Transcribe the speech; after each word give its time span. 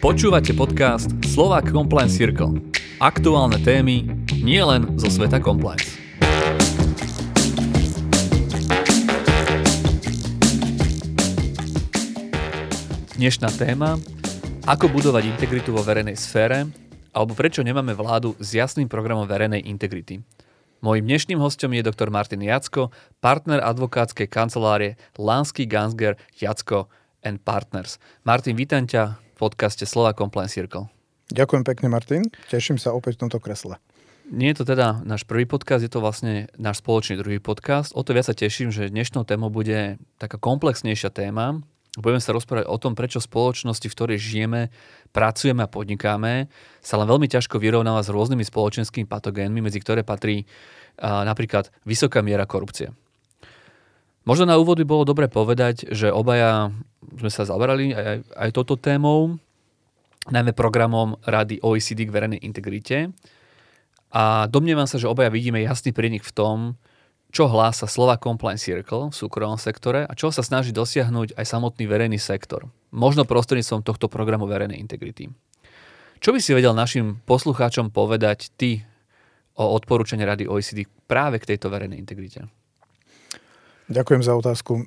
Počúvate 0.00 0.56
podcast 0.56 1.12
Slovak 1.28 1.76
Compliance 1.76 2.16
Circle. 2.16 2.56
Aktuálne 3.04 3.60
témy 3.60 4.08
nie 4.40 4.56
len 4.64 4.96
zo 4.96 5.12
sveta 5.12 5.36
compliance. 5.44 6.00
Dnešná 13.12 13.52
téma 13.60 14.00
Ako 14.64 14.88
budovať 14.88 15.36
integritu 15.36 15.76
vo 15.76 15.84
verejnej 15.84 16.16
sfére 16.16 16.64
alebo 17.12 17.36
prečo 17.36 17.60
nemáme 17.60 17.92
vládu 17.92 18.32
s 18.40 18.56
jasným 18.56 18.88
programom 18.88 19.28
verejnej 19.28 19.68
integrity. 19.68 20.24
Mojím 20.80 21.12
dnešným 21.12 21.44
hostom 21.44 21.76
je 21.76 21.84
doktor 21.84 22.08
Martin 22.08 22.40
Jacko, 22.40 22.88
partner 23.20 23.60
advokátskej 23.60 24.32
kancelárie 24.32 24.96
Lansky 25.20 25.68
Gansger 25.68 26.16
Jacko 26.40 26.88
and 27.20 27.44
Partners. 27.44 28.00
Martin, 28.24 28.56
vítam 28.56 28.88
ťa 28.88 29.28
podcaste 29.40 29.88
Slova 29.88 30.12
Compliance 30.12 30.52
Circle. 30.52 30.92
Ďakujem 31.32 31.64
pekne, 31.64 31.88
Martin. 31.88 32.22
Teším 32.52 32.76
sa 32.76 32.92
opäť 32.92 33.16
v 33.16 33.24
tomto 33.24 33.40
kresle. 33.40 33.80
Nie 34.28 34.52
je 34.52 34.62
to 34.62 34.76
teda 34.76 35.00
náš 35.02 35.24
prvý 35.26 35.48
podcast, 35.48 35.82
je 35.82 35.90
to 35.90 36.04
vlastne 36.04 36.46
náš 36.60 36.84
spoločný 36.84 37.18
druhý 37.18 37.40
podcast. 37.40 37.96
O 37.96 38.04
to 38.04 38.14
viac 38.14 38.28
sa 38.28 38.36
teším, 38.36 38.70
že 38.70 38.92
dnešnou 38.92 39.26
témou 39.26 39.50
bude 39.50 39.98
taká 40.20 40.38
komplexnejšia 40.38 41.10
téma. 41.10 41.58
Budeme 41.98 42.22
sa 42.22 42.30
rozprávať 42.30 42.70
o 42.70 42.78
tom, 42.78 42.94
prečo 42.94 43.18
spoločnosti, 43.18 43.90
v 43.90 43.96
ktorej 43.98 44.18
žijeme, 44.22 44.70
pracujeme 45.10 45.66
a 45.66 45.72
podnikáme, 45.72 46.46
sa 46.78 46.94
len 47.02 47.10
veľmi 47.10 47.26
ťažko 47.26 47.58
vyrovnáva 47.58 48.06
s 48.06 48.14
rôznymi 48.14 48.46
spoločenskými 48.46 49.10
patogénmi, 49.10 49.58
medzi 49.58 49.82
ktoré 49.82 50.06
patrí 50.06 50.46
a, 51.02 51.26
napríklad 51.26 51.74
vysoká 51.82 52.22
miera 52.22 52.46
korupcie. 52.46 52.94
Možno 54.28 54.44
na 54.44 54.60
úvod 54.60 54.76
by 54.76 54.86
bolo 54.86 55.08
dobre 55.08 55.32
povedať, 55.32 55.88
že 55.88 56.12
obaja 56.12 56.68
sme 57.16 57.30
sa 57.32 57.48
zaberali 57.48 57.96
aj, 57.96 58.22
aj 58.36 58.50
touto 58.52 58.76
témou, 58.76 59.40
najmä 60.28 60.52
programom 60.52 61.16
Rady 61.24 61.64
OECD 61.64 62.04
k 62.04 62.12
verejnej 62.12 62.40
integrite. 62.44 63.10
A 64.10 64.50
domnievam 64.50 64.84
sa, 64.84 64.98
že 65.00 65.08
obaja 65.08 65.32
vidíme 65.32 65.62
jasný 65.62 65.94
prienik 65.94 66.26
v 66.26 66.34
tom, 66.34 66.56
čo 67.30 67.46
hlása 67.46 67.86
slova 67.86 68.18
Compliance 68.18 68.66
Circle 68.66 69.14
v 69.14 69.16
súkromnom 69.16 69.56
sektore 69.56 70.02
a 70.02 70.12
čo 70.18 70.34
sa 70.34 70.42
snaží 70.42 70.74
dosiahnuť 70.74 71.38
aj 71.38 71.46
samotný 71.46 71.86
verejný 71.86 72.18
sektor. 72.18 72.66
Možno 72.90 73.22
prostredníctvom 73.22 73.86
tohto 73.86 74.10
programu 74.10 74.50
verejnej 74.50 74.82
integrity. 74.82 75.30
Čo 76.20 76.34
by 76.34 76.42
si 76.42 76.52
vedel 76.52 76.74
našim 76.74 77.22
poslucháčom 77.24 77.94
povedať 77.94 78.50
ty 78.58 78.82
o 79.54 79.64
odporúčaní 79.78 80.26
Rady 80.26 80.50
OECD 80.50 80.90
práve 81.06 81.38
k 81.38 81.54
tejto 81.54 81.70
verejnej 81.70 81.96
integrite? 81.96 82.50
Ďakujem 83.90 84.22
za 84.22 84.38
otázku. 84.38 84.86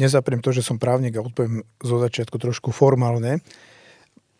Nezapriem 0.00 0.40
to, 0.40 0.56
že 0.56 0.64
som 0.64 0.80
právnik 0.80 1.20
a 1.20 1.24
odpoviem 1.24 1.68
zo 1.84 2.00
začiatku 2.00 2.40
trošku 2.40 2.72
formálne. 2.72 3.44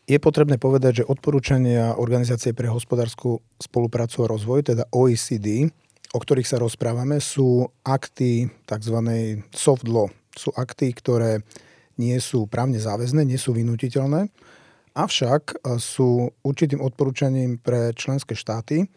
Je 0.08 0.16
potrebné 0.16 0.56
povedať, 0.56 1.04
že 1.04 1.08
odporúčania 1.12 2.00
Organizácie 2.00 2.56
pre 2.56 2.72
hospodárskú 2.72 3.44
spoluprácu 3.60 4.24
a 4.24 4.30
rozvoj, 4.32 4.72
teda 4.72 4.88
OECD, 4.96 5.68
o 6.16 6.18
ktorých 6.18 6.48
sa 6.48 6.56
rozprávame, 6.56 7.20
sú 7.20 7.68
akty 7.84 8.48
tzv. 8.64 8.96
soft 9.52 9.84
law. 9.84 10.08
Sú 10.32 10.48
akty, 10.56 10.96
ktoré 10.96 11.44
nie 12.00 12.16
sú 12.16 12.48
právne 12.48 12.80
záväzné, 12.80 13.28
nie 13.28 13.36
sú 13.36 13.52
vynutiteľné, 13.52 14.32
avšak 14.96 15.60
sú 15.76 16.32
určitým 16.40 16.80
odporúčaním 16.80 17.60
pre 17.60 17.92
členské 17.92 18.32
štáty, 18.32 18.88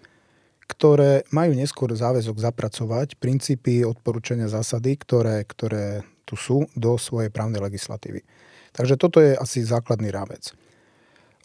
ktoré 0.65 1.25
majú 1.29 1.53
neskôr 1.53 1.93
záväzok 1.93 2.41
zapracovať 2.41 3.21
princípy, 3.21 3.85
odporúčania, 3.85 4.49
zásady, 4.49 4.97
ktoré, 4.97 5.45
ktoré 5.45 6.01
tu 6.25 6.33
sú, 6.33 6.65
do 6.73 6.97
svojej 6.97 7.29
právnej 7.29 7.61
legislatívy. 7.61 8.25
Takže 8.73 8.97
toto 8.97 9.21
je 9.21 9.37
asi 9.37 9.61
základný 9.61 10.09
rámec. 10.09 10.51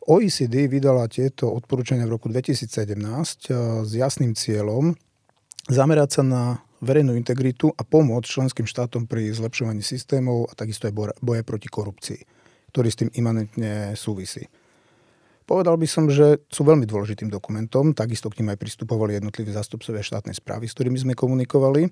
OECD 0.08 0.66
vydala 0.66 1.06
tieto 1.06 1.52
odporúčania 1.52 2.08
v 2.08 2.16
roku 2.16 2.32
2017 2.32 2.96
eh, 2.96 3.56
s 3.84 3.90
jasným 3.92 4.32
cieľom 4.32 4.96
zamerať 5.68 6.10
sa 6.10 6.22
na 6.24 6.42
verejnú 6.80 7.12
integritu 7.12 7.68
a 7.76 7.84
pomoc 7.84 8.24
členským 8.24 8.64
štátom 8.64 9.04
pri 9.04 9.28
zlepšovaní 9.36 9.84
systémov 9.84 10.48
a 10.48 10.56
takisto 10.56 10.88
aj 10.88 11.20
boje 11.20 11.44
proti 11.44 11.68
korupcii, 11.68 12.20
ktorý 12.72 12.88
s 12.88 12.98
tým 13.04 13.10
imanentne 13.12 13.92
súvisí. 13.94 14.48
Povedal 15.50 15.74
by 15.74 15.88
som, 15.90 16.06
že 16.06 16.46
sú 16.46 16.62
veľmi 16.62 16.86
dôležitým 16.86 17.26
dokumentom, 17.26 17.90
takisto 17.90 18.30
k 18.30 18.38
ním 18.38 18.54
aj 18.54 18.62
pristupovali 18.62 19.18
jednotliví 19.18 19.50
zástupcovia 19.50 19.98
štátnej 19.98 20.38
správy, 20.38 20.70
s 20.70 20.78
ktorými 20.78 20.94
sme 20.94 21.18
komunikovali 21.18 21.90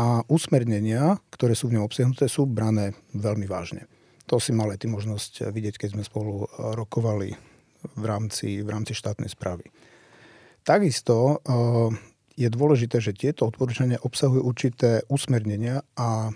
a 0.00 0.24
usmernenia, 0.32 1.20
ktoré 1.28 1.52
sú 1.52 1.68
v 1.68 1.76
ňom 1.76 1.84
obsiahnuté, 1.84 2.24
sú 2.24 2.48
brané 2.48 2.96
veľmi 3.12 3.44
vážne. 3.44 3.84
To 4.32 4.40
si 4.40 4.56
mal 4.56 4.72
aj 4.72 4.80
ty 4.80 4.88
možnosť 4.88 5.52
vidieť, 5.52 5.76
keď 5.76 5.88
sme 5.92 6.08
spolu 6.08 6.48
rokovali 6.56 7.36
v 8.00 8.04
rámci, 8.08 8.64
v 8.64 8.68
rámci 8.72 8.96
štátnej 8.96 9.28
správy. 9.28 9.68
Takisto 10.64 11.44
eh, 11.44 11.92
je 12.40 12.48
dôležité, 12.48 12.96
že 12.96 13.12
tieto 13.12 13.44
odporúčania 13.44 14.00
obsahujú 14.00 14.40
určité 14.40 15.04
usmernenia 15.12 15.84
a 16.00 16.32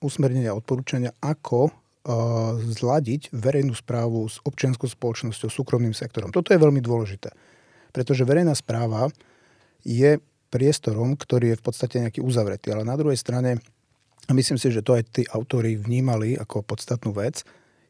usmernenia 0.00 0.56
odporúčania, 0.56 1.12
ako 1.20 1.68
zladiť 2.56 3.36
verejnú 3.36 3.76
správu 3.76 4.24
s 4.24 4.40
občianskou 4.40 4.88
spoločnosťou, 4.88 5.52
súkromným 5.52 5.92
sektorom. 5.92 6.32
Toto 6.32 6.56
je 6.56 6.60
veľmi 6.60 6.80
dôležité, 6.80 7.28
pretože 7.92 8.24
verejná 8.24 8.56
správa 8.56 9.12
je 9.84 10.16
priestorom, 10.48 11.12
ktorý 11.20 11.52
je 11.52 11.60
v 11.60 11.64
podstate 11.64 12.00
nejaký 12.00 12.24
uzavretý, 12.24 12.72
ale 12.72 12.88
na 12.88 12.96
druhej 12.96 13.20
strane, 13.20 13.60
a 14.24 14.32
myslím 14.32 14.56
si, 14.56 14.72
že 14.72 14.80
to 14.80 14.96
aj 14.96 15.04
tí 15.12 15.22
autori 15.28 15.76
vnímali 15.76 16.40
ako 16.40 16.64
podstatnú 16.64 17.12
vec, 17.12 17.44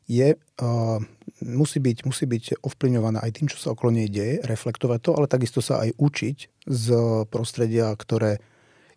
je, 0.09 0.35
uh, 0.35 0.99
musí, 1.45 1.79
byť, 1.79 2.09
musí 2.09 2.25
byť 2.25 2.65
ovplyvňovaná 2.65 3.21
aj 3.23 3.33
tým, 3.39 3.47
čo 3.47 3.61
sa 3.61 3.77
okolo 3.77 3.93
nej 3.93 4.09
deje, 4.09 4.41
reflektovať 4.41 4.99
to, 5.05 5.11
ale 5.15 5.29
takisto 5.29 5.61
sa 5.61 5.85
aj 5.85 5.95
učiť 6.01 6.37
z 6.65 6.87
prostredia, 7.29 7.93
ktoré 7.93 8.41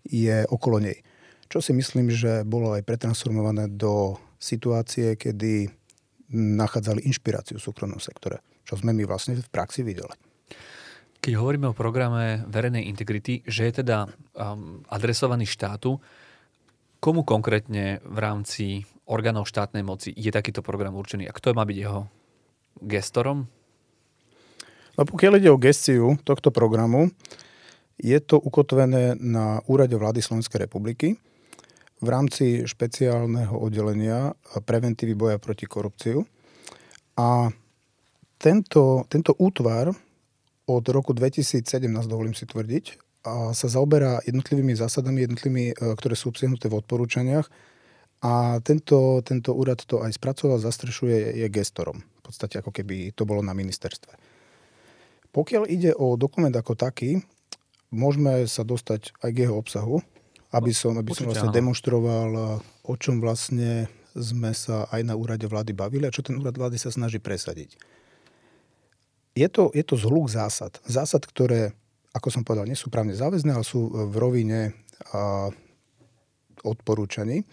je 0.07 0.47
okolo 0.47 0.79
nej. 0.79 1.03
Čo 1.51 1.59
si 1.59 1.75
myslím, 1.75 2.09
že 2.09 2.47
bolo 2.47 2.71
aj 2.73 2.87
pretransformované 2.87 3.67
do 3.67 4.15
situácie, 4.41 5.13
kedy 5.13 5.69
nachádzali 6.33 7.05
inšpiráciu 7.05 7.61
v 7.61 7.65
súkromnom 7.69 8.01
sektore, 8.01 8.41
čo 8.65 8.73
sme 8.73 8.89
my 8.97 9.05
vlastne 9.05 9.37
v 9.37 9.51
praxi 9.53 9.85
videli. 9.85 10.11
Keď 11.21 11.37
hovoríme 11.37 11.69
o 11.69 11.77
programe 11.77 12.41
verejnej 12.49 12.89
integrity, 12.89 13.45
že 13.45 13.69
je 13.69 13.85
teda 13.85 14.09
um, 14.09 14.81
adresovaný 14.89 15.45
štátu, 15.45 16.01
komu 16.97 17.21
konkrétne 17.21 18.01
v 18.01 18.17
rámci 18.17 18.65
orgánov 19.05 19.45
štátnej 19.45 19.85
moci 19.85 20.09
je 20.17 20.33
takýto 20.33 20.65
program 20.65 20.97
určený 20.97 21.29
a 21.29 21.35
kto 21.35 21.53
má 21.53 21.61
byť 21.61 21.77
jeho 21.77 22.09
gestorom? 22.81 23.45
No 24.97 25.01
pokiaľ 25.05 25.37
ide 25.37 25.53
o 25.53 25.61
gestiu 25.61 26.17
tohto 26.25 26.49
programu, 26.49 27.13
je 28.01 28.17
to 28.17 28.41
ukotvené 28.41 29.13
na 29.21 29.61
úrade 29.69 29.93
vlády 29.93 30.25
Slovenskej 30.25 30.65
republiky 30.65 31.21
v 32.01 32.07
rámci 32.09 32.65
špeciálneho 32.65 33.53
oddelenia 33.53 34.33
preventívy 34.65 35.13
boja 35.13 35.37
proti 35.37 35.69
korupciu. 35.69 36.25
A 37.21 37.53
tento, 38.41 39.05
tento 39.05 39.37
útvar 39.37 39.93
od 40.65 40.83
roku 40.89 41.13
2017, 41.13 41.85
dovolím 42.09 42.33
si 42.33 42.49
tvrdiť, 42.49 42.85
a 43.21 43.53
sa 43.53 43.69
zaoberá 43.69 44.17
jednotlivými 44.25 44.73
zásadami, 44.73 45.29
jednotlivými, 45.29 45.65
e, 45.71 45.93
ktoré 45.93 46.17
sú 46.17 46.33
obsiahnuté 46.33 46.73
v 46.73 46.81
odporúčaniach. 46.81 47.45
A 48.25 48.57
tento, 48.65 49.21
tento 49.21 49.53
úrad 49.53 49.81
to 49.85 50.01
aj 50.01 50.17
spracoval, 50.17 50.57
zastrešuje, 50.57 51.37
je 51.41 51.47
gestorom. 51.53 52.01
V 52.01 52.21
podstate 52.25 52.57
ako 52.61 52.73
keby 52.73 53.13
to 53.13 53.25
bolo 53.29 53.45
na 53.45 53.53
ministerstve. 53.53 54.13
Pokiaľ 55.33 55.63
ide 55.69 55.93
o 55.93 56.17
dokument 56.17 56.53
ako 56.53 56.73
taký, 56.73 57.21
môžeme 57.93 58.45
sa 58.49 58.65
dostať 58.65 59.13
aj 59.21 59.29
k 59.29 59.41
jeho 59.45 59.55
obsahu 59.57 60.01
aby 60.51 60.71
som, 60.75 60.99
aby 60.99 61.11
som 61.15 61.31
vlastne 61.31 61.51
demonstroval, 61.51 62.59
o 62.83 62.93
čom 62.99 63.23
vlastne 63.23 63.87
sme 64.11 64.51
sa 64.51 64.91
aj 64.91 65.07
na 65.07 65.15
úrade 65.15 65.47
vlády 65.47 65.71
bavili 65.71 66.03
a 66.03 66.11
čo 66.11 66.23
ten 66.23 66.35
úrad 66.35 66.55
vlády 66.55 66.75
sa 66.75 66.91
snaží 66.91 67.23
presadiť. 67.23 67.79
Je 69.31 69.47
to, 69.47 69.71
je 69.71 69.83
to 69.87 69.95
zhluk 69.95 70.27
zásad. 70.27 70.75
Zásad, 70.83 71.23
ktoré, 71.23 71.71
ako 72.11 72.27
som 72.27 72.43
povedal, 72.43 72.67
nie 72.67 72.75
sú 72.75 72.91
právne 72.91 73.15
záväzné, 73.15 73.55
ale 73.55 73.63
sú 73.63 73.87
v 73.87 74.15
rovine 74.19 74.75
a, 75.15 75.47
odporúčaní. 76.67 77.47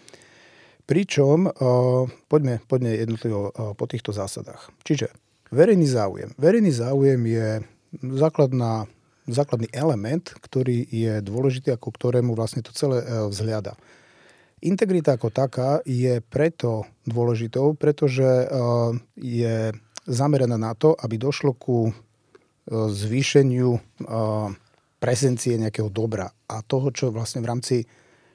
Pričom, 0.90 1.46
a, 1.46 1.50
poďme, 2.26 2.58
poďme 2.66 2.98
jednotlivo 2.98 3.54
a, 3.54 3.78
po 3.78 3.86
týchto 3.86 4.10
zásadách. 4.10 4.74
Čiže 4.82 5.14
verejný 5.54 5.86
záujem. 5.86 6.34
Verejný 6.34 6.74
záujem 6.74 7.22
je 7.30 7.62
základná 8.02 8.90
základný 9.28 9.68
element, 9.76 10.24
ktorý 10.40 10.88
je 10.88 11.20
dôležitý, 11.20 11.76
ako 11.76 11.92
ktorému 11.92 12.32
vlastne 12.32 12.64
to 12.64 12.72
celé 12.72 13.04
e, 13.04 13.06
vzhľada. 13.28 13.76
Integrita 14.58 15.14
ako 15.14 15.30
taká 15.30 15.78
je 15.86 16.18
preto 16.24 16.88
dôležitou, 17.06 17.78
pretože 17.78 18.24
e, 18.26 18.46
je 19.20 19.56
zameraná 20.08 20.56
na 20.56 20.72
to, 20.74 20.96
aby 20.96 21.20
došlo 21.20 21.54
ku 21.54 21.88
e, 21.88 21.92
zvýšeniu 22.72 23.80
prezencie 24.98 25.54
nejakého 25.54 25.94
dobra 25.94 26.34
a 26.50 26.58
toho, 26.66 26.90
čo 26.90 27.14
vlastne 27.14 27.38
v 27.38 27.50
rámci 27.54 27.76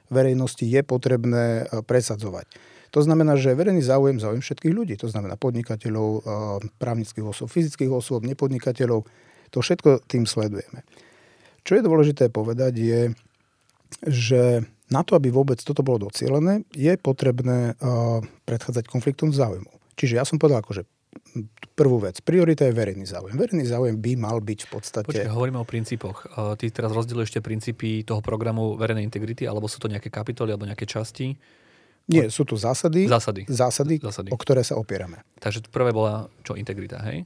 verejnosti 0.07 0.63
je 0.63 0.79
potrebné 0.79 1.67
presadzovať. 1.83 2.47
To 2.95 3.01
znamená, 3.03 3.35
že 3.35 3.57
verejný 3.57 3.83
záujem, 3.83 4.21
záujem 4.21 4.39
všetkých 4.39 4.71
ľudí, 4.71 4.95
to 4.95 5.11
znamená 5.11 5.35
podnikateľov, 5.35 6.23
právnických 6.79 7.25
osôb, 7.25 7.51
fyzických 7.51 7.91
osôb, 7.91 8.23
nepodnikateľov, 8.23 9.03
to 9.53 9.61
všetko 9.61 10.09
tým 10.09 10.25
sledujeme. 10.25 10.81
Čo 11.61 11.77
je 11.79 11.85
dôležité 11.85 12.27
povedať 12.33 12.73
je, 12.75 13.01
že 14.03 14.65
na 14.91 15.01
to, 15.05 15.15
aby 15.15 15.29
vôbec 15.29 15.61
toto 15.61 15.85
bolo 15.85 16.09
docielené, 16.09 16.65
je 16.73 16.93
potrebné 16.97 17.73
eh, 17.73 17.75
predchádzať 18.49 18.89
konfliktom 18.89 19.29
záujmu. 19.31 19.69
Čiže 19.93 20.17
ja 20.17 20.25
som 20.25 20.41
povedal 20.41 20.65
akože 20.65 20.83
prvú 21.77 22.01
vec. 22.01 22.21
Priorita 22.25 22.65
je 22.65 22.73
verejný 22.73 23.05
záujem. 23.05 23.37
Verejný 23.37 23.65
záujem 23.69 23.97
by 23.97 24.11
mal 24.17 24.37
byť 24.41 24.59
v 24.65 24.69
podstate... 24.69 25.05
Počkej, 25.09 25.29
hovoríme 25.29 25.61
o 25.61 25.65
princípoch. 25.65 26.25
Eh, 26.25 26.53
ty 26.57 26.73
teraz 26.73 26.91
rozdieluješ 26.91 27.39
tie 27.39 27.43
princípy 27.45 28.01
toho 28.03 28.19
programu 28.19 28.73
verejnej 28.75 29.05
integrity, 29.05 29.45
alebo 29.45 29.69
sú 29.69 29.77
to 29.77 29.87
nejaké 29.87 30.09
kapitoly, 30.09 30.53
alebo 30.53 30.65
nejaké 30.65 30.89
časti? 30.89 31.37
Nie, 32.03 32.27
sú 32.27 32.43
tu 32.43 32.59
zásady, 32.59 33.07
Zásady. 33.07 33.47
zásady, 33.47 33.95
Zásady. 34.03 34.29
o 34.35 34.35
ktoré 34.35 34.59
sa 34.59 34.75
opierame. 34.75 35.23
Takže 35.39 35.63
prvé 35.71 35.95
bola 35.95 36.27
čo 36.43 36.59
integrita, 36.59 36.99
hej? 37.07 37.23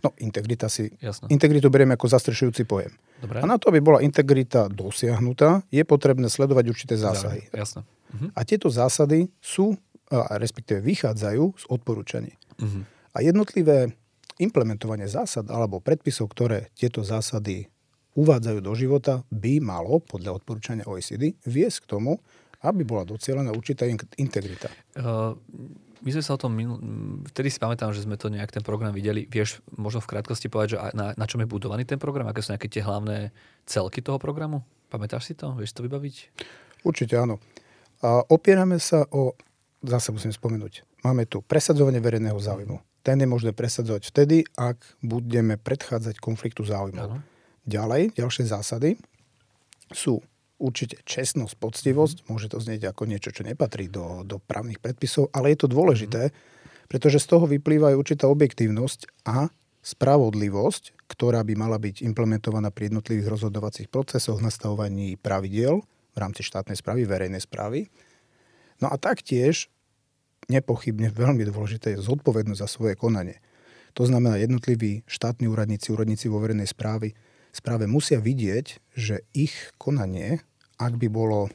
No, 0.00 0.14
integrita 0.20 0.66
si... 0.68 0.90
Jasno. 1.00 1.28
Integritu 1.28 1.68
berieme 1.68 1.94
ako 1.94 2.08
zastrešujúci 2.10 2.64
pojem. 2.64 2.92
Dobre. 3.20 3.40
A 3.40 3.44
na 3.44 3.60
to, 3.60 3.68
aby 3.68 3.80
bola 3.84 4.00
integrita 4.00 4.70
dosiahnutá, 4.72 5.64
je 5.68 5.82
potrebné 5.84 6.28
sledovať 6.30 6.64
určité 6.70 6.94
zásady. 6.96 7.46
Jasno. 7.52 7.84
Mhm. 8.14 8.34
A 8.34 8.40
tieto 8.42 8.68
zásady 8.72 9.30
sú, 9.38 9.76
respektíve 10.36 10.82
vychádzajú 10.82 11.44
z 11.56 11.64
odporúčaní. 11.70 12.34
Mhm. 12.58 12.80
A 13.14 13.18
jednotlivé 13.26 13.94
implementovanie 14.40 15.04
zásad 15.04 15.46
alebo 15.52 15.84
predpisov, 15.84 16.32
ktoré 16.32 16.72
tieto 16.72 17.04
zásady 17.04 17.68
uvádzajú 18.16 18.58
do 18.64 18.72
života, 18.74 19.22
by 19.30 19.62
malo, 19.62 20.02
podľa 20.02 20.42
odporúčania 20.42 20.88
OECD, 20.88 21.36
viesť 21.46 21.86
k 21.86 21.90
tomu, 21.98 22.18
aby 22.60 22.82
bola 22.84 23.06
docielená 23.06 23.52
určitá 23.54 23.86
in- 23.86 24.00
integrita. 24.20 24.68
Uh, 24.96 25.36
my 26.00 26.10
sme 26.16 26.22
sa 26.24 26.36
o 26.36 26.40
tom, 26.40 26.52
minul... 26.56 26.80
vtedy 27.32 27.52
si 27.52 27.60
pamätám, 27.60 27.92
že 27.92 28.04
sme 28.04 28.16
to 28.16 28.32
nejak 28.32 28.50
ten 28.50 28.64
program 28.64 28.92
videli. 28.92 29.28
Vieš 29.28 29.60
možno 29.76 30.00
v 30.00 30.16
krátkosti 30.16 30.48
povedať, 30.48 30.68
že 30.74 30.78
na, 30.96 31.12
na 31.14 31.26
čom 31.28 31.40
je 31.40 31.48
budovaný 31.48 31.84
ten 31.84 32.00
program? 32.00 32.28
Aké 32.28 32.40
sú 32.40 32.52
nejaké 32.52 32.68
tie 32.72 32.80
hlavné 32.80 33.30
celky 33.68 34.00
toho 34.00 34.16
programu? 34.16 34.64
Pamätáš 34.88 35.30
si 35.30 35.34
to? 35.36 35.52
Vieš 35.54 35.76
to 35.76 35.84
vybaviť? 35.84 36.16
Určite 36.82 37.14
áno. 37.20 37.38
A 38.00 38.24
opierame 38.32 38.80
sa 38.80 39.04
o, 39.12 39.36
zase 39.84 40.08
musím 40.10 40.32
spomenúť, 40.32 41.04
máme 41.04 41.28
tu 41.28 41.44
presadzovanie 41.44 42.00
verejného 42.00 42.40
záujmu. 42.40 42.80
Ten 43.04 43.20
je 43.20 43.28
možné 43.28 43.52
presadzovať 43.52 44.08
vtedy, 44.12 44.44
ak 44.56 45.00
budeme 45.04 45.56
predchádzať 45.60 46.20
konfliktu 46.20 46.64
záujmov. 46.64 47.08
Áno. 47.12 47.20
Ďalej, 47.68 48.16
ďalšie 48.16 48.48
zásady 48.48 48.96
sú 49.92 50.20
určite 50.60 51.00
čestnosť, 51.08 51.56
poctivosť. 51.56 52.16
Môže 52.28 52.52
to 52.52 52.60
znieť 52.60 52.92
ako 52.92 53.08
niečo, 53.08 53.32
čo 53.32 53.42
nepatrí 53.42 53.88
do, 53.88 54.22
do 54.28 54.36
právnych 54.38 54.78
predpisov, 54.78 55.32
ale 55.32 55.56
je 55.56 55.64
to 55.64 55.72
dôležité, 55.72 56.30
pretože 56.86 57.24
z 57.24 57.26
toho 57.32 57.48
vyplýva 57.48 57.96
aj 57.96 57.98
určitá 57.98 58.28
objektívnosť 58.28 59.24
a 59.24 59.48
spravodlivosť, 59.80 61.08
ktorá 61.08 61.40
by 61.40 61.54
mala 61.56 61.80
byť 61.80 62.04
implementovaná 62.04 62.68
pri 62.68 62.92
jednotlivých 62.92 63.32
rozhodovacích 63.32 63.88
procesoch, 63.88 64.44
nastavovaní 64.44 65.16
pravidiel 65.16 65.80
v 66.12 66.16
rámci 66.20 66.44
štátnej 66.44 66.76
správy, 66.76 67.08
verejnej 67.08 67.40
správy. 67.40 67.88
No 68.84 68.92
a 68.92 69.00
taktiež 69.00 69.72
nepochybne 70.52 71.08
veľmi 71.08 71.48
dôležité 71.48 71.96
je 71.96 72.04
zodpovednosť 72.04 72.60
za 72.60 72.68
svoje 72.68 72.94
konanie. 72.98 73.40
To 73.98 74.06
znamená, 74.06 74.36
jednotliví 74.36 75.02
štátni 75.08 75.50
úradníci, 75.50 75.90
úradníci 75.90 76.30
vo 76.30 76.38
verejnej 76.38 76.68
správy, 76.68 77.16
správe 77.50 77.90
musia 77.90 78.22
vidieť, 78.22 78.94
že 78.94 79.26
ich 79.34 79.54
konanie, 79.78 80.44
ak 80.80 80.96
by 80.96 81.08
bolo 81.12 81.52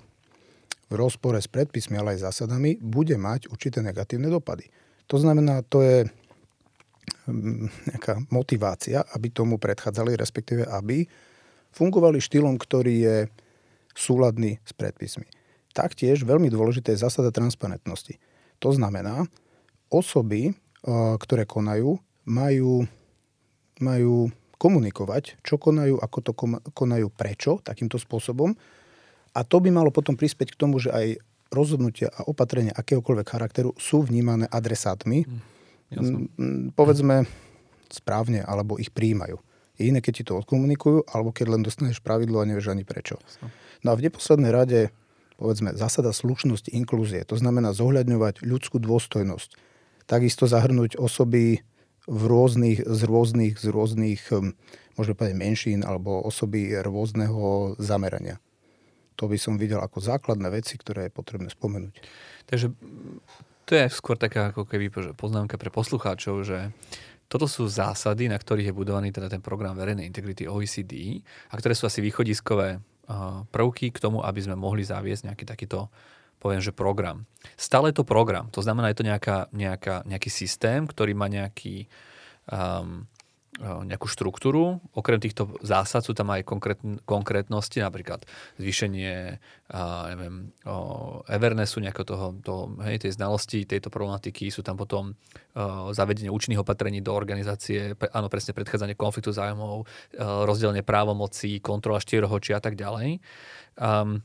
v 0.86 0.94
rozpore 0.94 1.42
s 1.42 1.50
predpismi, 1.50 1.98
ale 1.98 2.14
aj 2.14 2.30
zásadami, 2.30 2.78
bude 2.78 3.18
mať 3.18 3.50
určité 3.50 3.82
negatívne 3.82 4.30
dopady. 4.30 4.70
To 5.10 5.18
znamená, 5.18 5.66
to 5.66 5.82
je 5.82 6.06
mm, 7.26 7.90
nejaká 7.90 8.22
motivácia, 8.30 9.02
aby 9.18 9.34
tomu 9.34 9.58
predchádzali, 9.58 10.14
respektíve 10.14 10.70
aby 10.70 11.10
fungovali 11.74 12.22
štýlom, 12.22 12.56
ktorý 12.62 12.96
je 13.02 13.18
súladný 13.98 14.62
s 14.62 14.72
predpismi. 14.78 15.26
Taktiež 15.74 16.24
veľmi 16.24 16.48
dôležité 16.54 16.94
je 16.94 17.04
zásada 17.04 17.34
transparentnosti. 17.34 18.22
To 18.64 18.72
znamená, 18.72 19.26
osoby, 19.90 20.54
eh, 20.54 20.56
ktoré 21.18 21.50
konajú, 21.50 21.98
majú, 22.30 22.86
majú 23.82 24.30
komunikovať, 24.56 25.38
čo 25.44 25.60
konajú, 25.60 26.00
ako 26.00 26.18
to 26.24 26.32
konajú, 26.72 27.12
prečo, 27.12 27.60
takýmto 27.62 28.00
spôsobom. 28.00 28.56
A 29.36 29.44
to 29.44 29.60
by 29.60 29.70
malo 29.70 29.92
potom 29.92 30.16
prispieť 30.16 30.56
k 30.56 30.60
tomu, 30.60 30.80
že 30.80 30.96
aj 30.96 31.20
rozhodnutia 31.52 32.10
a 32.10 32.26
opatrenia 32.26 32.74
akéhokoľvek 32.74 33.28
charakteru 33.28 33.76
sú 33.76 34.08
vnímané 34.08 34.48
adresátmi, 34.48 35.28
mm, 35.92 36.74
povedzme 36.74 37.28
správne, 37.92 38.42
alebo 38.42 38.82
ich 38.82 38.90
príjmajú. 38.90 39.38
Je 39.76 39.92
iné, 39.92 40.00
keď 40.00 40.14
ti 40.16 40.24
to 40.24 40.40
odkomunikujú, 40.40 41.12
alebo 41.12 41.36
keď 41.36 41.60
len 41.60 41.62
dostaneš 41.62 42.00
pravidlo 42.00 42.40
a 42.40 42.48
nevieš 42.48 42.72
ani 42.72 42.88
prečo. 42.88 43.20
Jasno. 43.20 43.52
No 43.84 43.88
a 43.92 43.98
v 44.00 44.08
neposlednej 44.08 44.52
rade, 44.56 44.80
povedzme, 45.36 45.76
zásada 45.76 46.16
slušnosti, 46.16 46.72
inklúzie, 46.72 47.28
to 47.28 47.36
znamená 47.36 47.76
zohľadňovať 47.76 48.42
ľudskú 48.42 48.80
dôstojnosť. 48.80 49.52
Takisto 50.08 50.48
zahrnúť 50.48 50.96
osoby 50.96 51.60
v 52.08 52.24
rôznych, 52.24 52.86
z 52.86 53.02
rôznych, 53.04 53.60
z 53.60 53.68
rôznych, 53.68 54.22
hm, 54.32 54.56
môžeme 54.96 55.16
povedať 55.18 55.36
menšín, 55.36 55.80
alebo 55.84 56.24
osoby 56.24 56.72
rôzneho 56.80 57.76
zamerania. 57.82 58.40
To 59.16 59.32
by 59.32 59.38
som 59.40 59.56
videl 59.56 59.80
ako 59.80 60.04
základné 60.04 60.52
veci, 60.52 60.76
ktoré 60.76 61.08
je 61.08 61.16
potrebné 61.16 61.48
spomenúť. 61.52 61.96
Takže 62.48 62.72
to 63.66 63.72
je 63.74 63.86
skôr 63.90 64.20
taká 64.20 64.54
ako 64.54 64.70
keby 64.70 64.92
poznámka 65.18 65.58
pre 65.58 65.74
poslucháčov, 65.74 66.46
že 66.46 66.70
toto 67.26 67.50
sú 67.50 67.66
zásady, 67.66 68.30
na 68.30 68.38
ktorých 68.38 68.70
je 68.70 68.78
budovaný 68.78 69.10
teda 69.10 69.32
ten 69.32 69.42
program 69.42 69.74
verejnej 69.74 70.06
integrity 70.06 70.46
OECD 70.46 71.26
a 71.50 71.58
ktoré 71.58 71.74
sú 71.74 71.90
asi 71.90 72.06
východiskové 72.06 72.78
uh, 72.78 73.42
prvky 73.50 73.90
k 73.90 73.98
tomu, 73.98 74.22
aby 74.22 74.40
sme 74.46 74.54
mohli 74.54 74.86
zaviesť 74.86 75.34
nejaký 75.34 75.46
takýto 75.50 75.90
poviem, 76.38 76.62
že 76.62 76.76
program. 76.76 77.26
Stále 77.58 77.90
je 77.90 77.98
to 77.98 78.06
program, 78.06 78.54
to 78.54 78.62
znamená, 78.62 78.94
je 78.94 79.02
to 79.02 79.08
nejaká, 79.10 79.50
nejaká, 79.50 80.06
nejaký 80.06 80.30
systém, 80.30 80.86
ktorý 80.86 81.18
má 81.18 81.26
nejaký, 81.26 81.90
um, 82.54 83.10
nejakú 83.62 84.12
štruktúru. 84.12 84.84
Okrem 84.92 85.16
týchto 85.16 85.48
zásad 85.64 86.04
sú 86.04 86.12
tam 86.12 86.28
aj 86.36 86.44
konkrét, 86.44 86.80
konkrétnosti, 87.08 87.80
napríklad 87.80 88.28
zvýšenie 88.60 89.40
uh, 89.72 90.04
neviem, 90.12 90.52
uh, 90.68 91.24
Evernessu, 91.32 91.80
nejakého 91.80 92.04
toho, 92.04 92.28
toho, 92.44 92.64
hej, 92.84 93.08
tej 93.08 93.16
znalosti 93.16 93.64
tejto 93.64 93.88
problematiky. 93.88 94.52
Sú 94.52 94.60
tam 94.60 94.76
potom 94.76 95.16
uh, 95.16 95.88
zavedenie 95.96 96.28
účinných 96.28 96.68
opatrení 96.68 97.00
do 97.00 97.16
organizácie, 97.16 97.96
pre, 97.96 98.12
áno, 98.12 98.28
presne 98.28 98.52
predchádzanie 98.52 99.00
konfliktu 99.00 99.32
zájmov, 99.32 99.88
uh, 99.88 100.44
rozdelenie 100.44 100.84
právomocí, 100.84 101.64
kontrola 101.64 102.04
štierohočí 102.04 102.52
a 102.52 102.60
tak 102.60 102.76
ďalej. 102.76 103.24
Um, 103.80 104.20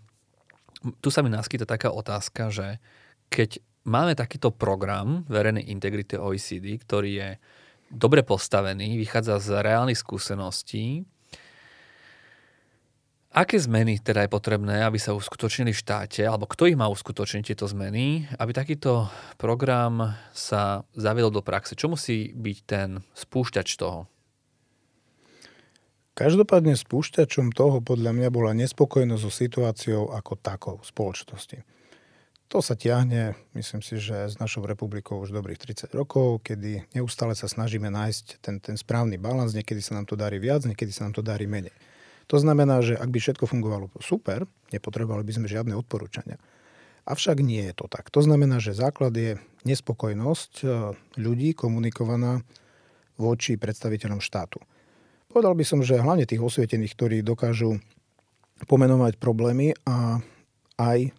tu 0.99 1.15
sa 1.15 1.23
mi 1.23 1.31
naskyta 1.31 1.71
taká 1.71 1.95
otázka, 1.95 2.51
že 2.51 2.83
keď 3.31 3.63
máme 3.87 4.19
takýto 4.19 4.51
program 4.51 5.23
verejnej 5.31 5.71
integrity 5.71 6.19
OECD, 6.19 6.83
ktorý 6.83 7.11
je 7.15 7.31
dobre 7.91 8.23
postavený, 8.23 8.97
vychádza 8.97 9.43
z 9.43 9.49
reálnych 9.61 9.99
skúseností, 9.99 11.05
aké 13.31 13.59
zmeny 13.59 13.99
teda 14.03 14.27
je 14.27 14.35
potrebné, 14.35 14.83
aby 14.83 14.99
sa 14.99 15.15
uskutočnili 15.15 15.71
v 15.75 15.83
štáte, 15.83 16.23
alebo 16.27 16.51
kto 16.51 16.67
ich 16.71 16.79
má 16.79 16.91
uskutočniť 16.91 17.55
tieto 17.55 17.67
zmeny, 17.67 18.27
aby 18.39 18.51
takýto 18.55 19.07
program 19.39 20.19
sa 20.35 20.87
zaviedol 20.95 21.31
do 21.31 21.43
praxe? 21.43 21.79
Čo 21.79 21.95
musí 21.95 22.35
byť 22.35 22.59
ten 22.67 23.03
spúšťač 23.15 23.69
toho? 23.79 24.11
Každopádne 26.19 26.77
spúšťačom 26.77 27.55
toho 27.55 27.81
podľa 27.81 28.13
mňa 28.13 28.29
bola 28.29 28.53
nespokojnosť 28.53 29.23
so 29.25 29.33
situáciou 29.33 30.03
ako 30.13 30.33
takou 30.37 30.77
spoločnosti. 30.85 31.80
To 32.51 32.59
sa 32.59 32.75
tiahne, 32.75 33.39
myslím 33.55 33.79
si, 33.79 34.03
že 34.03 34.27
s 34.27 34.35
našou 34.43 34.67
republikou 34.67 35.23
už 35.23 35.31
dobrých 35.31 35.87
30 35.87 35.95
rokov, 35.95 36.43
kedy 36.43 36.83
neustále 36.99 37.39
sa 37.39 37.47
snažíme 37.47 37.87
nájsť 37.87 38.43
ten, 38.43 38.59
ten 38.59 38.75
správny 38.75 39.23
balans, 39.23 39.55
niekedy 39.55 39.79
sa 39.79 39.95
nám 39.95 40.11
to 40.11 40.19
darí 40.19 40.43
viac, 40.43 40.67
niekedy 40.67 40.91
sa 40.91 41.07
nám 41.07 41.15
to 41.15 41.23
darí 41.23 41.47
menej. 41.47 41.71
To 42.27 42.43
znamená, 42.43 42.83
že 42.83 42.99
ak 42.99 43.07
by 43.07 43.23
všetko 43.23 43.47
fungovalo 43.47 43.95
super, 44.03 44.51
nepotrebovali 44.75 45.23
by 45.23 45.33
sme 45.39 45.47
žiadne 45.47 45.79
odporúčania. 45.79 46.43
Avšak 47.07 47.39
nie 47.39 47.71
je 47.71 47.75
to 47.75 47.87
tak. 47.87 48.11
To 48.11 48.19
znamená, 48.19 48.59
že 48.59 48.75
základ 48.75 49.15
je 49.15 49.39
nespokojnosť 49.63 50.53
e, 50.63 50.67
ľudí 51.23 51.55
komunikovaná 51.55 52.43
voči 53.15 53.63
predstaviteľom 53.63 54.19
štátu. 54.19 54.59
Povedal 55.31 55.55
by 55.55 55.63
som, 55.63 55.87
že 55.87 56.03
hlavne 56.03 56.27
tých 56.27 56.43
osvietených, 56.43 56.99
ktorí 56.99 57.17
dokážu 57.23 57.79
pomenovať 58.67 59.23
problémy 59.23 59.79
a 59.87 60.19
aj 60.83 61.15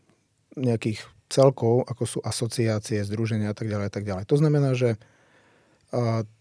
nejakých 0.59 1.07
celkov, 1.31 1.88
ako 1.88 2.03
sú 2.03 2.19
asociácie, 2.19 3.00
združenia 3.07 3.50
a 3.50 3.57
tak 3.57 3.71
ďalej. 3.71 3.85
A 3.88 3.93
tak 3.95 4.03
ďalej. 4.03 4.23
To 4.27 4.35
znamená, 4.35 4.75
že 4.75 5.00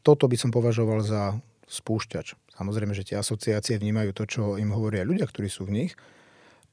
toto 0.03 0.27
by 0.27 0.37
som 0.37 0.51
považoval 0.51 1.07
za 1.07 1.39
spúšťač. 1.71 2.35
Samozrejme, 2.59 2.93
že 2.93 3.07
tie 3.07 3.17
asociácie 3.23 3.79
vnímajú 3.79 4.11
to, 4.13 4.27
čo 4.27 4.43
im 4.59 4.75
hovoria 4.75 5.07
ľudia, 5.07 5.31
ktorí 5.31 5.47
sú 5.47 5.71
v 5.71 5.87
nich, 5.87 5.93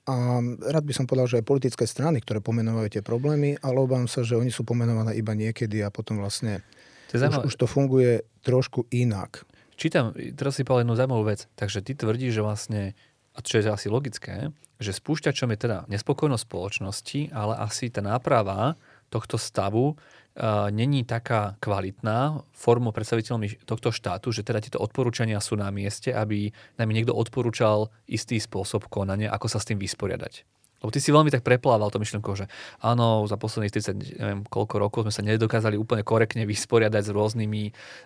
A 0.07 0.39
rád 0.71 0.87
by 0.87 0.95
som 0.95 1.03
povedal, 1.03 1.27
že 1.27 1.43
aj 1.43 1.51
politické 1.51 1.83
strany, 1.83 2.23
ktoré 2.23 2.39
pomenovajú 2.39 2.95
tie 2.95 3.03
problémy, 3.03 3.59
ale 3.59 3.83
obávam 3.83 4.07
sa, 4.07 4.23
že 4.23 4.39
oni 4.39 4.47
sú 4.47 4.63
pomenované 4.63 5.19
iba 5.19 5.35
niekedy 5.35 5.83
a 5.83 5.91
potom 5.91 6.23
vlastne 6.23 6.63
to 7.11 7.19
už, 7.19 7.51
už 7.51 7.55
to 7.59 7.67
funguje 7.67 8.23
trošku 8.39 8.87
inak. 8.95 9.43
Čítam, 9.75 10.15
teraz 10.15 10.55
si 10.55 10.63
povedal 10.63 10.87
jednu 10.87 10.95
zaujímavú 10.95 11.27
vec. 11.27 11.51
Takže 11.59 11.83
ty 11.83 11.91
tvrdíš, 11.91 12.39
že 12.39 12.41
vlastne, 12.41 12.95
a 13.37 13.39
čo 13.45 13.61
je 13.61 13.69
asi 13.69 13.87
logické, 13.87 14.49
že 14.81 14.97
spúšťačom 14.97 15.53
je 15.53 15.59
teda 15.61 15.77
nespokojnosť 15.93 16.43
spoločnosti, 16.43 17.21
ale 17.29 17.53
asi 17.61 17.93
tá 17.93 18.01
náprava 18.01 18.73
tohto 19.13 19.37
stavu 19.37 19.93
uh, 19.93 20.69
není 20.73 21.05
taká 21.05 21.53
kvalitná 21.61 22.41
formou 22.51 22.89
predstaviteľmi 22.89 23.61
tohto 23.69 23.93
štátu, 23.93 24.33
že 24.33 24.41
teda 24.41 24.57
tieto 24.61 24.81
odporúčania 24.81 25.37
sú 25.37 25.53
na 25.53 25.69
mieste, 25.69 26.09
aby 26.09 26.49
nám 26.81 26.89
niekto 26.89 27.13
odporúčal 27.13 27.93
istý 28.09 28.41
spôsob 28.41 28.89
konania, 28.89 29.29
ako 29.29 29.47
sa 29.49 29.61
s 29.61 29.69
tým 29.69 29.77
vysporiadať. 29.77 30.45
Lebo 30.77 30.93
ty 30.93 31.01
si 31.01 31.09
veľmi 31.09 31.33
tak 31.33 31.41
preplával 31.41 31.89
to 31.89 31.97
myšlenkou, 31.97 32.37
že 32.37 32.45
áno, 32.85 33.25
za 33.25 33.33
posledných 33.33 33.73
30, 33.73 34.21
neviem 34.21 34.41
koľko 34.45 34.75
rokov 34.77 34.99
sme 35.09 35.13
sa 35.13 35.25
nedokázali 35.25 35.73
úplne 35.73 36.05
korektne 36.05 36.45
vysporiadať 36.45 37.01
s 37.01 37.11
rôznymi 37.13 37.63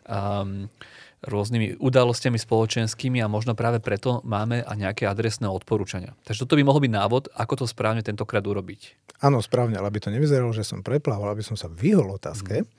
um, 0.07 0.71
rôznymi 1.21 1.77
udalosťami 1.77 2.37
spoločenskými 2.41 3.21
a 3.21 3.29
možno 3.29 3.53
práve 3.53 3.77
preto 3.77 4.25
máme 4.25 4.65
a 4.65 4.73
nejaké 4.73 5.05
adresné 5.05 5.45
odporúčania. 5.45 6.17
Takže 6.25 6.49
toto 6.49 6.57
by 6.57 6.65
mohol 6.65 6.81
byť 6.81 6.93
návod, 6.97 7.23
ako 7.37 7.61
to 7.61 7.65
správne 7.69 8.01
tentokrát 8.01 8.41
urobiť. 8.41 8.97
Áno, 9.21 9.37
správne, 9.37 9.77
ale 9.77 9.93
aby 9.93 10.01
to 10.01 10.09
nevyzeralo, 10.09 10.49
že 10.49 10.65
som 10.65 10.81
preplával, 10.81 11.29
aby 11.29 11.45
som 11.45 11.53
sa 11.53 11.69
vyhol 11.69 12.17
otázke. 12.17 12.65
Mm. 12.65 12.69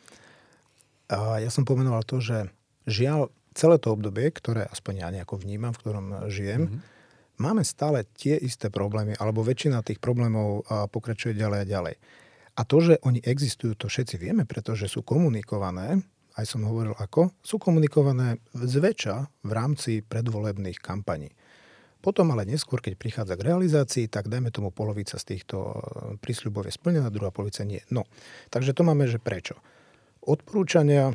A 1.12 1.38
ja 1.38 1.54
som 1.54 1.62
pomenoval 1.62 2.02
to, 2.02 2.18
že 2.18 2.50
žiaľ, 2.90 3.30
celé 3.54 3.78
to 3.78 3.94
obdobie, 3.94 4.26
ktoré 4.34 4.66
aspoň 4.66 4.94
ja 4.98 5.08
nejako 5.14 5.38
vnímam, 5.38 5.70
v 5.70 5.80
ktorom 5.84 6.06
žijem, 6.26 6.62
mm. 6.66 6.78
máme 7.38 7.62
stále 7.62 8.10
tie 8.18 8.34
isté 8.42 8.74
problémy, 8.74 9.14
alebo 9.22 9.46
väčšina 9.46 9.86
tých 9.86 10.02
problémov 10.02 10.66
pokračuje 10.90 11.38
ďalej 11.38 11.58
a 11.62 11.68
ďalej. 11.68 11.94
A 12.52 12.68
to, 12.68 12.76
že 12.84 12.94
oni 13.06 13.22
existujú, 13.22 13.78
to 13.78 13.86
všetci 13.88 14.18
vieme, 14.18 14.44
pretože 14.44 14.90
sú 14.90 15.00
komunikované 15.00 16.04
aj 16.36 16.44
som 16.48 16.64
hovoril 16.64 16.96
ako, 16.96 17.32
sú 17.44 17.60
komunikované 17.60 18.40
zväčša 18.56 19.44
v 19.44 19.50
rámci 19.52 20.00
predvolebných 20.00 20.80
kampaní. 20.80 21.32
Potom 22.02 22.34
ale 22.34 22.42
neskôr, 22.42 22.82
keď 22.82 22.98
prichádza 22.98 23.38
k 23.38 23.46
realizácii, 23.46 24.10
tak 24.10 24.26
dajme 24.26 24.50
tomu 24.50 24.74
polovica 24.74 25.14
z 25.14 25.24
týchto 25.24 25.56
e, 25.62 25.74
prísľubov 26.18 26.66
je 26.66 26.74
splnená, 26.74 27.06
druhá 27.14 27.30
polovica 27.30 27.62
nie. 27.62 27.78
No, 27.94 28.10
takže 28.50 28.74
to 28.74 28.82
máme, 28.82 29.06
že 29.06 29.22
prečo. 29.22 29.54
Odporúčania 30.26 31.14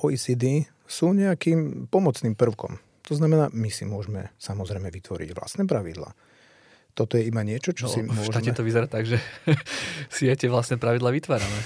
OECD 0.00 0.64
sú 0.88 1.12
nejakým 1.12 1.92
pomocným 1.92 2.32
prvkom. 2.32 2.80
To 3.06 3.12
znamená, 3.12 3.52
my 3.52 3.68
si 3.68 3.84
môžeme 3.84 4.32
samozrejme 4.40 4.88
vytvoriť 4.88 5.36
vlastné 5.36 5.68
pravidla 5.68 6.16
toto 6.96 7.20
je 7.20 7.28
iba 7.28 7.44
niečo, 7.44 7.76
čo 7.76 7.86
no, 7.86 7.92
si 7.92 8.00
môžeme... 8.00 8.24
V 8.24 8.32
štáte 8.32 8.56
to 8.56 8.64
vyzerá 8.64 8.88
tak, 8.88 9.04
že 9.04 9.20
si 10.16 10.32
tie 10.32 10.48
vlastné 10.48 10.80
pravidla 10.80 11.12
vytvárame. 11.12 11.60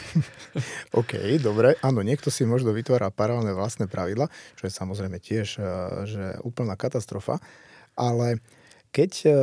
OK, 1.00 1.38
dobre. 1.38 1.78
Áno, 1.86 2.02
niekto 2.02 2.34
si 2.34 2.42
možno 2.42 2.74
vytvára 2.74 3.14
paralelné 3.14 3.54
vlastné 3.54 3.86
pravidla, 3.86 4.26
čo 4.58 4.66
je 4.66 4.74
samozrejme 4.74 5.22
tiež 5.22 5.48
eh, 5.56 5.66
že 6.10 6.24
úplná 6.42 6.74
katastrofa. 6.74 7.38
Ale 7.94 8.42
keď... 8.90 9.10
Eh, 9.30 9.34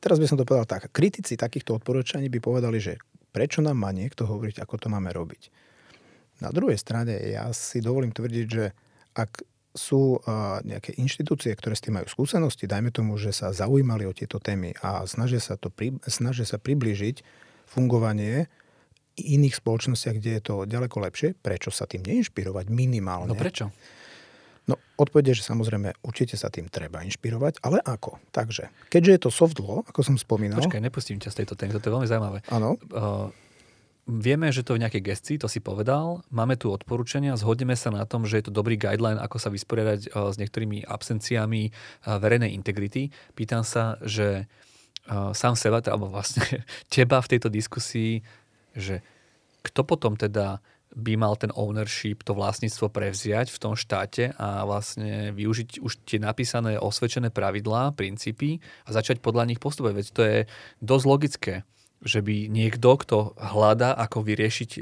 teraz 0.00 0.16
by 0.16 0.26
som 0.26 0.40
to 0.40 0.48
povedal 0.48 0.64
tak. 0.64 0.88
Kritici 0.88 1.36
takýchto 1.36 1.76
odporúčaní 1.76 2.32
by 2.32 2.40
povedali, 2.40 2.80
že 2.80 2.96
prečo 3.28 3.60
nám 3.60 3.76
má 3.76 3.92
niekto 3.92 4.24
hovoriť, 4.24 4.64
ako 4.64 4.74
to 4.80 4.88
máme 4.88 5.12
robiť. 5.12 5.52
Na 6.40 6.48
druhej 6.48 6.80
strane 6.80 7.12
ja 7.28 7.52
si 7.52 7.84
dovolím 7.84 8.16
tvrdiť, 8.16 8.46
že 8.48 8.72
ak 9.12 9.44
sú 9.70 10.18
nejaké 10.66 10.98
inštitúcie, 10.98 11.54
ktoré 11.54 11.78
s 11.78 11.84
tým 11.86 11.94
majú 11.98 12.10
skúsenosti, 12.10 12.66
dajme 12.66 12.90
tomu, 12.90 13.14
že 13.14 13.30
sa 13.30 13.54
zaujímali 13.54 14.02
o 14.02 14.12
tieto 14.16 14.42
témy 14.42 14.74
a 14.82 15.06
snažia 15.06 15.38
sa, 15.38 15.54
to, 15.54 15.70
snažia 16.10 16.42
sa 16.42 16.58
priblížiť 16.58 17.22
fungovanie 17.70 18.50
iných 19.14 19.54
spoločnostiach, 19.58 20.16
kde 20.18 20.30
je 20.38 20.42
to 20.42 20.54
ďaleko 20.66 20.96
lepšie, 21.06 21.38
prečo 21.38 21.70
sa 21.70 21.86
tým 21.86 22.02
neinšpirovať 22.02 22.66
minimálne? 22.72 23.30
No 23.30 23.38
prečo? 23.38 23.70
No 24.66 24.78
odpovede, 24.98 25.34
že 25.34 25.42
samozrejme 25.42 25.98
určite 26.02 26.38
sa 26.38 26.50
tým 26.50 26.70
treba 26.70 27.02
inšpirovať, 27.02 27.62
ale 27.62 27.82
ako? 27.82 28.22
Takže, 28.30 28.70
keďže 28.90 29.10
je 29.10 29.20
to 29.22 29.30
soft 29.30 29.58
law, 29.58 29.82
ako 29.86 30.00
som 30.02 30.14
spomínal... 30.18 30.62
Počkaj, 30.62 30.82
nepustím 30.82 31.18
ťa 31.18 31.30
z 31.34 31.36
tejto 31.42 31.54
témy, 31.58 31.74
toto 31.74 31.90
je 31.90 31.94
veľmi 31.94 32.08
zaujímavé. 32.10 32.38
Áno. 32.54 32.78
Uh, 32.90 33.30
vieme, 34.18 34.50
že 34.50 34.66
to 34.66 34.74
je 34.74 34.78
v 34.80 34.82
nejakej 34.82 35.02
gestii, 35.06 35.38
to 35.38 35.46
si 35.46 35.62
povedal, 35.62 36.26
máme 36.34 36.58
tu 36.58 36.74
odporúčania, 36.74 37.38
zhodneme 37.38 37.78
sa 37.78 37.94
na 37.94 38.02
tom, 38.02 38.26
že 38.26 38.42
je 38.42 38.50
to 38.50 38.56
dobrý 38.56 38.74
guideline, 38.74 39.22
ako 39.22 39.38
sa 39.38 39.54
vysporiadať 39.54 40.00
eh, 40.08 40.10
s 40.10 40.36
niektorými 40.42 40.82
absenciami 40.82 41.62
eh, 41.68 41.72
verejnej 42.18 42.50
integrity. 42.50 43.14
Pýtam 43.38 43.62
sa, 43.62 44.00
že 44.02 44.44
eh, 44.44 45.30
sám 45.36 45.54
seba, 45.54 45.78
alebo 45.86 46.10
vlastne 46.10 46.66
teba 46.94 47.22
v 47.22 47.30
tejto 47.30 47.46
diskusii, 47.46 48.26
že 48.74 49.04
kto 49.62 49.86
potom 49.86 50.18
teda 50.18 50.58
by 50.90 51.14
mal 51.14 51.38
ten 51.38 51.54
ownership, 51.54 52.26
to 52.26 52.34
vlastníctvo 52.34 52.90
prevziať 52.90 53.54
v 53.54 53.60
tom 53.62 53.78
štáte 53.78 54.34
a 54.34 54.66
vlastne 54.66 55.30
využiť 55.30 55.78
už 55.78 56.02
tie 56.02 56.18
napísané 56.18 56.82
osvedčené 56.82 57.30
pravidlá, 57.30 57.94
princípy 57.94 58.58
a 58.82 58.90
začať 58.90 59.22
podľa 59.22 59.54
nich 59.54 59.62
postupovať. 59.62 59.94
Veď 59.94 60.06
to 60.10 60.22
je 60.26 60.38
dosť 60.82 61.04
logické 61.06 61.54
že 62.00 62.24
by 62.24 62.48
niekto, 62.48 62.96
kto 62.96 63.36
hľadá, 63.36 63.92
ako 63.92 64.24
vyriešiť... 64.24 64.70
E, 64.76 64.80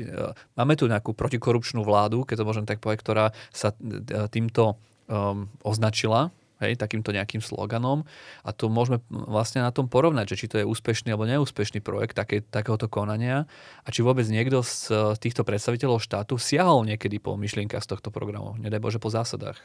máme 0.54 0.78
tu 0.78 0.86
nejakú 0.86 1.14
protikorupčnú 1.14 1.82
vládu, 1.82 2.22
keď 2.22 2.42
to 2.42 2.48
môžem 2.48 2.66
tak 2.66 2.78
povedať, 2.78 3.00
ktorá 3.02 3.26
sa 3.50 3.74
e, 3.74 4.30
týmto 4.30 4.78
um, 5.10 5.50
označila, 5.66 6.30
hej, 6.62 6.78
takýmto 6.78 7.14
nejakým 7.14 7.42
sloganom 7.42 8.06
a 8.42 8.50
to 8.54 8.70
môžeme 8.70 9.02
vlastne 9.10 9.62
na 9.62 9.70
tom 9.70 9.86
porovnať, 9.86 10.34
že 10.34 10.38
či 10.38 10.46
to 10.50 10.56
je 10.62 10.66
úspešný 10.66 11.14
alebo 11.14 11.26
neúspešný 11.26 11.82
projekt 11.82 12.18
také, 12.18 12.42
takéhoto 12.42 12.90
konania 12.90 13.46
a 13.82 13.88
či 13.90 14.02
vôbec 14.02 14.26
niekto 14.30 14.62
z 14.62 14.74
e, 14.90 14.94
týchto 15.18 15.42
predstaviteľov 15.42 16.02
štátu 16.02 16.38
siahol 16.38 16.86
niekedy 16.86 17.18
po 17.18 17.34
myšlienkach 17.34 17.82
z 17.82 17.98
tohto 17.98 18.14
programu, 18.14 18.58
nedaj 18.58 18.82
Bože 18.82 18.98
po 19.02 19.10
zásadách. 19.10 19.58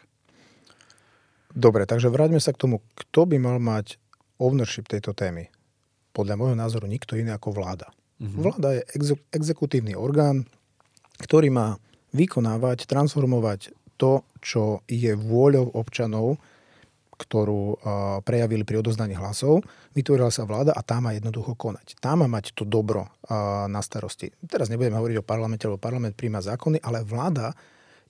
Dobre, 1.53 1.85
takže 1.85 2.09
vráťme 2.09 2.41
sa 2.41 2.49
k 2.49 2.65
tomu, 2.65 2.81
kto 2.97 3.29
by 3.29 3.37
mal 3.37 3.61
mať 3.61 4.01
ownership 4.41 4.89
tejto 4.89 5.13
témy 5.13 5.53
podľa 6.13 6.37
môjho 6.37 6.57
názoru 6.57 6.85
nikto 6.85 7.17
iný 7.17 7.33
ako 7.33 7.51
vláda. 7.51 7.89
Mm-hmm. 8.21 8.39
Vláda 8.39 8.69
je 8.77 8.81
ex- 8.93 9.23
exekutívny 9.33 9.97
orgán, 9.97 10.45
ktorý 11.19 11.49
má 11.49 11.75
vykonávať, 12.13 12.85
transformovať 12.85 13.73
to, 13.97 14.21
čo 14.39 14.85
je 14.85 15.17
vôľou 15.17 15.73
občanov, 15.73 16.37
ktorú 17.13 17.77
prejavili 18.25 18.65
pri 18.67 18.81
odozdaní 18.81 19.15
hlasov. 19.15 19.63
Vytvorila 19.95 20.33
sa 20.33 20.43
vláda 20.43 20.73
a 20.75 20.81
tá 20.81 20.97
má 20.99 21.13
jednoducho 21.13 21.55
konať. 21.55 21.95
Tá 22.01 22.17
má 22.17 22.27
mať 22.27 22.51
to 22.57 22.65
dobro 22.67 23.07
na 23.69 23.79
starosti. 23.79 24.33
Teraz 24.43 24.67
nebudeme 24.67 24.97
hovoriť 24.97 25.21
o 25.21 25.25
parlamente, 25.25 25.63
lebo 25.69 25.79
parlament 25.79 26.17
príjma 26.17 26.43
zákony, 26.43 26.81
ale 26.83 27.05
vláda 27.05 27.53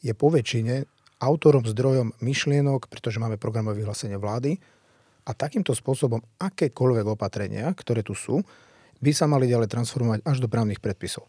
je 0.02 0.16
po 0.18 0.32
väčšine 0.34 0.88
autorom, 1.20 1.68
zdrojom 1.68 2.16
myšlienok, 2.24 2.90
pretože 2.90 3.22
máme 3.22 3.38
programové 3.38 3.84
vyhlásenie 3.84 4.18
vlády, 4.18 4.58
a 5.24 5.32
takýmto 5.32 5.72
spôsobom 5.72 6.20
akékoľvek 6.40 7.06
opatrenia, 7.08 7.72
ktoré 7.72 8.04
tu 8.04 8.14
sú, 8.14 8.44
by 9.04 9.12
sa 9.12 9.28
mali 9.28 9.52
ďalej 9.52 9.68
transformovať 9.68 10.20
až 10.24 10.38
do 10.40 10.48
právnych 10.48 10.80
predpisov. 10.80 11.28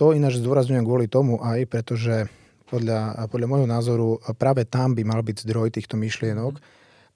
To 0.00 0.16
ináč 0.16 0.40
zdôrazňujem 0.40 0.84
kvôli 0.86 1.06
tomu 1.10 1.36
aj, 1.40 1.68
pretože 1.68 2.32
podľa, 2.70 3.26
podľa 3.28 3.46
môjho 3.50 3.68
názoru 3.68 4.08
práve 4.38 4.64
tam 4.64 4.94
by 4.94 5.02
mal 5.02 5.20
byť 5.20 5.44
zdroj 5.44 5.74
týchto 5.74 5.98
myšlienok. 5.98 6.56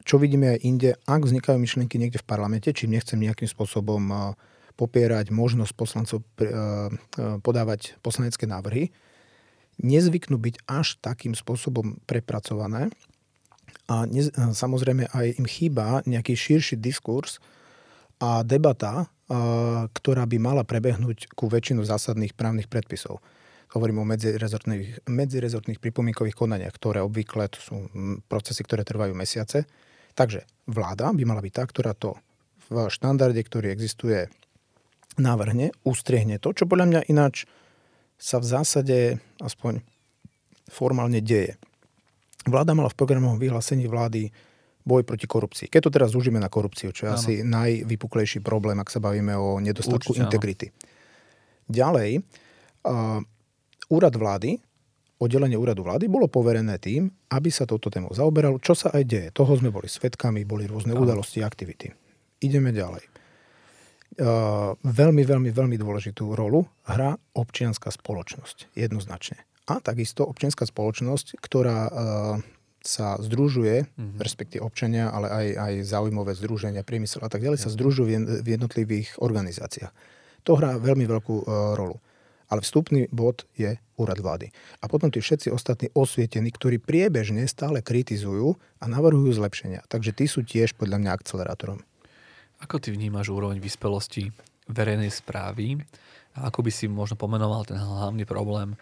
Čo 0.05 0.21
vidíme 0.21 0.53
aj 0.53 0.59
inde, 0.61 0.91
ak 1.09 1.25
vznikajú 1.25 1.57
myšlienky 1.57 1.97
niekde 1.97 2.21
v 2.21 2.29
parlamente, 2.29 2.69
čím 2.77 2.93
nechcem 2.93 3.17
nejakým 3.17 3.49
spôsobom 3.49 4.03
eh, 4.13 4.19
popierať 4.77 5.33
možnosť 5.33 5.73
poslancov 5.73 6.19
eh, 6.21 6.45
eh, 6.45 6.91
podávať 7.41 7.97
poslanecké 8.05 8.45
návrhy, 8.45 8.93
nezvyknú 9.81 10.37
byť 10.37 10.69
až 10.69 11.01
takým 11.01 11.33
spôsobom 11.33 12.03
prepracované, 12.05 12.93
a 13.91 14.09
ne, 14.09 14.25
samozrejme 14.33 15.13
aj 15.13 15.27
im 15.37 15.47
chýba 15.49 16.01
nejaký 16.09 16.33
širší 16.33 16.81
diskurs 16.81 17.39
a 18.21 18.41
debata, 18.41 19.05
a, 19.05 19.87
ktorá 19.93 20.25
by 20.25 20.37
mala 20.41 20.63
prebehnúť 20.65 21.33
ku 21.37 21.49
väčšinu 21.49 21.85
zásadných 21.85 22.33
právnych 22.33 22.71
predpisov. 22.71 23.21
Hovorím 23.75 24.05
o 24.05 24.09
medzirezortných, 24.09 25.09
medzirezortných 25.11 25.83
pripomienkových 25.83 26.39
konaniach, 26.39 26.75
ktoré 26.79 27.03
obvykle 27.03 27.51
to 27.51 27.59
sú 27.59 27.75
procesy, 28.31 28.63
ktoré 28.63 28.87
trvajú 28.87 29.13
mesiace. 29.19 29.67
Takže 30.15 30.47
vláda 30.71 31.11
by 31.11 31.23
mala 31.27 31.43
byť 31.43 31.53
tá, 31.53 31.65
ktorá 31.67 31.93
to 31.93 32.15
v 32.71 32.87
štandarde, 32.87 33.43
ktorý 33.43 33.75
existuje, 33.75 34.31
navrhne, 35.19 35.71
ustriehne 35.87 36.43
to, 36.43 36.51
čo 36.55 36.67
podľa 36.67 36.87
mňa 36.91 37.01
ináč 37.11 37.47
sa 38.19 38.39
v 38.39 38.47
zásade 38.47 38.99
aspoň 39.43 39.83
formálne 40.71 41.21
deje. 41.21 41.59
Vláda 42.45 42.77
mala 42.77 42.93
v 42.93 42.97
programovom 42.97 43.41
vyhlásení 43.41 43.89
vlády 43.89 44.29
boj 44.85 45.03
proti 45.03 45.25
korupcii. 45.25 45.73
Keď 45.73 45.81
to 45.81 45.91
teraz 45.91 46.13
zúžime 46.13 46.37
na 46.37 46.53
korupciu, 46.53 46.93
čo 46.93 47.09
je 47.09 47.11
ano. 47.11 47.17
asi 47.17 47.33
najvypuklejší 47.41 48.45
problém, 48.45 48.77
ak 48.77 48.93
sa 48.93 49.01
bavíme 49.01 49.33
o 49.33 49.57
nedostatku 49.59 50.13
Určite, 50.13 50.25
integrity. 50.29 50.67
Áno. 50.69 50.77
Ďalej, 51.65 52.11
uh, 52.85 53.21
úrad 53.89 54.15
vlády, 54.15 54.61
oddelenie 55.17 55.57
úradu 55.57 55.81
vlády 55.81 56.05
bolo 56.13 56.29
poverené 56.29 56.77
tým, 56.77 57.09
aby 57.33 57.49
sa 57.49 57.65
touto 57.65 57.89
tému 57.89 58.13
zaoberalo, 58.13 58.61
čo 58.61 58.77
sa 58.77 58.93
aj 58.93 59.03
deje. 59.09 59.29
Toho 59.33 59.57
sme 59.57 59.73
boli 59.73 59.89
svetkami, 59.89 60.45
boli 60.45 60.69
rôzne 60.69 60.93
ano. 60.93 61.01
udalosti, 61.01 61.41
aktivity. 61.41 61.89
Ideme 62.45 62.69
ďalej. 62.69 63.09
veľmi, 64.85 65.23
veľmi, 65.25 65.51
veľmi 65.51 65.77
dôležitú 65.81 66.37
rolu 66.37 66.69
hrá 66.85 67.17
občianská 67.33 67.89
spoločnosť. 67.89 68.77
Jednoznačne. 68.77 69.43
A 69.65 69.81
takisto 69.81 70.29
občianská 70.29 70.69
spoločnosť, 70.69 71.41
ktorá 71.41 71.81
uh, 71.89 71.93
sa 72.85 73.17
združuje, 73.17 73.89
mm-hmm. 73.89 74.21
respektíve 74.21 74.61
občania, 74.61 75.09
ale 75.09 75.33
aj, 75.33 75.47
aj 75.57 75.75
zaujímavé 75.89 76.37
združenia, 76.37 76.85
priemysel 76.85 77.25
a 77.25 77.33
tak 77.33 77.41
ďalej, 77.41 77.65
sa 77.65 77.73
združujú 77.73 78.05
v 78.45 78.49
jednotlivých 78.49 79.17
organizáciách. 79.25 79.93
To 80.45 80.61
hrá 80.61 80.77
veľmi 80.77 81.09
veľkú 81.09 81.49
uh, 81.49 81.73
rolu. 81.81 81.97
Ale 82.53 82.61
vstupný 82.61 83.09
bod 83.09 83.49
je 83.57 83.81
úrad 83.97 84.21
vlády. 84.21 84.53
A 84.85 84.85
potom 84.85 85.09
tí 85.09 85.17
všetci 85.25 85.49
ostatní 85.49 85.89
osvietení, 85.97 86.53
ktorí 86.53 86.77
priebežne 86.77 87.49
stále 87.49 87.81
kritizujú 87.81 88.61
a 88.79 88.85
navrhujú 88.85 89.33
zlepšenia. 89.33 89.89
Takže 89.89 90.13
tí 90.13 90.29
sú 90.29 90.45
tiež 90.45 90.77
podľa 90.77 91.01
mňa 91.01 91.11
akcelerátorom. 91.17 91.81
Ako 92.61 92.85
ty 92.85 92.93
vnímaš 92.93 93.33
úroveň 93.33 93.65
vyspelosti 93.65 94.29
verejnej 94.69 95.09
správy 95.09 95.81
a 96.37 96.53
ako 96.53 96.69
by 96.69 96.71
si 96.73 96.85
možno 96.85 97.17
pomenoval 97.17 97.65
ten 97.65 97.81
hlavný 97.81 98.29
problém 98.29 98.77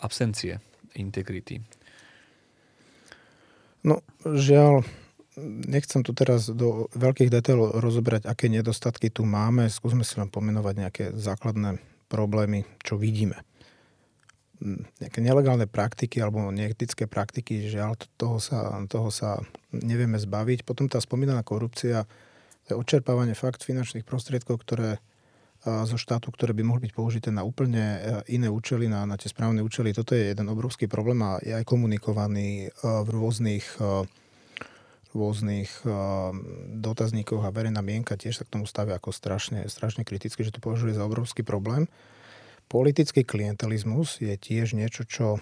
absencie 0.00 0.60
integrity 0.96 1.60
No, 3.82 3.98
žiaľ, 4.22 4.86
nechcem 5.66 6.06
tu 6.06 6.14
teraz 6.14 6.46
do 6.46 6.86
veľkých 6.94 7.34
detailov 7.34 7.82
rozobrať, 7.82 8.30
aké 8.30 8.46
nedostatky 8.46 9.10
tu 9.10 9.26
máme. 9.26 9.66
Skúsme 9.66 10.06
si 10.06 10.14
len 10.22 10.30
pomenovať 10.30 10.74
nejaké 10.78 11.04
základné 11.18 11.82
problémy, 12.06 12.62
čo 12.86 12.94
vidíme. 12.94 13.42
Nejaké 15.02 15.18
nelegálne 15.18 15.66
praktiky 15.66 16.22
alebo 16.22 16.54
neetické 16.54 17.10
praktiky, 17.10 17.66
žiaľ, 17.66 17.98
toho 18.14 18.38
sa, 18.38 18.78
toho 18.86 19.10
sa 19.10 19.42
nevieme 19.74 20.22
zbaviť. 20.22 20.62
Potom 20.62 20.86
tá 20.86 21.02
spomínaná 21.02 21.42
korupcia, 21.42 22.06
to 22.62 22.66
je 22.70 22.78
odčerpávanie 22.78 23.34
fakt 23.34 23.66
finančných 23.66 24.06
prostriedkov, 24.06 24.62
ktoré 24.62 25.02
zo 25.62 25.94
štátu, 25.94 26.34
ktoré 26.34 26.50
by 26.58 26.66
mohli 26.66 26.90
byť 26.90 26.92
použité 26.94 27.28
na 27.30 27.46
úplne 27.46 27.78
e, 27.78 27.98
iné 28.34 28.50
účely, 28.50 28.90
na, 28.90 29.06
na 29.06 29.14
tie 29.14 29.30
správne 29.30 29.62
účely. 29.62 29.94
Toto 29.94 30.18
je 30.18 30.34
jeden 30.34 30.50
obrovský 30.50 30.90
problém 30.90 31.22
a 31.22 31.38
je 31.38 31.54
aj 31.54 31.62
komunikovaný 31.62 32.66
e, 32.66 32.68
v 32.82 33.08
rôznych 33.08 33.78
e, 33.78 34.06
rôznych 35.12 35.84
dotazníkoch 36.72 37.44
a 37.44 37.52
verejná 37.52 37.84
mienka 37.84 38.16
tiež 38.16 38.40
sa 38.40 38.48
k 38.48 38.56
tomu 38.56 38.64
stavia 38.64 38.96
ako 38.96 39.12
strašne, 39.12 39.68
strašne 39.68 40.08
kriticky, 40.08 40.40
že 40.40 40.56
to 40.56 40.64
považuje 40.64 40.96
za 40.96 41.04
obrovský 41.04 41.44
problém. 41.44 41.84
Politický 42.72 43.20
klientelizmus 43.20 44.24
je 44.24 44.32
tiež 44.40 44.72
niečo, 44.72 45.04
čo 45.04 45.36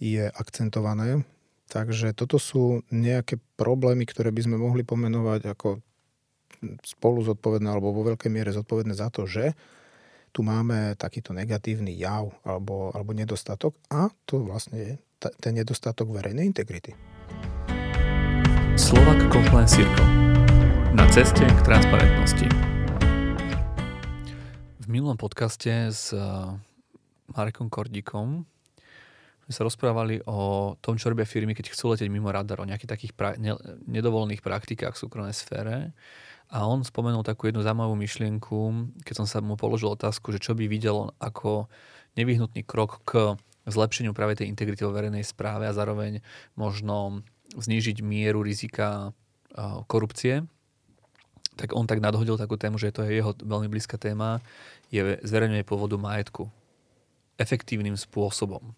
je 0.00 0.32
akcentované. 0.32 1.28
Takže 1.68 2.16
toto 2.16 2.40
sú 2.40 2.88
nejaké 2.88 3.36
problémy, 3.60 4.08
ktoré 4.08 4.32
by 4.32 4.48
sme 4.48 4.56
mohli 4.56 4.80
pomenovať 4.80 5.44
ako 5.44 5.84
spolu 6.82 7.26
zodpovedné 7.26 7.68
alebo 7.68 7.90
vo 7.90 8.06
veľkej 8.14 8.30
miere 8.30 8.54
zodpovedné 8.54 8.94
za 8.94 9.10
to, 9.10 9.26
že 9.26 9.54
tu 10.32 10.40
máme 10.40 10.96
takýto 10.96 11.36
negatívny 11.36 11.92
jav 11.98 12.32
alebo, 12.46 12.88
alebo 12.96 13.12
nedostatok 13.12 13.76
a 13.92 14.08
to 14.24 14.40
vlastne 14.40 14.76
je 14.78 14.92
t- 15.20 15.34
ten 15.42 15.52
nedostatok 15.52 16.08
verejnej 16.08 16.48
integrity. 16.48 16.96
Slovak 18.80 19.20
Compliance 19.28 19.76
Circle. 19.76 20.08
Na 20.96 21.04
ceste 21.12 21.44
k 21.44 21.60
transparentnosti. 21.60 22.48
V 24.80 24.86
minulom 24.88 25.20
podcaste 25.20 25.92
s 25.92 26.16
eh, 26.16 26.22
Marekom 27.32 27.68
Kordikom 27.68 28.48
sme 29.42 29.52
sa 29.52 29.66
rozprávali 29.66 30.22
o 30.24 30.72
tom, 30.78 30.96
čo 30.96 31.10
robia 31.10 31.26
firmy, 31.26 31.52
keď 31.52 31.74
chcú 31.74 31.92
letieť 31.92 32.08
mimo 32.08 32.30
radar, 32.30 32.62
o 32.62 32.68
nejakých 32.68 32.90
takých 32.94 33.12
pra- 33.12 33.36
ne- 33.36 33.58
nedovolených 33.84 34.40
praktikách 34.40 34.94
v 34.94 35.02
súkromnej 35.02 35.34
sfére. 35.34 35.92
A 36.52 36.68
on 36.68 36.84
spomenul 36.84 37.24
takú 37.24 37.48
jednu 37.48 37.64
zaujímavú 37.64 37.96
myšlienku, 37.96 38.56
keď 39.08 39.24
som 39.24 39.26
sa 39.26 39.40
mu 39.40 39.56
položil 39.56 39.88
otázku, 39.88 40.36
že 40.36 40.42
čo 40.42 40.52
by 40.52 40.68
videl 40.68 41.08
ako 41.16 41.72
nevyhnutný 42.20 42.60
krok 42.60 43.00
k 43.08 43.40
zlepšeniu 43.64 44.12
práve 44.12 44.36
tej 44.36 44.52
integrity 44.52 44.84
vo 44.84 44.92
verejnej 44.92 45.24
správe 45.24 45.64
a 45.64 45.72
zároveň 45.72 46.20
možno 46.52 47.24
znížiť 47.56 48.04
mieru 48.04 48.44
rizika 48.44 49.16
korupcie, 49.88 50.44
tak 51.56 51.72
on 51.72 51.88
tak 51.88 52.04
nadhodil 52.04 52.36
takú 52.36 52.60
tému, 52.60 52.76
že 52.76 52.92
to 52.92 53.04
je 53.04 53.20
jeho 53.20 53.32
veľmi 53.32 53.72
blízka 53.72 53.96
téma, 53.96 54.44
je 54.92 55.20
zverejňovanie 55.24 55.64
pôvodu 55.64 55.96
majetku 55.96 56.52
efektívnym 57.40 57.96
spôsobom 57.96 58.76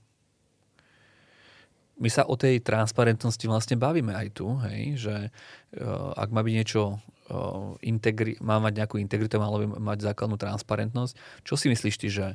my 1.94 2.10
sa 2.10 2.26
o 2.26 2.34
tej 2.34 2.58
transparentnosti 2.58 3.46
vlastne 3.46 3.78
bavíme 3.78 4.10
aj 4.10 4.28
tu, 4.34 4.50
hej, 4.66 4.98
že 4.98 5.14
uh, 5.30 6.10
ak 6.18 6.28
má 6.34 6.42
byť 6.42 6.54
niečo, 6.54 6.98
uh, 7.30 7.78
integri- 7.86 8.38
má 8.42 8.58
mať 8.58 8.82
nejakú 8.82 8.96
integritu, 8.98 9.38
malo 9.38 9.62
by 9.62 9.66
mať 9.78 9.98
základnú 10.10 10.34
transparentnosť. 10.34 11.14
Čo 11.46 11.54
si 11.54 11.70
myslíš 11.70 11.96
ty, 11.98 12.08
že 12.10 12.26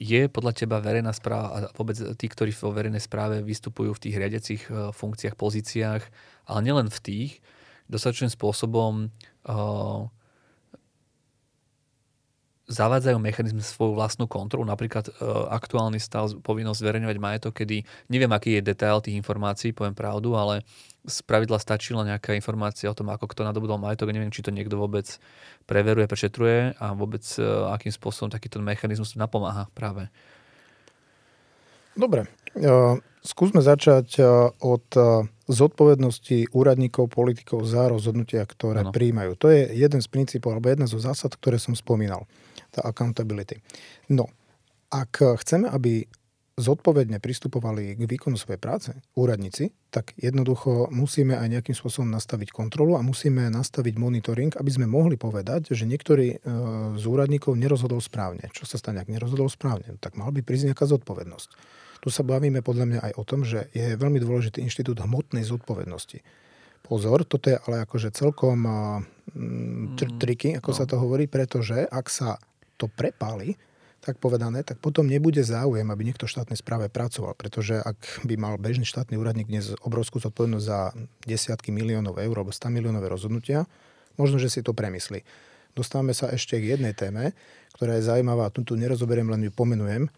je 0.00 0.26
podľa 0.32 0.56
teba 0.56 0.80
verejná 0.80 1.12
správa 1.12 1.48
a 1.52 1.58
vôbec 1.76 1.94
tí, 2.16 2.26
ktorí 2.26 2.56
vo 2.56 2.72
verejnej 2.72 3.04
správe 3.04 3.44
vystupujú 3.44 3.92
v 3.92 4.02
tých 4.08 4.16
riadiacich 4.16 4.62
uh, 4.72 4.90
funkciách, 4.96 5.36
pozíciách, 5.36 6.02
ale 6.48 6.60
nielen 6.64 6.88
v 6.88 6.98
tých, 7.04 7.32
dostatočným 7.92 8.32
spôsobom 8.32 9.12
uh, 9.44 10.08
zavádzajú 12.72 13.20
mechanizmy 13.20 13.60
svoju 13.60 13.92
vlastnú 13.92 14.24
kontrolu, 14.24 14.64
napríklad 14.64 15.12
e, 15.12 15.12
aktuálny 15.52 16.00
stav, 16.00 16.32
povinnosť 16.40 16.80
zverejňovať 16.80 17.18
majetok, 17.20 17.52
kedy 17.60 17.84
neviem, 18.08 18.32
aký 18.32 18.56
je 18.56 18.64
detail 18.64 19.04
tých 19.04 19.20
informácií, 19.20 19.76
poviem 19.76 19.92
pravdu, 19.92 20.32
ale 20.32 20.64
z 21.04 21.20
pravidla 21.28 21.60
stačila 21.60 22.08
nejaká 22.08 22.32
informácia 22.32 22.88
o 22.88 22.96
tom, 22.96 23.12
ako 23.12 23.28
kto 23.28 23.44
nadobudol 23.44 23.76
majetok, 23.76 24.10
neviem, 24.16 24.32
či 24.32 24.40
to 24.40 24.48
niekto 24.48 24.80
vôbec 24.80 25.04
preveruje, 25.68 26.08
prešetruje 26.08 26.72
a 26.80 26.96
vôbec 26.96 27.22
e, 27.36 27.44
akým 27.70 27.92
spôsobom 27.92 28.32
takýto 28.32 28.58
mechanizmus 28.64 29.12
napomáha 29.14 29.68
práve. 29.76 30.08
Dobre, 31.92 32.24
e, 32.56 32.68
skúsme 33.20 33.60
začať 33.60 34.16
e, 34.16 34.24
od 34.64 34.86
e, 34.96 35.28
zodpovednosti 35.50 36.54
úradníkov, 36.54 37.10
politikov 37.10 37.66
za 37.66 37.90
rozhodnutia, 37.90 38.46
ktoré 38.46 38.86
ano. 38.86 38.94
príjmajú. 38.94 39.34
To 39.42 39.46
je 39.50 39.74
jeden 39.74 40.00
z 40.02 40.08
princípov, 40.08 40.54
alebo 40.54 40.70
jedna 40.70 40.86
zo 40.86 41.02
zásad, 41.02 41.34
ktoré 41.34 41.58
som 41.58 41.74
spomínal 41.74 42.30
tá 42.70 42.84
accountability. 42.86 43.58
No, 44.08 44.30
ak 44.92 45.40
chceme, 45.42 45.66
aby 45.68 46.06
zodpovedne 46.52 47.16
pristupovali 47.16 47.96
k 47.96 48.04
výkonu 48.04 48.36
svojej 48.36 48.60
práce 48.60 48.90
úradníci, 49.16 49.72
tak 49.88 50.12
jednoducho 50.20 50.92
musíme 50.92 51.32
aj 51.32 51.48
nejakým 51.48 51.76
spôsobom 51.76 52.12
nastaviť 52.12 52.52
kontrolu 52.52 53.00
a 53.00 53.02
musíme 53.04 53.48
nastaviť 53.48 53.94
monitoring, 53.96 54.52
aby 54.60 54.70
sme 54.70 54.84
mohli 54.84 55.16
povedať, 55.16 55.72
že 55.72 55.88
niektorý 55.88 56.28
e, 56.28 56.38
z 57.00 57.04
úradníkov 57.08 57.56
nerozhodol 57.56 58.04
správne. 58.04 58.52
Čo 58.52 58.68
sa 58.68 58.76
stane, 58.76 59.00
ak 59.00 59.08
nerozhodol 59.08 59.48
správne? 59.48 59.96
Tak 59.96 60.20
mal 60.20 60.28
by 60.28 60.44
prísť 60.44 60.72
nejaká 60.72 60.84
zodpovednosť. 60.84 61.48
Tu 62.02 62.10
sa 62.10 62.26
bavíme 62.26 62.66
podľa 62.66 62.86
mňa 62.90 63.00
aj 63.06 63.12
o 63.14 63.22
tom, 63.22 63.46
že 63.46 63.70
je 63.70 63.94
veľmi 63.94 64.18
dôležitý 64.18 64.58
inštitút 64.58 64.98
hmotnej 64.98 65.46
zodpovednosti. 65.46 66.18
Pozor, 66.82 67.22
toto 67.22 67.46
je 67.46 67.56
ale 67.62 67.86
akože 67.86 68.10
celkom 68.10 68.58
mm, 68.66 70.18
triky, 70.18 70.58
ako 70.58 70.74
no. 70.74 70.76
sa 70.76 70.84
to 70.84 70.98
hovorí, 70.98 71.30
pretože 71.30 71.86
ak 71.86 72.10
sa 72.10 72.42
to 72.74 72.90
prepáli, 72.90 73.54
tak 74.02 74.18
povedané, 74.18 74.66
tak 74.66 74.82
potom 74.82 75.06
nebude 75.06 75.38
záujem, 75.46 75.86
aby 75.86 76.02
niekto 76.02 76.26
v 76.26 76.34
štátnej 76.34 76.58
správe 76.58 76.90
pracoval. 76.90 77.38
Pretože 77.38 77.78
ak 77.78 78.26
by 78.26 78.34
mal 78.34 78.58
bežný 78.58 78.82
štátny 78.82 79.14
úradník 79.14 79.46
dnes 79.46 79.70
obrovskú 79.86 80.18
zodpovednosť 80.18 80.66
za 80.66 80.90
desiatky 81.22 81.70
miliónov 81.70 82.18
eur 82.18 82.34
alebo 82.34 82.50
100 82.50 82.66
miliónové 82.74 83.06
rozhodnutia, 83.06 83.62
možno, 84.18 84.42
že 84.42 84.50
si 84.50 84.58
to 84.58 84.74
premyslí. 84.74 85.22
Dostávame 85.78 86.18
sa 86.18 86.34
ešte 86.34 86.58
k 86.58 86.74
jednej 86.76 86.98
téme, 86.98 87.30
ktorá 87.78 87.94
je 87.96 88.10
zaujímavá, 88.10 88.50
tu, 88.50 88.66
tu 88.66 88.74
nerozoberiem, 88.74 89.30
len 89.30 89.46
ju 89.46 89.52
pomenujem. 89.54 90.10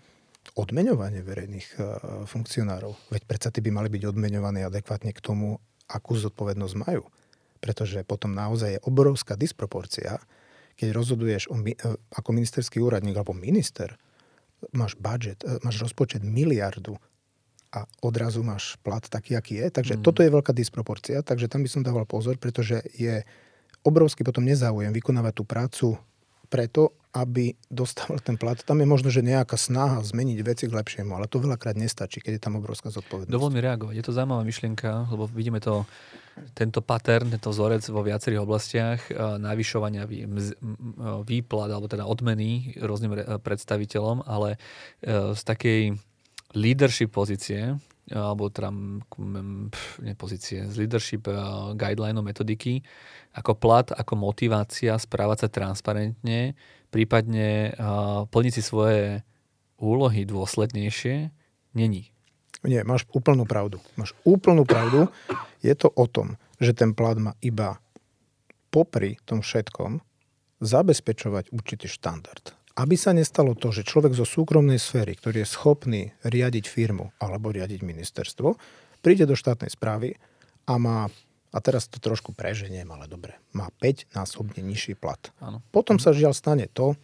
Odmeňovanie 0.53 1.25
verejných 1.25 1.69
uh, 1.77 1.83
funkcionárov. 2.29 2.93
Veď 3.09 3.23
predsa 3.25 3.49
tí 3.49 3.65
by 3.65 3.73
mali 3.73 3.89
byť 3.89 4.13
odmeňovaní 4.13 4.61
adekvátne 4.69 5.17
k 5.17 5.25
tomu, 5.25 5.57
akú 5.89 6.15
zodpovednosť 6.21 6.75
majú. 6.85 7.09
Pretože 7.65 8.05
potom 8.05 8.37
naozaj 8.37 8.77
je 8.77 8.85
obrovská 8.85 9.41
disproporcia 9.41 10.21
keď 10.75 10.89
rozhoduješ 10.91 11.43
o, 11.51 11.57
e, 11.63 11.75
ako 12.15 12.31
ministerský 12.35 12.83
úradník 12.83 13.15
alebo 13.15 13.35
minister, 13.35 13.95
máš 14.75 14.99
budget, 14.99 15.43
e, 15.47 15.63
máš 15.63 15.83
rozpočet 15.83 16.23
miliardu 16.27 16.99
a 17.75 17.87
odrazu 18.03 18.43
máš 18.43 18.79
plat 18.83 19.03
taký, 19.03 19.35
aký 19.39 19.59
je. 19.63 19.67
Takže 19.71 19.95
mm. 19.99 20.03
toto 20.03 20.23
je 20.23 20.31
veľká 20.31 20.55
disproporcia, 20.55 21.23
takže 21.23 21.51
tam 21.51 21.63
by 21.63 21.71
som 21.71 21.83
dával 21.87 22.07
pozor, 22.07 22.39
pretože 22.39 22.83
je 22.95 23.23
obrovský 23.87 24.23
potom 24.23 24.47
nezáujem 24.47 24.95
vykonávať 24.95 25.33
tú 25.35 25.45
prácu 25.47 25.89
preto, 26.51 26.95
aby 27.15 27.55
dostal 27.71 28.19
ten 28.19 28.35
plat. 28.35 28.59
Tam 28.59 28.83
je 28.83 28.91
možno, 28.91 29.07
že 29.07 29.23
nejaká 29.23 29.55
snaha 29.55 30.03
zmeniť 30.03 30.39
veci 30.43 30.67
k 30.67 30.75
lepšiemu, 30.75 31.15
ale 31.15 31.31
to 31.31 31.39
veľakrát 31.39 31.79
nestačí, 31.79 32.19
keď 32.19 32.37
je 32.37 32.43
tam 32.43 32.59
obrovská 32.59 32.91
zodpovednosť. 32.91 33.31
Dovol 33.31 33.55
mi 33.55 33.63
reagovať. 33.63 33.95
Je 33.95 34.05
to 34.05 34.11
zaujímavá 34.11 34.43
myšlienka, 34.43 35.15
lebo 35.15 35.31
vidíme 35.31 35.63
to, 35.63 35.87
tento 36.59 36.83
pattern, 36.83 37.31
tento 37.31 37.55
vzorec 37.55 37.87
vo 37.95 38.03
viacerých 38.03 38.43
oblastiach 38.43 38.99
uh, 39.15 39.39
navyšovania 39.39 40.11
mz, 40.11 40.59
výplat 41.23 41.71
alebo 41.71 41.87
teda 41.87 42.03
odmeny 42.11 42.75
rôznym 42.83 43.39
predstaviteľom, 43.39 44.27
ale 44.27 44.59
z 45.07 45.43
takej 45.47 45.95
leadership 46.59 47.15
pozície, 47.15 47.79
alebo 48.13 48.53
teda 48.53 48.69
pf, 49.73 50.05
nie 50.05 50.13
pozície, 50.13 50.69
z 50.69 50.75
leadership 50.85 51.25
uh, 51.29 51.73
guideline 51.73 52.21
metodiky, 52.21 52.85
ako 53.33 53.57
plat, 53.57 53.89
ako 53.93 54.21
motivácia 54.21 54.97
správať 55.01 55.47
sa 55.47 55.49
transparentne, 55.49 56.53
prípadne 56.93 57.73
uh, 57.73 58.29
plniť 58.29 58.53
si 58.53 58.63
svoje 58.63 59.25
úlohy 59.81 60.29
dôslednejšie, 60.29 61.33
není. 61.73 62.13
Nie, 62.65 62.81
máš 62.81 63.05
úplnú 63.13 63.45
pravdu. 63.45 63.81
Máš 64.01 64.17
úplnú 64.25 64.65
pravdu. 64.65 65.13
Je 65.61 65.73
to 65.77 65.93
o 65.93 66.09
tom, 66.09 66.41
že 66.57 66.73
ten 66.73 66.97
plat 66.97 67.21
má 67.21 67.37
iba 67.45 67.77
popri 68.73 69.21
tom 69.29 69.45
všetkom 69.45 70.01
zabezpečovať 70.65 71.53
určitý 71.53 71.87
štandard 71.93 72.64
aby 72.75 72.99
sa 72.99 73.15
nestalo 73.15 73.55
to, 73.55 73.71
že 73.71 73.87
človek 73.87 74.19
zo 74.19 74.27
súkromnej 74.27 74.83
sféry, 74.83 75.15
ktorý 75.15 75.47
je 75.47 75.49
schopný 75.49 76.03
riadiť 76.27 76.67
firmu 76.67 77.15
alebo 77.23 77.55
riadiť 77.55 77.87
ministerstvo, 77.87 78.59
príde 78.99 79.31
do 79.31 79.39
štátnej 79.39 79.71
správy 79.71 80.19
a 80.67 80.75
má, 80.81 81.07
a 81.55 81.59
teraz 81.63 81.87
to 81.87 82.03
trošku 82.03 82.35
preženiem, 82.35 82.91
ale 82.91 83.07
dobre, 83.07 83.39
má 83.55 83.71
5 83.79 84.11
násobne 84.17 84.59
nižší 84.65 84.99
plat. 84.99 85.21
Ano. 85.39 85.63
Potom 85.71 86.03
sa 86.03 86.11
žiaľ 86.11 86.35
stane 86.35 86.67
to, 86.67 86.99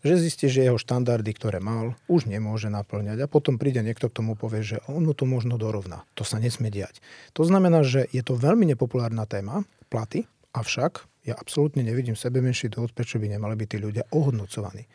že 0.00 0.16
zistí, 0.16 0.48
že 0.48 0.64
jeho 0.64 0.80
štandardy, 0.80 1.28
ktoré 1.36 1.60
mal, 1.60 1.92
už 2.08 2.24
nemôže 2.24 2.72
naplňať 2.72 3.20
a 3.20 3.28
potom 3.28 3.60
príde 3.60 3.84
niekto 3.84 4.08
k 4.08 4.16
tomu 4.16 4.32
povie, 4.32 4.64
že 4.64 4.80
on 4.88 5.04
mu 5.04 5.12
to 5.12 5.28
možno 5.28 5.60
dorovná. 5.60 6.08
To 6.16 6.24
sa 6.24 6.40
nesmie 6.40 6.72
diať. 6.72 7.04
To 7.36 7.44
znamená, 7.44 7.84
že 7.84 8.08
je 8.08 8.24
to 8.24 8.32
veľmi 8.32 8.64
nepopulárna 8.64 9.28
téma, 9.28 9.68
platy, 9.92 10.24
avšak 10.56 11.09
ja 11.24 11.36
absolútne 11.36 11.84
nevidím 11.84 12.16
sebe 12.16 12.40
menší 12.40 12.72
dôvod, 12.72 12.96
prečo 12.96 13.20
by 13.20 13.28
nemali 13.28 13.54
byť 13.56 13.68
tí 13.68 13.78
ľudia 13.78 14.04
ohodnocovaní. 14.12 14.88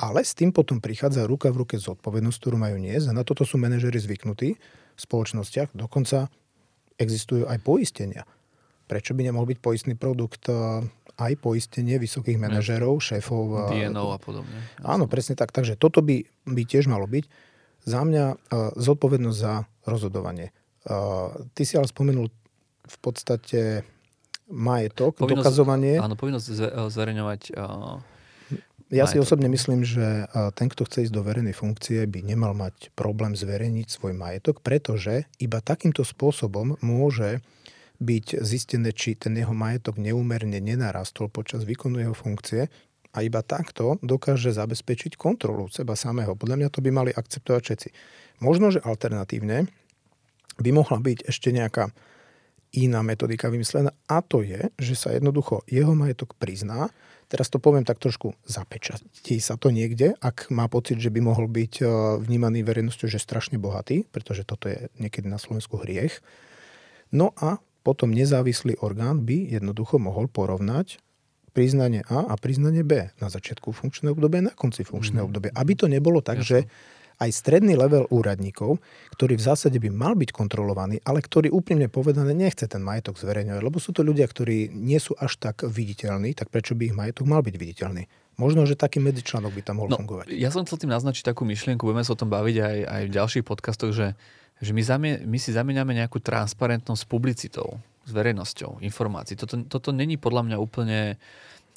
Ale 0.00 0.24
s 0.24 0.32
tým 0.32 0.52
potom 0.52 0.80
prichádza 0.80 1.28
ruka 1.28 1.52
v 1.52 1.64
ruke 1.64 1.76
zodpovednosť, 1.76 2.38
ktorú 2.40 2.56
majú 2.56 2.80
niesť 2.80 3.12
a 3.12 3.16
na 3.16 3.24
toto 3.24 3.44
sú 3.44 3.60
manažery 3.60 4.00
zvyknutí 4.00 4.56
v 4.56 5.00
spoločnostiach. 5.00 5.76
Dokonca 5.76 6.32
existujú 6.96 7.44
aj 7.48 7.60
poistenia. 7.60 8.24
Prečo 8.88 9.12
by 9.12 9.28
nemohol 9.28 9.52
byť 9.52 9.58
poistný 9.60 9.94
produkt 10.00 10.48
eh, 10.48 10.84
aj 11.20 11.32
poistenie 11.40 12.00
vysokých 12.00 12.40
manažerov, 12.40 12.96
šéfov. 13.00 13.72
Eh, 13.72 13.88
DNO 13.88 14.16
a 14.16 14.18
podobne. 14.20 14.56
Áno, 14.80 15.04
presne 15.04 15.36
tak. 15.36 15.52
Takže 15.52 15.76
toto 15.76 16.00
by, 16.00 16.24
by 16.48 16.62
tiež 16.64 16.88
malo 16.88 17.04
byť. 17.04 17.24
Za 17.80 18.04
mňa 18.04 18.24
uh, 18.36 18.76
zodpovednosť 18.76 19.38
za 19.40 19.64
rozhodovanie. 19.88 20.52
Ty 21.56 21.62
si 21.64 21.80
ale 21.80 21.88
spomenul 21.88 22.28
v 22.84 22.96
podstate 23.00 23.84
majetok, 24.50 25.16
povinnosť, 25.16 25.46
dokazovanie. 25.46 25.94
Áno, 26.02 26.18
povinnosť 26.18 26.46
zverejňovať 26.90 27.40
uh, 27.54 28.02
ja 28.90 29.06
si 29.06 29.22
osobne 29.22 29.46
myslím, 29.46 29.86
že 29.86 30.26
ten, 30.58 30.66
kto 30.66 30.82
chce 30.82 31.06
ísť 31.06 31.14
do 31.14 31.22
verejnej 31.22 31.54
funkcie, 31.54 32.02
by 32.10 32.26
nemal 32.26 32.58
mať 32.58 32.90
problém 32.98 33.38
zverejniť 33.38 33.86
svoj 33.86 34.18
majetok, 34.18 34.66
pretože 34.66 35.30
iba 35.38 35.62
takýmto 35.62 36.02
spôsobom 36.02 36.74
môže 36.82 37.38
byť 38.02 38.42
zistené, 38.42 38.90
či 38.90 39.14
ten 39.14 39.38
jeho 39.38 39.54
majetok 39.54 39.94
neúmerne 39.94 40.58
nenarastol 40.58 41.30
počas 41.30 41.62
výkonu 41.62 42.02
jeho 42.02 42.18
funkcie 42.18 42.66
a 43.14 43.18
iba 43.22 43.46
takto 43.46 44.02
dokáže 44.02 44.50
zabezpečiť 44.50 45.14
kontrolu 45.14 45.70
seba 45.70 45.94
samého. 45.94 46.34
Podľa 46.34 46.58
mňa 46.58 46.68
to 46.74 46.82
by 46.82 46.90
mali 46.90 47.10
akceptovať 47.14 47.62
všetci. 47.62 47.88
Možno, 48.42 48.74
že 48.74 48.82
alternatívne 48.82 49.70
by 50.58 50.70
mohla 50.74 50.98
byť 50.98 51.30
ešte 51.30 51.54
nejaká 51.54 51.94
iná 52.70 53.02
metodika 53.02 53.50
vymyslená 53.50 53.90
a 54.06 54.18
to 54.22 54.46
je, 54.46 54.70
že 54.78 54.94
sa 54.94 55.10
jednoducho 55.10 55.66
jeho 55.66 55.94
majetok 55.98 56.38
prizná, 56.38 56.86
teraz 57.26 57.50
to 57.50 57.58
poviem 57.58 57.82
tak 57.82 57.98
trošku, 57.98 58.34
zapečatí 58.46 59.42
sa 59.42 59.58
to 59.58 59.74
niekde, 59.74 60.14
ak 60.22 60.50
má 60.54 60.70
pocit, 60.70 61.02
že 61.02 61.10
by 61.10 61.22
mohol 61.22 61.50
byť 61.50 61.82
e, 61.82 61.84
vnímaný 62.22 62.62
verejnosťou, 62.62 63.10
že 63.10 63.18
strašne 63.22 63.58
bohatý, 63.58 64.06
pretože 64.10 64.46
toto 64.46 64.70
je 64.70 64.90
niekedy 65.02 65.26
na 65.26 65.38
Slovensku 65.38 65.82
hriech. 65.82 66.22
No 67.10 67.34
a 67.38 67.58
potom 67.82 68.14
nezávislý 68.14 68.78
orgán 68.78 69.26
by 69.26 69.50
jednoducho 69.50 69.98
mohol 69.98 70.30
porovnať 70.30 71.02
priznanie 71.50 72.06
A 72.06 72.30
a 72.30 72.34
priznanie 72.38 72.86
B 72.86 73.10
na 73.18 73.26
začiatku 73.26 73.74
funkčného 73.74 74.14
obdobia, 74.14 74.46
na 74.46 74.54
konci 74.54 74.86
funkčného 74.86 75.26
mm. 75.26 75.28
obdobia. 75.30 75.50
Aby 75.58 75.72
to 75.74 75.86
nebolo 75.90 76.22
tak, 76.22 76.46
Jasne. 76.46 76.46
že 76.46 76.58
aj 77.20 77.30
stredný 77.36 77.76
level 77.76 78.08
úradníkov, 78.08 78.80
ktorý 79.12 79.36
v 79.36 79.44
zásade 79.44 79.76
by 79.76 79.92
mal 79.92 80.16
byť 80.16 80.32
kontrolovaný, 80.32 81.04
ale 81.04 81.20
ktorý 81.20 81.52
úprimne 81.52 81.92
povedané 81.92 82.32
nechce 82.32 82.64
ten 82.64 82.80
majetok 82.80 83.20
zverejňovať, 83.20 83.60
lebo 83.60 83.76
sú 83.76 83.92
to 83.92 84.00
ľudia, 84.00 84.24
ktorí 84.24 84.72
nie 84.72 84.96
sú 84.96 85.12
až 85.20 85.36
tak 85.36 85.68
viditeľní, 85.68 86.32
tak 86.32 86.48
prečo 86.48 86.72
by 86.72 86.88
ich 86.88 86.96
majetok 86.96 87.28
mal 87.28 87.44
byť 87.44 87.54
viditeľný? 87.60 88.08
Možno, 88.40 88.64
že 88.64 88.72
taký 88.72 89.04
medzičlánok 89.04 89.52
by 89.52 89.62
tam 89.62 89.84
mohol 89.84 89.92
no, 89.92 90.00
fungovať. 90.00 90.32
Ja 90.32 90.48
som 90.48 90.64
chcel 90.64 90.80
tým 90.80 90.96
naznačiť 90.96 91.28
takú 91.28 91.44
myšlienku, 91.44 91.84
budeme 91.84 92.08
sa 92.08 92.16
o 92.16 92.20
tom 92.20 92.32
baviť 92.32 92.56
aj, 92.56 92.76
aj 92.88 93.02
v 93.04 93.14
ďalších 93.20 93.44
podcastoch, 93.44 93.92
že, 93.92 94.16
že 94.64 94.72
my, 94.72 94.80
zamie, 94.80 95.12
my 95.28 95.36
si 95.36 95.52
zamieňame 95.52 95.92
nejakú 95.92 96.24
transparentnosť 96.24 97.04
s 97.04 97.06
publicitou, 97.06 97.76
s 98.08 98.10
verejnosťou 98.16 98.80
informácií. 98.80 99.36
Toto, 99.36 99.60
toto 99.68 99.92
není 99.92 100.16
podľa 100.16 100.48
mňa 100.48 100.56
úplne 100.56 101.20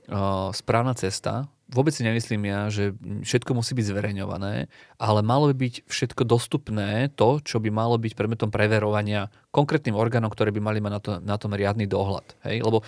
uh, 0.08 0.56
správna 0.56 0.96
cesta, 0.96 1.52
vôbec 1.72 1.96
si 1.96 2.04
nemyslím 2.04 2.44
ja, 2.50 2.68
že 2.68 2.94
všetko 3.02 3.56
musí 3.56 3.74
byť 3.74 3.86
zverejňované, 3.90 4.68
ale 5.00 5.20
malo 5.24 5.50
by 5.52 5.56
byť 5.56 5.76
všetko 5.88 6.24
dostupné, 6.28 7.10
to, 7.16 7.40
čo 7.40 7.64
by 7.64 7.72
malo 7.72 7.96
byť 7.98 8.14
predmetom 8.14 8.52
preverovania 8.52 9.32
konkrétnym 9.50 9.96
orgánom, 9.96 10.30
ktoré 10.30 10.52
by 10.52 10.62
mali 10.62 10.80
mať 10.84 10.92
na, 10.92 11.02
to, 11.02 11.12
na 11.24 11.36
tom 11.40 11.56
riadny 11.56 11.88
dohľad. 11.88 12.26
Hej? 12.46 12.62
Lebo 12.62 12.84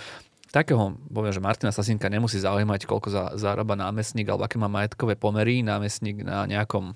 takého, 0.52 0.96
poviem, 1.12 1.36
že 1.36 1.44
Martina 1.44 1.72
Sasinka 1.76 2.08
nemusí 2.08 2.40
zaujímať, 2.40 2.88
koľko 2.88 3.08
za, 3.12 3.24
zarába 3.36 3.76
námestník 3.76 4.28
alebo 4.32 4.48
aké 4.48 4.56
má 4.56 4.72
majetkové 4.72 5.20
pomery 5.20 5.60
námestník 5.64 6.24
na 6.24 6.48
nejakom 6.48 6.96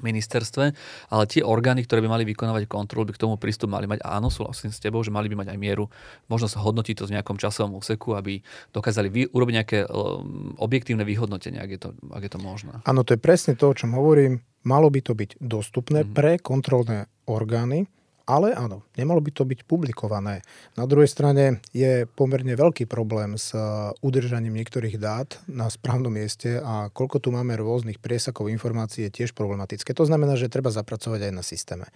ministerstve, 0.00 0.64
ale 1.10 1.24
tie 1.26 1.42
orgány, 1.42 1.84
ktoré 1.84 2.04
by 2.04 2.08
mali 2.08 2.24
vykonávať 2.28 2.70
kontrolu, 2.70 3.08
by 3.08 3.12
k 3.16 3.22
tomu 3.22 3.34
prístup 3.36 3.72
mali 3.72 3.90
mať. 3.90 4.04
Áno, 4.04 4.30
súhlasím 4.32 4.70
s 4.70 4.78
tebou, 4.82 5.02
že 5.02 5.12
mali 5.12 5.26
by 5.28 5.44
mať 5.44 5.48
aj 5.54 5.58
mieru, 5.58 5.90
možno 6.30 6.46
sa 6.46 6.62
hodnotiť 6.62 6.94
to 6.98 7.04
v 7.08 7.14
nejakom 7.18 7.36
časovom 7.36 7.78
úseku, 7.78 8.14
aby 8.14 8.40
dokázali 8.70 9.08
vy, 9.10 9.22
urobiť 9.30 9.54
nejaké 9.54 9.78
um, 9.86 10.54
objektívne 10.58 11.02
vyhodnotenie, 11.02 11.58
ak 11.58 11.70
je 11.70 11.80
to, 11.80 11.90
ak 12.14 12.22
je 12.22 12.32
to 12.32 12.40
možné. 12.40 12.74
Áno, 12.86 13.02
to 13.02 13.14
je 13.16 13.20
presne 13.20 13.58
to, 13.58 13.70
o 13.70 13.76
čom 13.76 13.96
hovorím. 13.96 14.40
Malo 14.66 14.90
by 14.90 15.00
to 15.00 15.14
byť 15.14 15.38
dostupné 15.38 16.02
mm-hmm. 16.02 16.16
pre 16.16 16.32
kontrolné 16.42 17.06
orgány, 17.30 17.86
ale 18.28 18.52
áno, 18.52 18.84
nemalo 18.92 19.24
by 19.24 19.32
to 19.32 19.48
byť 19.48 19.64
publikované. 19.64 20.44
Na 20.76 20.84
druhej 20.84 21.08
strane 21.08 21.64
je 21.72 22.04
pomerne 22.04 22.52
veľký 22.52 22.84
problém 22.84 23.40
s 23.40 23.56
uh, 23.56 23.96
udržaním 24.04 24.52
niektorých 24.52 25.00
dát 25.00 25.40
na 25.48 25.72
správnom 25.72 26.12
mieste 26.12 26.60
a 26.60 26.92
koľko 26.92 27.24
tu 27.24 27.32
máme 27.32 27.56
rôznych 27.56 27.96
priesakov 27.96 28.52
informácií 28.52 29.08
je 29.08 29.24
tiež 29.24 29.32
problematické. 29.32 29.96
To 29.96 30.04
znamená, 30.04 30.36
že 30.36 30.52
treba 30.52 30.68
zapracovať 30.68 31.24
aj 31.24 31.32
na 31.32 31.40
systéme. 31.40 31.88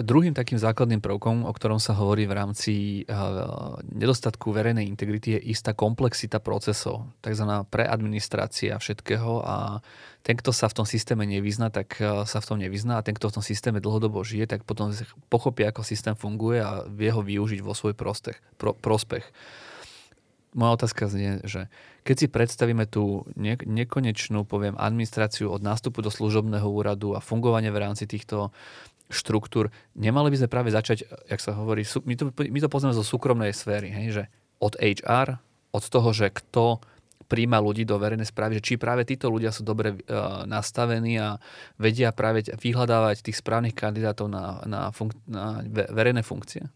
Druhým 0.00 0.32
takým 0.32 0.56
základným 0.56 1.04
prvkom, 1.04 1.44
o 1.44 1.52
ktorom 1.52 1.76
sa 1.76 1.92
hovorí 1.92 2.24
v 2.24 2.32
rámci 2.32 2.74
uh, 3.04 3.76
nedostatku 3.84 4.48
verejnej 4.48 4.88
integrity, 4.88 5.36
je 5.36 5.52
istá 5.52 5.76
komplexita 5.76 6.40
procesov, 6.40 7.04
tzv. 7.20 7.44
preadministrácia 7.68 8.80
všetkého 8.80 9.44
a 9.44 9.84
ten, 10.24 10.40
kto 10.40 10.56
sa 10.56 10.72
v 10.72 10.76
tom 10.80 10.86
systéme 10.88 11.28
nevyzná, 11.28 11.68
tak 11.68 12.00
uh, 12.00 12.24
sa 12.24 12.40
v 12.40 12.48
tom 12.48 12.58
nevyzná 12.64 12.98
a 12.98 13.04
ten, 13.04 13.12
kto 13.12 13.28
v 13.28 13.36
tom 13.40 13.44
systéme 13.44 13.84
dlhodobo 13.84 14.24
žije, 14.24 14.48
tak 14.48 14.64
potom 14.64 14.88
pochopí, 15.28 15.68
ako 15.68 15.84
systém 15.84 16.16
funguje 16.16 16.64
a 16.64 16.88
vie 16.88 17.12
ho 17.12 17.20
využiť 17.20 17.60
vo 17.60 17.76
svoj 17.76 17.92
prostech, 17.92 18.40
pro, 18.56 18.72
prospech. 18.72 19.28
Moja 20.50 20.82
otázka 20.82 21.06
znie, 21.06 21.38
že 21.46 21.70
keď 22.02 22.16
si 22.16 22.26
predstavíme 22.26 22.88
tú 22.88 23.22
ne, 23.38 23.54
nekonečnú, 23.54 24.42
poviem, 24.48 24.74
administráciu 24.74 25.46
od 25.46 25.62
nástupu 25.62 26.02
do 26.02 26.10
služobného 26.10 26.66
úradu 26.66 27.14
a 27.14 27.22
fungovanie 27.22 27.70
v 27.70 27.78
rámci 27.86 28.10
týchto 28.10 28.50
štruktúr, 29.10 29.68
nemali 29.98 30.30
by 30.30 30.36
sme 30.40 30.48
práve 30.48 30.70
začať, 30.70 31.04
jak 31.26 31.40
sa 31.42 31.52
hovorí, 31.58 31.82
my 32.06 32.14
to, 32.14 32.30
my 32.30 32.58
to 32.62 32.70
poznáme 32.70 32.94
zo 32.94 33.02
súkromnej 33.02 33.50
sféry, 33.50 33.90
hej, 33.90 34.08
že 34.14 34.24
od 34.62 34.78
HR, 34.78 35.42
od 35.74 35.84
toho, 35.84 36.14
že 36.14 36.30
kto 36.30 36.78
príjma 37.30 37.62
ľudí 37.62 37.86
do 37.86 37.94
verejnej 37.94 38.26
správy, 38.26 38.58
že 38.58 38.74
či 38.74 38.74
práve 38.74 39.06
títo 39.06 39.30
ľudia 39.30 39.54
sú 39.54 39.62
dobre 39.62 39.94
uh, 39.94 40.42
nastavení 40.50 41.14
a 41.22 41.38
vedia 41.78 42.10
práve 42.10 42.42
vyhľadávať 42.42 43.22
tých 43.22 43.38
správnych 43.38 43.78
kandidátov 43.78 44.26
na, 44.26 44.58
na, 44.66 44.80
funk- 44.90 45.18
na 45.30 45.62
verejné 45.70 46.26
funkcie? 46.26 46.66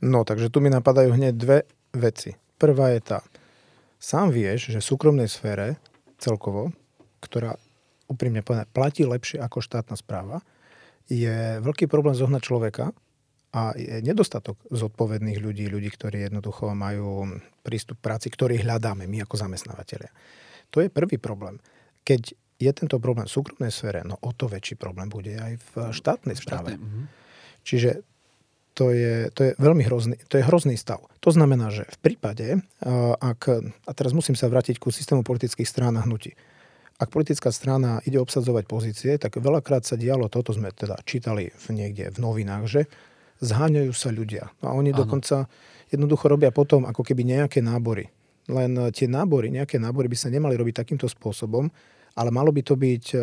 No, 0.00 0.24
takže 0.24 0.48
tu 0.48 0.64
mi 0.64 0.72
napadajú 0.72 1.12
hneď 1.12 1.34
dve 1.36 1.58
veci. 1.92 2.32
Prvá 2.56 2.96
je 2.96 3.00
tá, 3.04 3.20
sám 4.00 4.32
vieš, 4.32 4.72
že 4.72 4.80
v 4.80 4.88
súkromnej 4.88 5.28
sfére 5.28 5.76
celkovo, 6.16 6.72
ktorá 7.20 7.60
úprimne 8.08 8.40
povedané 8.40 8.64
platí 8.72 9.04
lepšie 9.04 9.36
ako 9.44 9.60
štátna 9.60 10.00
správa, 10.00 10.40
je 11.10 11.58
veľký 11.58 11.90
problém 11.90 12.14
zohnať 12.14 12.42
človeka 12.46 12.94
a 13.50 13.74
je 13.74 13.98
nedostatok 14.06 14.54
zodpovedných 14.70 15.42
ľudí, 15.42 15.66
ľudí, 15.66 15.90
ktorí 15.90 16.22
jednoducho 16.30 16.70
majú 16.70 17.26
prístup 17.66 17.98
k 17.98 18.06
práci, 18.06 18.26
ktorý 18.30 18.62
hľadáme 18.62 19.10
my 19.10 19.26
ako 19.26 19.34
zamestnávateľia. 19.42 20.14
To 20.70 20.78
je 20.78 20.86
prvý 20.86 21.18
problém. 21.18 21.58
Keď 22.06 22.38
je 22.62 22.70
tento 22.70 23.02
problém 23.02 23.26
v 23.26 23.34
súkromnej 23.34 23.74
sfére, 23.74 24.06
no 24.06 24.22
o 24.22 24.30
to 24.30 24.46
väčší 24.46 24.78
problém 24.78 25.10
bude 25.10 25.34
aj 25.34 25.58
v 25.58 25.72
štátnej 25.90 26.38
správe. 26.38 26.78
Mhm. 26.78 27.10
Čiže 27.66 28.06
to 28.70 28.94
je, 28.94 29.28
to 29.34 29.50
je 29.50 29.52
veľmi 29.58 29.82
hrozný, 29.82 30.16
to 30.30 30.38
je 30.38 30.46
hrozný 30.46 30.78
stav. 30.78 31.02
To 31.20 31.34
znamená, 31.34 31.74
že 31.74 31.84
v 31.90 31.98
prípade, 32.00 32.62
ak, 33.18 33.42
a 33.60 33.90
teraz 33.92 34.14
musím 34.14 34.38
sa 34.38 34.46
vrátiť 34.46 34.78
ku 34.78 34.94
systému 34.94 35.26
politických 35.26 35.66
strán 35.66 35.98
a 35.98 36.06
hnutí, 36.06 36.38
ak 37.00 37.08
politická 37.08 37.48
strana 37.48 38.04
ide 38.04 38.20
obsadzovať 38.20 38.64
pozície, 38.68 39.16
tak 39.16 39.40
veľakrát 39.40 39.88
sa 39.88 39.96
dialo, 39.96 40.28
toto 40.28 40.52
sme 40.52 40.68
teda 40.68 41.00
čítali 41.08 41.48
v 41.48 41.66
niekde 41.72 42.12
v 42.12 42.18
novinách, 42.20 42.64
že 42.68 42.80
zháňajú 43.40 43.92
sa 43.96 44.12
ľudia. 44.12 44.52
No 44.60 44.64
a 44.68 44.72
oni 44.76 44.92
ano. 44.92 45.08
dokonca 45.08 45.48
jednoducho 45.88 46.28
robia 46.28 46.52
potom 46.52 46.84
ako 46.84 47.00
keby 47.00 47.24
nejaké 47.24 47.64
nábory. 47.64 48.12
Len 48.52 48.76
e, 48.76 48.92
tie 48.92 49.08
nábory, 49.08 49.48
nejaké 49.48 49.80
nábory 49.80 50.12
by 50.12 50.16
sa 50.20 50.28
nemali 50.28 50.60
robiť 50.60 50.84
takýmto 50.84 51.08
spôsobom, 51.08 51.72
ale 52.20 52.28
malo 52.28 52.50
by 52.50 52.62
to 52.66 52.74
byť 52.74 53.04
uh, 53.14 53.22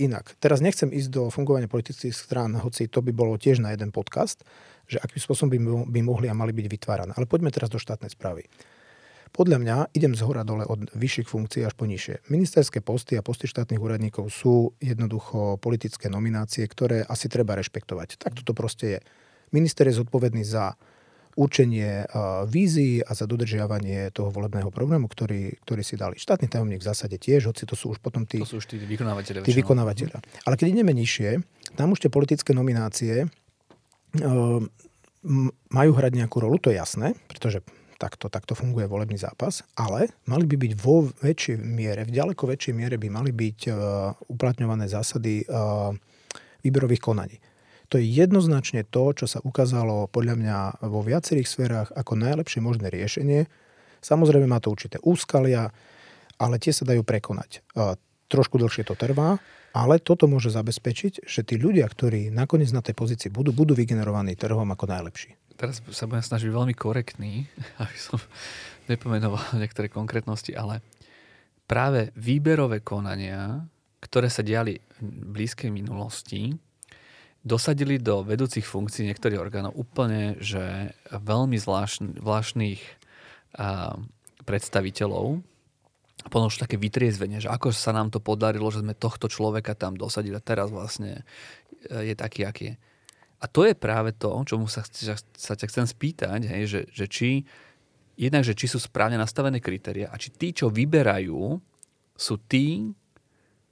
inak. 0.00 0.40
Teraz 0.40 0.64
nechcem 0.64 0.88
ísť 0.88 1.08
do 1.12 1.22
fungovania 1.28 1.68
politických 1.68 2.16
strán, 2.16 2.56
hoci 2.56 2.88
to 2.88 3.04
by 3.04 3.12
bolo 3.12 3.36
tiež 3.36 3.60
na 3.60 3.76
jeden 3.76 3.92
podcast, 3.92 4.40
že 4.88 4.96
akým 4.96 5.20
spôsobom 5.20 5.52
by, 5.52 5.58
by 5.92 6.00
mohli 6.00 6.26
a 6.32 6.34
mali 6.34 6.56
byť 6.56 6.66
vytvárané. 6.66 7.12
Ale 7.12 7.28
poďme 7.28 7.52
teraz 7.52 7.68
do 7.68 7.76
štátnej 7.76 8.08
správy. 8.08 8.48
Podľa 9.32 9.58
mňa 9.64 9.76
idem 9.96 10.12
z 10.12 10.20
hora 10.28 10.44
dole 10.44 10.68
od 10.68 10.92
vyšších 10.92 11.24
funkcií 11.24 11.64
až 11.64 11.72
po 11.72 11.88
nižšie. 11.88 12.28
Ministerské 12.28 12.84
posty 12.84 13.16
a 13.16 13.24
posty 13.24 13.48
štátnych 13.48 13.80
úradníkov 13.80 14.28
sú 14.28 14.76
jednoducho 14.76 15.56
politické 15.56 16.12
nominácie, 16.12 16.68
ktoré 16.68 17.00
asi 17.00 17.32
treba 17.32 17.56
rešpektovať. 17.56 18.20
Tak 18.20 18.44
to 18.44 18.52
proste 18.52 18.86
je. 18.86 18.98
Minister 19.56 19.88
je 19.88 19.96
zodpovedný 19.96 20.44
za 20.44 20.76
určenie 21.32 22.04
vízií 22.44 23.00
a 23.00 23.16
za 23.16 23.24
dodržiavanie 23.24 24.12
toho 24.12 24.28
volebného 24.28 24.68
programu, 24.68 25.08
ktorý, 25.08 25.56
ktorý 25.64 25.80
si 25.80 25.96
dali. 25.96 26.20
Štátny 26.20 26.52
tajomník 26.52 26.84
v 26.84 26.88
zásade 26.92 27.16
tiež, 27.16 27.48
hoci 27.48 27.64
to 27.64 27.72
sú 27.72 27.96
už 27.96 28.04
potom 28.04 28.28
tí, 28.28 28.36
to 28.36 28.44
sú 28.44 28.60
už 28.60 28.68
tí 28.68 28.76
vykonávateľe. 28.76 29.40
Tí 29.40 29.56
vykonávateľe. 29.56 30.44
Ale 30.44 30.54
keď 30.60 30.76
ideme 30.76 30.92
nižšie, 30.92 31.40
tam 31.72 31.96
už 31.96 32.04
tie 32.04 32.12
politické 32.12 32.52
nominácie 32.52 33.32
majú 35.72 35.90
hrať 35.96 36.12
nejakú 36.20 36.36
rolu, 36.36 36.60
to 36.60 36.68
je 36.68 36.76
jasné, 36.76 37.16
pretože 37.32 37.64
takto, 38.02 38.26
takto 38.26 38.58
funguje 38.58 38.90
volebný 38.90 39.14
zápas, 39.14 39.62
ale 39.78 40.10
mali 40.26 40.42
by 40.42 40.58
byť 40.58 40.72
vo 40.74 41.06
väčšej 41.22 41.56
miere, 41.62 42.02
v 42.02 42.18
ďaleko 42.18 42.50
väčšej 42.50 42.74
miere 42.74 42.98
by 42.98 43.06
mali 43.06 43.30
byť 43.30 43.58
uh, 43.70 43.76
uplatňované 44.26 44.90
zásady 44.90 45.46
uh, 45.46 45.94
výberových 46.66 46.98
konaní. 46.98 47.38
To 47.94 48.02
je 48.02 48.10
jednoznačne 48.10 48.82
to, 48.90 49.14
čo 49.14 49.30
sa 49.30 49.38
ukázalo 49.46 50.10
podľa 50.10 50.34
mňa 50.34 50.58
vo 50.90 51.06
viacerých 51.06 51.46
sférach 51.46 51.88
ako 51.94 52.18
najlepšie 52.18 52.58
možné 52.58 52.90
riešenie. 52.90 53.46
Samozrejme 54.02 54.50
má 54.50 54.58
to 54.58 54.74
určité 54.74 54.98
úskalia, 55.04 55.70
ale 56.40 56.58
tie 56.58 56.74
sa 56.74 56.82
dajú 56.82 57.06
prekonať. 57.06 57.62
Uh, 57.78 57.94
trošku 58.26 58.58
dlhšie 58.58 58.82
to 58.88 58.98
trvá, 58.98 59.38
ale 59.72 60.00
toto 60.00 60.26
môže 60.26 60.50
zabezpečiť, 60.52 61.24
že 61.24 61.40
tí 61.44 61.60
ľudia, 61.60 61.84
ktorí 61.86 62.32
nakoniec 62.32 62.72
na 62.74 62.82
tej 62.82 62.96
pozícii 62.96 63.30
budú, 63.32 63.54
budú 63.54 63.76
vygenerovaní 63.76 64.34
trhom 64.34 64.66
ako 64.68 64.84
najlepší 64.88 65.41
teraz 65.62 65.78
sa 65.94 66.10
budem 66.10 66.26
snažiť 66.26 66.50
veľmi 66.50 66.74
korektný, 66.74 67.46
aby 67.82 67.96
som 67.96 68.18
nepomenoval 68.90 69.54
niektoré 69.54 69.86
konkrétnosti, 69.86 70.58
ale 70.58 70.82
práve 71.70 72.10
výberové 72.18 72.82
konania, 72.82 73.62
ktoré 74.02 74.26
sa 74.26 74.42
diali 74.42 74.82
v 74.98 75.30
blízkej 75.30 75.70
minulosti, 75.70 76.50
dosadili 77.46 78.02
do 78.02 78.26
vedúcich 78.26 78.66
funkcií 78.66 79.06
niektorých 79.06 79.38
orgánov 79.38 79.78
úplne, 79.78 80.38
že 80.42 80.94
veľmi 81.10 81.58
zvláštn, 81.58 82.22
zvláštnych 82.22 82.82
a, 83.58 83.94
predstaviteľov, 84.42 85.42
potom 86.30 86.46
už 86.46 86.62
také 86.62 86.78
vytriezvenie, 86.78 87.42
že 87.42 87.50
ako 87.50 87.74
sa 87.74 87.90
nám 87.90 88.14
to 88.14 88.22
podarilo, 88.22 88.70
že 88.70 88.82
sme 88.82 88.94
tohto 88.94 89.26
človeka 89.26 89.74
tam 89.74 89.98
dosadili 89.98 90.38
a 90.38 90.42
teraz 90.42 90.70
vlastne 90.70 91.26
je 91.90 92.14
taký, 92.14 92.46
aký 92.46 92.64
je. 92.70 92.74
A 93.42 93.50
to 93.50 93.66
je 93.66 93.74
práve 93.74 94.14
to, 94.14 94.30
čomu 94.46 94.70
sa, 94.70 94.86
sa 95.34 95.54
ťa 95.58 95.66
chcem 95.66 95.86
spýtať, 95.90 96.46
hej, 96.46 96.62
že, 96.70 96.80
že 96.94 97.06
či 97.10 97.30
jednak, 98.14 98.46
že 98.46 98.54
či 98.54 98.70
sú 98.70 98.78
správne 98.78 99.18
nastavené 99.18 99.58
kritéria 99.58 100.14
a 100.14 100.14
či 100.14 100.30
tí, 100.30 100.54
čo 100.54 100.70
vyberajú, 100.70 101.58
sú 102.14 102.34
tí, 102.46 102.86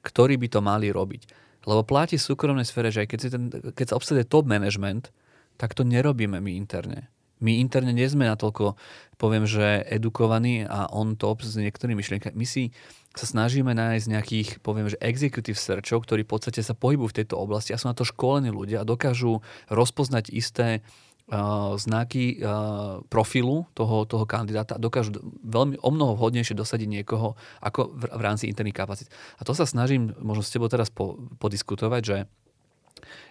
ktorí 0.02 0.34
by 0.40 0.48
to 0.50 0.60
mali 0.64 0.90
robiť. 0.90 1.22
Lebo 1.68 1.84
platí 1.84 2.16
v 2.16 2.26
súkromnej 2.26 2.66
sfére, 2.66 2.90
že 2.90 3.04
aj 3.04 3.08
keď, 3.14 3.18
si 3.20 3.28
ten, 3.28 3.42
keď 3.52 3.86
sa 3.92 3.98
obsaduje 4.00 4.24
top 4.26 4.48
management, 4.48 5.12
tak 5.60 5.76
to 5.76 5.84
nerobíme 5.84 6.40
my 6.40 6.52
interne. 6.56 7.12
My 7.40 7.60
interne 7.60 7.92
nie 7.96 8.04
sme 8.06 8.28
natoľko, 8.28 8.76
poviem, 9.16 9.44
že 9.48 9.84
edukovaní 9.88 10.64
a 10.64 10.88
on 10.92 11.16
top 11.16 11.44
s 11.44 11.56
niektorými 11.56 12.00
myšlienkami. 12.00 12.36
My 12.36 12.46
si 12.48 12.72
sa 13.16 13.26
snažíme 13.26 13.74
nájsť 13.74 14.06
nejakých, 14.06 14.48
poviem, 14.62 14.86
že 14.86 15.00
executive 15.02 15.58
searchov, 15.58 16.06
ktorí 16.06 16.22
v 16.22 16.30
podstate 16.30 16.62
sa 16.62 16.78
pohybujú 16.78 17.10
v 17.10 17.18
tejto 17.24 17.34
oblasti 17.34 17.74
a 17.74 17.80
sú 17.80 17.90
na 17.90 17.96
to 17.96 18.06
školení 18.06 18.54
ľudia 18.54 18.84
a 18.84 18.88
dokážu 18.88 19.42
rozpoznať 19.66 20.30
isté 20.30 20.78
uh, 20.78 21.74
znaky 21.74 22.38
uh, 22.38 23.02
profilu 23.10 23.66
toho, 23.74 24.06
toho 24.06 24.22
kandidáta 24.30 24.78
a 24.78 24.82
dokážu 24.82 25.18
veľmi 25.42 25.82
o 25.82 25.90
mnoho 25.90 26.14
vhodnejšie 26.14 26.54
dosadiť 26.54 26.86
niekoho 26.86 27.34
ako 27.58 27.90
v, 27.90 28.02
v 28.14 28.22
rámci 28.22 28.46
interných 28.46 28.78
kapacít. 28.78 29.08
A 29.38 29.42
to 29.42 29.58
sa 29.58 29.66
snažím 29.66 30.14
možno 30.22 30.46
s 30.46 30.54
tebou 30.54 30.70
teraz 30.70 30.86
po, 30.86 31.18
podiskutovať, 31.42 32.02
že 32.06 32.16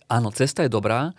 Áno, 0.09 0.33
cesta 0.33 0.65
je 0.65 0.73
dobrá, 0.73 1.13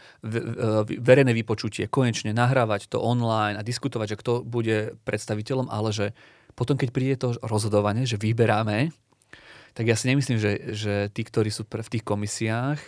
verejné 0.99 1.31
vypočutie, 1.31 1.87
konečne 1.87 2.35
nahrávať 2.35 2.91
to 2.91 2.99
online 2.99 3.55
a 3.55 3.63
diskutovať, 3.63 4.15
že 4.15 4.21
kto 4.21 4.33
bude 4.43 4.99
predstaviteľom, 5.07 5.71
ale 5.71 5.95
že 5.95 6.07
potom, 6.59 6.75
keď 6.75 6.89
príde 6.91 7.15
to 7.15 7.39
rozhodovanie, 7.39 8.03
že 8.03 8.19
vyberáme, 8.19 8.91
tak 9.79 9.87
ja 9.87 9.95
si 9.95 10.11
nemyslím, 10.11 10.43
že, 10.43 10.75
že 10.75 10.95
tí, 11.15 11.23
ktorí 11.23 11.55
sú 11.55 11.63
v 11.71 11.87
tých 11.87 12.03
komisiách, 12.03 12.83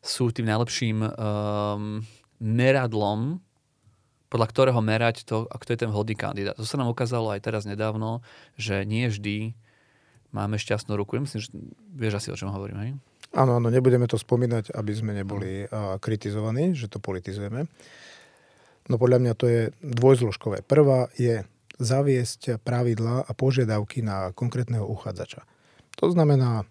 sú 0.00 0.32
tým 0.32 0.48
najlepším 0.48 1.04
um, 1.04 2.00
meradlom, 2.40 3.44
podľa 4.32 4.48
ktorého 4.48 4.80
merať 4.80 5.28
to, 5.28 5.44
kto 5.46 5.70
je 5.76 5.80
ten 5.84 5.92
vhodný 5.92 6.16
kandidát. 6.16 6.56
To 6.56 6.64
sa 6.64 6.80
nám 6.80 6.88
ukázalo 6.88 7.30
aj 7.36 7.44
teraz 7.44 7.68
nedávno, 7.68 8.24
že 8.56 8.88
nie 8.88 9.06
vždy 9.12 9.52
máme 10.34 10.58
šťastnú 10.58 10.96
ruku. 10.98 11.14
Ja 11.14 11.22
myslím, 11.22 11.40
že 11.44 11.52
vieš 11.94 12.18
asi, 12.18 12.28
o 12.32 12.38
čom 12.40 12.50
hovorím, 12.50 12.78
hej? 12.80 12.90
Áno, 13.34 13.58
áno, 13.58 13.66
nebudeme 13.66 14.06
to 14.06 14.14
spomínať, 14.14 14.70
aby 14.78 14.92
sme 14.94 15.10
neboli 15.10 15.66
kritizovaní, 15.98 16.78
že 16.78 16.86
to 16.86 17.02
politizujeme. 17.02 17.66
No 18.86 18.94
podľa 18.94 19.18
mňa 19.18 19.32
to 19.34 19.46
je 19.50 19.62
dvojzložkové. 19.82 20.62
Prvá 20.62 21.10
je 21.18 21.42
zaviesť 21.74 22.62
pravidla 22.62 23.26
a 23.26 23.30
požiadavky 23.34 24.06
na 24.06 24.30
konkrétneho 24.30 24.86
uchádzača. 24.86 25.42
To 25.98 26.14
znamená, 26.14 26.62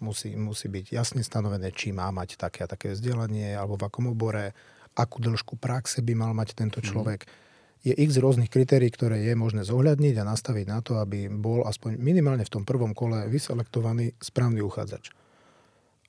musí, 0.00 0.32
musí 0.32 0.72
byť 0.72 0.94
jasne 0.94 1.20
stanovené, 1.20 1.68
či 1.76 1.92
má 1.92 2.08
mať 2.08 2.40
také 2.40 2.64
a 2.64 2.70
také 2.70 2.96
vzdelanie, 2.96 3.52
alebo 3.52 3.76
v 3.76 3.84
akom 3.84 4.08
obore, 4.08 4.56
akú 4.96 5.20
dĺžku 5.20 5.60
praxe 5.60 6.00
by 6.00 6.16
mal 6.16 6.32
mať 6.32 6.56
tento 6.56 6.80
mhm. 6.80 6.86
človek. 6.86 7.20
Mm. 7.28 7.44
Je 7.86 7.94
x 8.02 8.18
rôznych 8.18 8.50
kritérií, 8.50 8.88
ktoré 8.88 9.20
je 9.20 9.36
možné 9.36 9.62
zohľadniť 9.62 10.14
a 10.18 10.26
nastaviť 10.26 10.66
na 10.66 10.80
to, 10.80 10.96
aby 10.96 11.28
bol 11.28 11.68
aspoň 11.68 12.00
minimálne 12.00 12.42
v 12.42 12.50
tom 12.56 12.64
prvom 12.64 12.96
kole 12.96 13.28
vyselektovaný 13.28 14.16
správny 14.18 14.64
uchádzač 14.64 15.25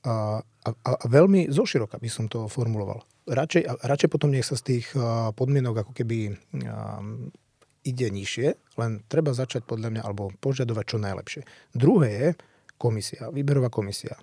a, 0.07 0.39
a, 0.39 0.69
a 0.71 1.05
veľmi 1.11 1.51
zoširoka 1.51 1.99
by 1.99 2.07
som 2.07 2.31
to 2.31 2.47
formuloval. 2.47 3.03
Radšej, 3.27 3.83
radšej 3.83 4.09
potom 4.09 4.31
nech 4.31 4.47
sa 4.47 4.55
z 4.55 4.63
tých 4.79 4.95
podmienok 5.35 5.83
ako 5.83 5.91
keby 5.91 6.31
um, 6.31 7.27
ide 7.83 8.07
nižšie, 8.07 8.79
len 8.79 9.03
treba 9.11 9.35
začať 9.35 9.67
podľa 9.67 9.91
mňa 9.91 10.01
alebo 10.07 10.31
požadovať 10.39 10.85
čo 10.87 10.97
najlepšie. 10.99 11.41
Druhé 11.75 12.09
je 12.11 12.27
komisia, 12.79 13.27
výberová 13.31 13.67
komisia. 13.67 14.15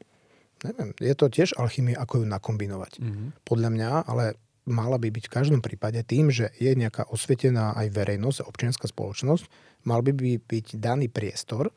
Neviem, 0.65 0.97
je 0.97 1.13
to 1.13 1.29
tiež 1.29 1.61
alchymia, 1.61 2.01
ako 2.01 2.25
ju 2.25 2.27
nakombinovať. 2.29 2.93
Mm-hmm. 2.97 3.29
Podľa 3.45 3.69
mňa, 3.69 3.91
ale 4.09 4.41
mala 4.65 4.97
by 4.97 5.13
byť 5.13 5.25
v 5.29 5.35
každom 5.37 5.61
prípade 5.61 6.01
tým, 6.09 6.33
že 6.33 6.49
je 6.57 6.73
nejaká 6.73 7.13
osvietená 7.13 7.77
aj 7.77 7.93
verejnosť, 7.93 8.49
občianská 8.49 8.89
spoločnosť, 8.89 9.45
mal 9.85 10.01
by 10.01 10.41
byť 10.41 10.81
daný 10.81 11.13
priestor, 11.13 11.69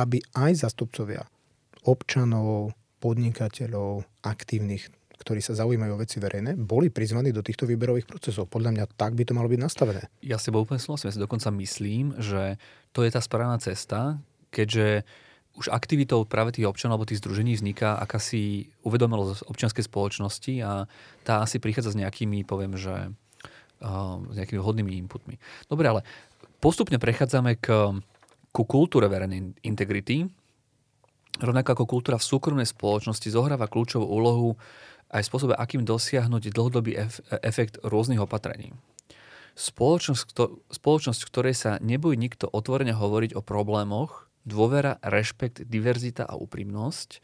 aby 0.00 0.24
aj 0.32 0.64
zastupcovia 0.64 1.28
občanov, 1.84 2.72
podnikateľov, 3.04 4.08
aktívnych, 4.24 4.88
ktorí 5.20 5.44
sa 5.44 5.52
zaujímajú 5.52 5.92
o 5.92 6.00
veci 6.00 6.16
verejné, 6.16 6.56
boli 6.56 6.88
prizvaní 6.88 7.36
do 7.36 7.44
týchto 7.44 7.68
výberových 7.68 8.08
procesov. 8.08 8.48
Podľa 8.48 8.72
mňa 8.72 8.84
tak 8.96 9.12
by 9.12 9.28
to 9.28 9.36
malo 9.36 9.52
byť 9.52 9.60
nastavené. 9.60 10.08
Ja 10.24 10.40
si 10.40 10.48
úplne 10.48 10.80
súhlasím. 10.80 11.12
Ja 11.12 11.16
si 11.20 11.20
dokonca 11.20 11.52
myslím, 11.52 12.16
že 12.16 12.56
to 12.96 13.04
je 13.04 13.12
tá 13.12 13.20
správna 13.20 13.60
cesta, 13.60 14.16
keďže 14.48 15.04
už 15.54 15.70
aktivitou 15.70 16.26
práve 16.26 16.50
tých 16.50 16.66
občanov 16.66 16.98
alebo 16.98 17.06
tých 17.06 17.22
združení 17.22 17.54
vzniká 17.54 17.94
akási 18.00 18.74
uvedomelosť 18.82 19.46
občianskej 19.46 19.84
spoločnosti 19.86 20.54
a 20.66 20.90
tá 21.22 21.46
asi 21.46 21.62
prichádza 21.62 21.94
s 21.94 22.00
nejakými, 22.00 22.42
poviem, 22.42 22.74
že 22.74 23.14
uh, 23.84 24.18
s 24.18 24.34
nejakými 24.34 24.58
hodnými 24.58 24.98
inputmi. 25.06 25.38
Dobre, 25.70 25.86
ale 25.86 26.00
postupne 26.58 26.98
prechádzame 26.98 27.62
k, 27.62 27.70
ku 28.50 28.62
kultúre 28.66 29.06
verejnej 29.06 29.54
integrity, 29.62 30.26
Rovnako 31.42 31.70
ako 31.74 31.84
kultúra 31.90 32.16
v 32.18 32.28
súkromnej 32.30 32.68
spoločnosti 32.68 33.26
zohráva 33.26 33.66
kľúčovú 33.66 34.06
úlohu 34.06 34.54
aj 35.10 35.26
spôsobe, 35.26 35.58
akým 35.58 35.82
dosiahnuť 35.82 36.54
dlhodobý 36.54 36.94
efekt 37.42 37.82
rôznych 37.82 38.22
opatrení. 38.22 38.70
Spoločnosť, 39.54 41.20
v 41.22 41.30
ktorej 41.30 41.54
sa 41.54 41.78
nebojí 41.78 42.18
nikto 42.18 42.50
otvorene 42.50 42.94
hovoriť 42.94 43.38
o 43.38 43.42
problémoch, 43.42 44.26
dôvera, 44.42 44.98
rešpekt, 45.02 45.66
diverzita 45.70 46.26
a 46.26 46.34
úprimnosť, 46.34 47.22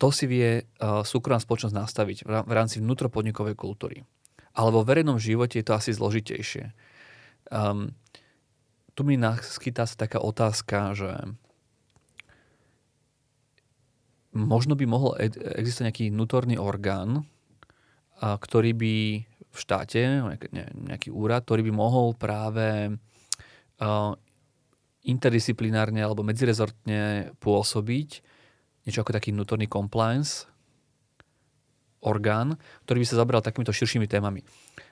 to 0.00 0.08
si 0.08 0.24
vie 0.24 0.64
súkromná 0.80 1.40
spoločnosť 1.40 1.76
nastaviť 1.76 2.18
v 2.24 2.52
rámci 2.52 2.80
vnútropodnikovej 2.80 3.52
kultúry. 3.52 4.04
Ale 4.56 4.72
vo 4.72 4.80
verejnom 4.80 5.20
živote 5.20 5.60
je 5.60 5.66
to 5.68 5.76
asi 5.76 5.92
zložitejšie. 5.92 6.72
Um, 7.52 7.92
tu 8.96 9.04
mi 9.04 9.20
naskytá 9.20 9.84
sa 9.84 9.96
taká 9.96 10.20
otázka, 10.20 10.96
že 10.96 11.12
možno 14.34 14.74
by 14.74 14.84
mohol 14.86 15.14
existovať 15.20 15.86
nejaký 15.90 16.04
vnútorný 16.10 16.56
orgán, 16.58 17.22
ktorý 18.20 18.70
by 18.76 18.94
v 19.50 19.58
štáte, 19.58 20.02
nejaký 20.90 21.10
úrad, 21.10 21.46
ktorý 21.46 21.66
by 21.70 21.72
mohol 21.74 22.14
práve 22.14 22.94
interdisciplinárne 25.00 26.04
alebo 26.04 26.20
medzirezortne 26.26 27.32
pôsobiť, 27.40 28.08
niečo 28.84 29.00
ako 29.00 29.16
taký 29.16 29.32
vnútorný 29.32 29.70
compliance 29.70 30.49
orgán, 32.00 32.56
ktorý 32.88 33.04
by 33.04 33.06
sa 33.06 33.20
zabral 33.20 33.44
takýmito 33.44 33.72
širšími 33.72 34.08
témami. 34.08 34.40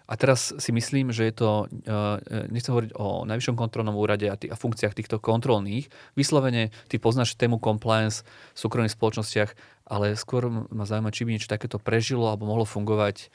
A 0.09 0.17
teraz 0.17 0.57
si 0.57 0.73
myslím, 0.73 1.13
že 1.13 1.29
je 1.29 1.35
to, 1.37 1.51
e, 1.85 2.49
nechcem 2.49 2.73
hovoriť 2.73 2.97
o 2.97 3.29
najvyššom 3.29 3.61
kontrolnom 3.61 3.93
úrade 3.93 4.25
a, 4.25 4.41
tých, 4.41 4.53
a 4.53 4.57
funkciách 4.57 4.97
týchto 4.97 5.21
kontrolných. 5.21 5.93
Vyslovene, 6.17 6.73
ty 6.89 6.97
poznáš 6.97 7.37
tému 7.37 7.61
compliance 7.61 8.25
v 8.57 8.59
súkromných 8.61 8.97
spoločnostiach, 8.97 9.53
ale 9.85 10.17
skôr 10.17 10.49
ma 10.49 10.89
zaujíma, 10.89 11.13
či 11.13 11.29
by 11.29 11.37
niečo 11.37 11.53
takéto 11.53 11.77
prežilo 11.77 12.25
alebo 12.25 12.49
mohlo 12.49 12.65
fungovať 12.65 13.29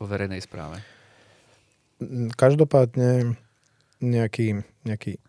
vo 0.00 0.08
verejnej 0.08 0.40
správe. 0.40 0.80
Každopádne 2.40 3.36
nejaký, 4.00 4.64
nejaký 4.88 5.20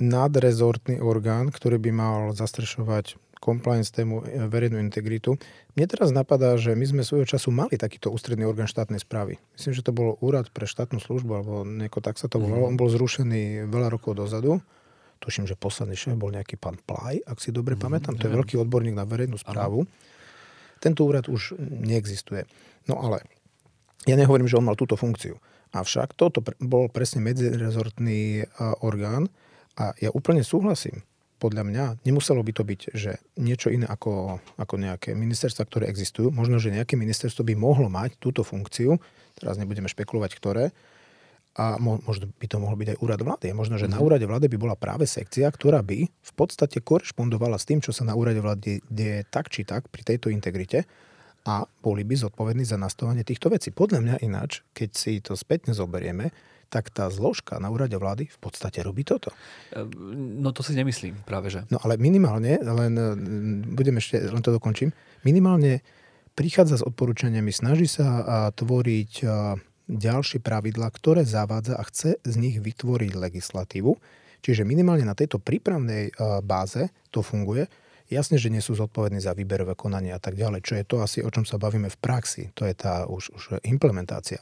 nadrezortný 0.00 0.98
orgán, 1.04 1.52
ktorý 1.52 1.76
by 1.76 1.90
mal 1.92 2.18
zastrešovať 2.32 3.20
compliance 3.42 3.90
tému 3.90 4.22
e, 4.22 4.46
verejnú 4.46 4.78
integritu. 4.78 5.34
Mne 5.74 5.90
teraz 5.90 6.14
napadá, 6.14 6.54
že 6.54 6.78
my 6.78 6.86
sme 6.86 7.02
svojho 7.02 7.26
času 7.26 7.50
mali 7.50 7.74
takýto 7.74 8.14
ústredný 8.14 8.46
orgán 8.46 8.70
štátnej 8.70 9.02
správy. 9.02 9.42
Myslím, 9.58 9.74
že 9.74 9.82
to 9.82 9.90
bol 9.90 10.14
úrad 10.22 10.46
pre 10.54 10.70
štátnu 10.70 11.02
službu, 11.02 11.32
alebo 11.34 11.54
nieko 11.66 11.98
tak 11.98 12.22
sa 12.22 12.30
to 12.30 12.38
volalo. 12.38 12.70
Mm-hmm. 12.70 12.78
On 12.78 12.80
bol 12.80 12.88
zrušený 12.94 13.66
veľa 13.66 13.90
rokov 13.90 14.14
dozadu. 14.14 14.62
Tuším, 15.18 15.50
že 15.50 15.58
posledný 15.58 15.98
šéf 15.98 16.14
bol 16.14 16.30
nejaký 16.30 16.54
pán 16.54 16.78
Plaj, 16.78 17.26
ak 17.26 17.42
si 17.42 17.50
dobre 17.50 17.74
mm-hmm. 17.74 17.82
pamätám. 17.82 18.14
To 18.14 18.30
je 18.30 18.32
veľký 18.38 18.54
odborník 18.62 18.94
na 18.94 19.02
verejnú 19.02 19.34
správu. 19.34 19.90
Tento 20.78 21.02
úrad 21.02 21.26
už 21.26 21.58
neexistuje. 21.58 22.46
No 22.86 23.02
ale 23.02 23.26
ja 24.06 24.14
nehovorím, 24.14 24.46
že 24.46 24.58
on 24.58 24.66
mal 24.66 24.78
túto 24.78 24.94
funkciu. 24.94 25.38
Avšak 25.74 26.14
toto 26.18 26.42
bol 26.58 26.90
presne 26.90 27.22
medzirezortný 27.22 28.50
orgán 28.82 29.30
a 29.78 29.94
ja 29.98 30.10
úplne 30.12 30.42
súhlasím 30.42 31.06
podľa 31.42 31.66
mňa 31.66 31.84
nemuselo 32.06 32.38
by 32.46 32.52
to 32.54 32.62
byť, 32.62 32.80
že 32.94 33.18
niečo 33.42 33.74
iné 33.74 33.90
ako, 33.90 34.38
ako 34.62 34.74
nejaké 34.78 35.18
ministerstva, 35.18 35.66
ktoré 35.66 35.90
existujú. 35.90 36.30
Možno, 36.30 36.62
že 36.62 36.70
nejaké 36.70 36.94
ministerstvo 36.94 37.42
by 37.42 37.58
mohlo 37.58 37.90
mať 37.90 38.14
túto 38.22 38.46
funkciu, 38.46 38.94
teraz 39.34 39.58
nebudeme 39.58 39.90
špekulovať, 39.90 40.30
ktoré, 40.38 40.70
a 41.52 41.76
mo, 41.76 42.00
možno 42.08 42.32
by 42.40 42.46
to 42.48 42.56
mohol 42.56 42.80
byť 42.80 42.96
aj 42.96 42.98
úrad 43.04 43.20
vlády. 43.20 43.52
Možno, 43.52 43.76
že 43.76 43.84
mm-hmm. 43.84 43.92
na 43.92 44.00
mhm. 44.00 44.06
úrade 44.06 44.24
vlády 44.24 44.46
by 44.48 44.56
bola 44.56 44.76
práve 44.78 45.04
sekcia, 45.04 45.50
ktorá 45.52 45.84
by 45.84 46.08
v 46.08 46.32
podstate 46.32 46.80
korešpondovala 46.80 47.60
s 47.60 47.68
tým, 47.68 47.84
čo 47.84 47.92
sa 47.92 48.08
na 48.08 48.16
úrade 48.16 48.40
vlády 48.40 48.80
deje 48.88 49.26
tak 49.28 49.52
či 49.52 49.66
tak 49.66 49.90
pri 49.92 50.00
tejto 50.00 50.32
integrite 50.32 50.88
a 51.42 51.66
boli 51.82 52.06
by 52.06 52.14
zodpovední 52.14 52.62
za 52.62 52.78
nastavanie 52.78 53.26
týchto 53.26 53.50
vecí. 53.50 53.74
Podľa 53.74 53.98
mňa 54.00 54.16
ináč, 54.22 54.62
keď 54.72 54.90
si 54.94 55.18
to 55.18 55.34
spätne 55.34 55.74
zoberieme, 55.74 56.30
tak 56.72 56.88
tá 56.88 57.12
zložka 57.12 57.60
na 57.60 57.68
úrade 57.68 57.92
vlády 57.92 58.32
v 58.32 58.38
podstate 58.40 58.80
robí 58.80 59.04
toto. 59.04 59.28
No 60.16 60.56
to 60.56 60.64
si 60.64 60.72
nemyslím 60.72 61.20
práve, 61.28 61.52
že. 61.52 61.68
No 61.68 61.76
ale 61.84 62.00
minimálne, 62.00 62.56
len 62.64 62.96
mm, 62.96 63.76
budem 63.76 64.00
ešte, 64.00 64.16
len 64.16 64.40
to 64.40 64.56
dokončím, 64.56 64.88
minimálne 65.20 65.84
prichádza 66.32 66.80
s 66.80 66.86
odporúčaniami, 66.88 67.52
snaží 67.52 67.84
sa 67.84 68.24
tvoriť 68.56 69.12
ďalšie 69.84 70.40
pravidlá, 70.40 70.88
ktoré 70.88 71.28
zavádza 71.28 71.76
a 71.76 71.84
chce 71.84 72.16
z 72.24 72.34
nich 72.40 72.56
vytvoriť 72.56 73.12
legislatívu. 73.12 73.92
Čiže 74.40 74.64
minimálne 74.64 75.04
na 75.04 75.12
tejto 75.12 75.36
prípravnej 75.36 76.08
báze 76.40 76.88
to 77.12 77.20
funguje. 77.20 77.68
Jasne, 78.08 78.40
že 78.40 78.48
nie 78.48 78.64
sú 78.64 78.72
zodpovední 78.72 79.20
za 79.20 79.36
výberové 79.36 79.76
konanie 79.76 80.16
a 80.16 80.20
tak 80.20 80.40
ďalej, 80.40 80.60
čo 80.64 80.74
je 80.80 80.84
to 80.88 80.96
asi, 81.04 81.20
o 81.20 81.28
čom 81.28 81.44
sa 81.44 81.60
bavíme 81.60 81.92
v 81.92 82.00
praxi. 82.00 82.48
To 82.56 82.64
je 82.64 82.74
tá 82.76 83.04
už, 83.04 83.32
už 83.36 83.44
implementácia. 83.68 84.40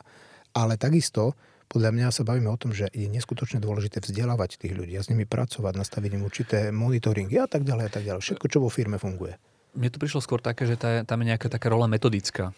Ale 0.55 0.79
takisto 0.79 1.35
podľa 1.71 1.95
mňa 1.95 2.07
sa 2.11 2.27
bavíme 2.27 2.51
o 2.51 2.59
tom, 2.59 2.75
že 2.75 2.91
je 2.91 3.07
neskutočne 3.07 3.63
dôležité 3.63 4.03
vzdelávať 4.03 4.59
tých 4.59 4.75
ľudí 4.75 4.99
a 4.99 5.07
s 5.07 5.09
nimi 5.09 5.23
pracovať, 5.23 5.79
nastaviť 5.79 6.11
im 6.19 6.27
určité 6.27 6.59
monitoringy 6.75 7.39
a 7.39 7.47
tak 7.47 7.63
ďalej 7.63 7.85
a 7.87 7.93
tak 7.95 8.03
ďalej. 8.03 8.21
Všetko, 8.27 8.47
čo 8.51 8.59
vo 8.59 8.67
firme 8.67 8.99
funguje. 8.99 9.39
Mne 9.79 9.95
to 9.95 10.03
prišlo 10.03 10.19
skôr 10.19 10.43
také, 10.43 10.67
že 10.67 10.75
tá, 10.75 11.07
tam 11.07 11.23
je 11.23 11.31
nejaká 11.31 11.47
taká 11.47 11.71
rola 11.71 11.87
metodická 11.87 12.51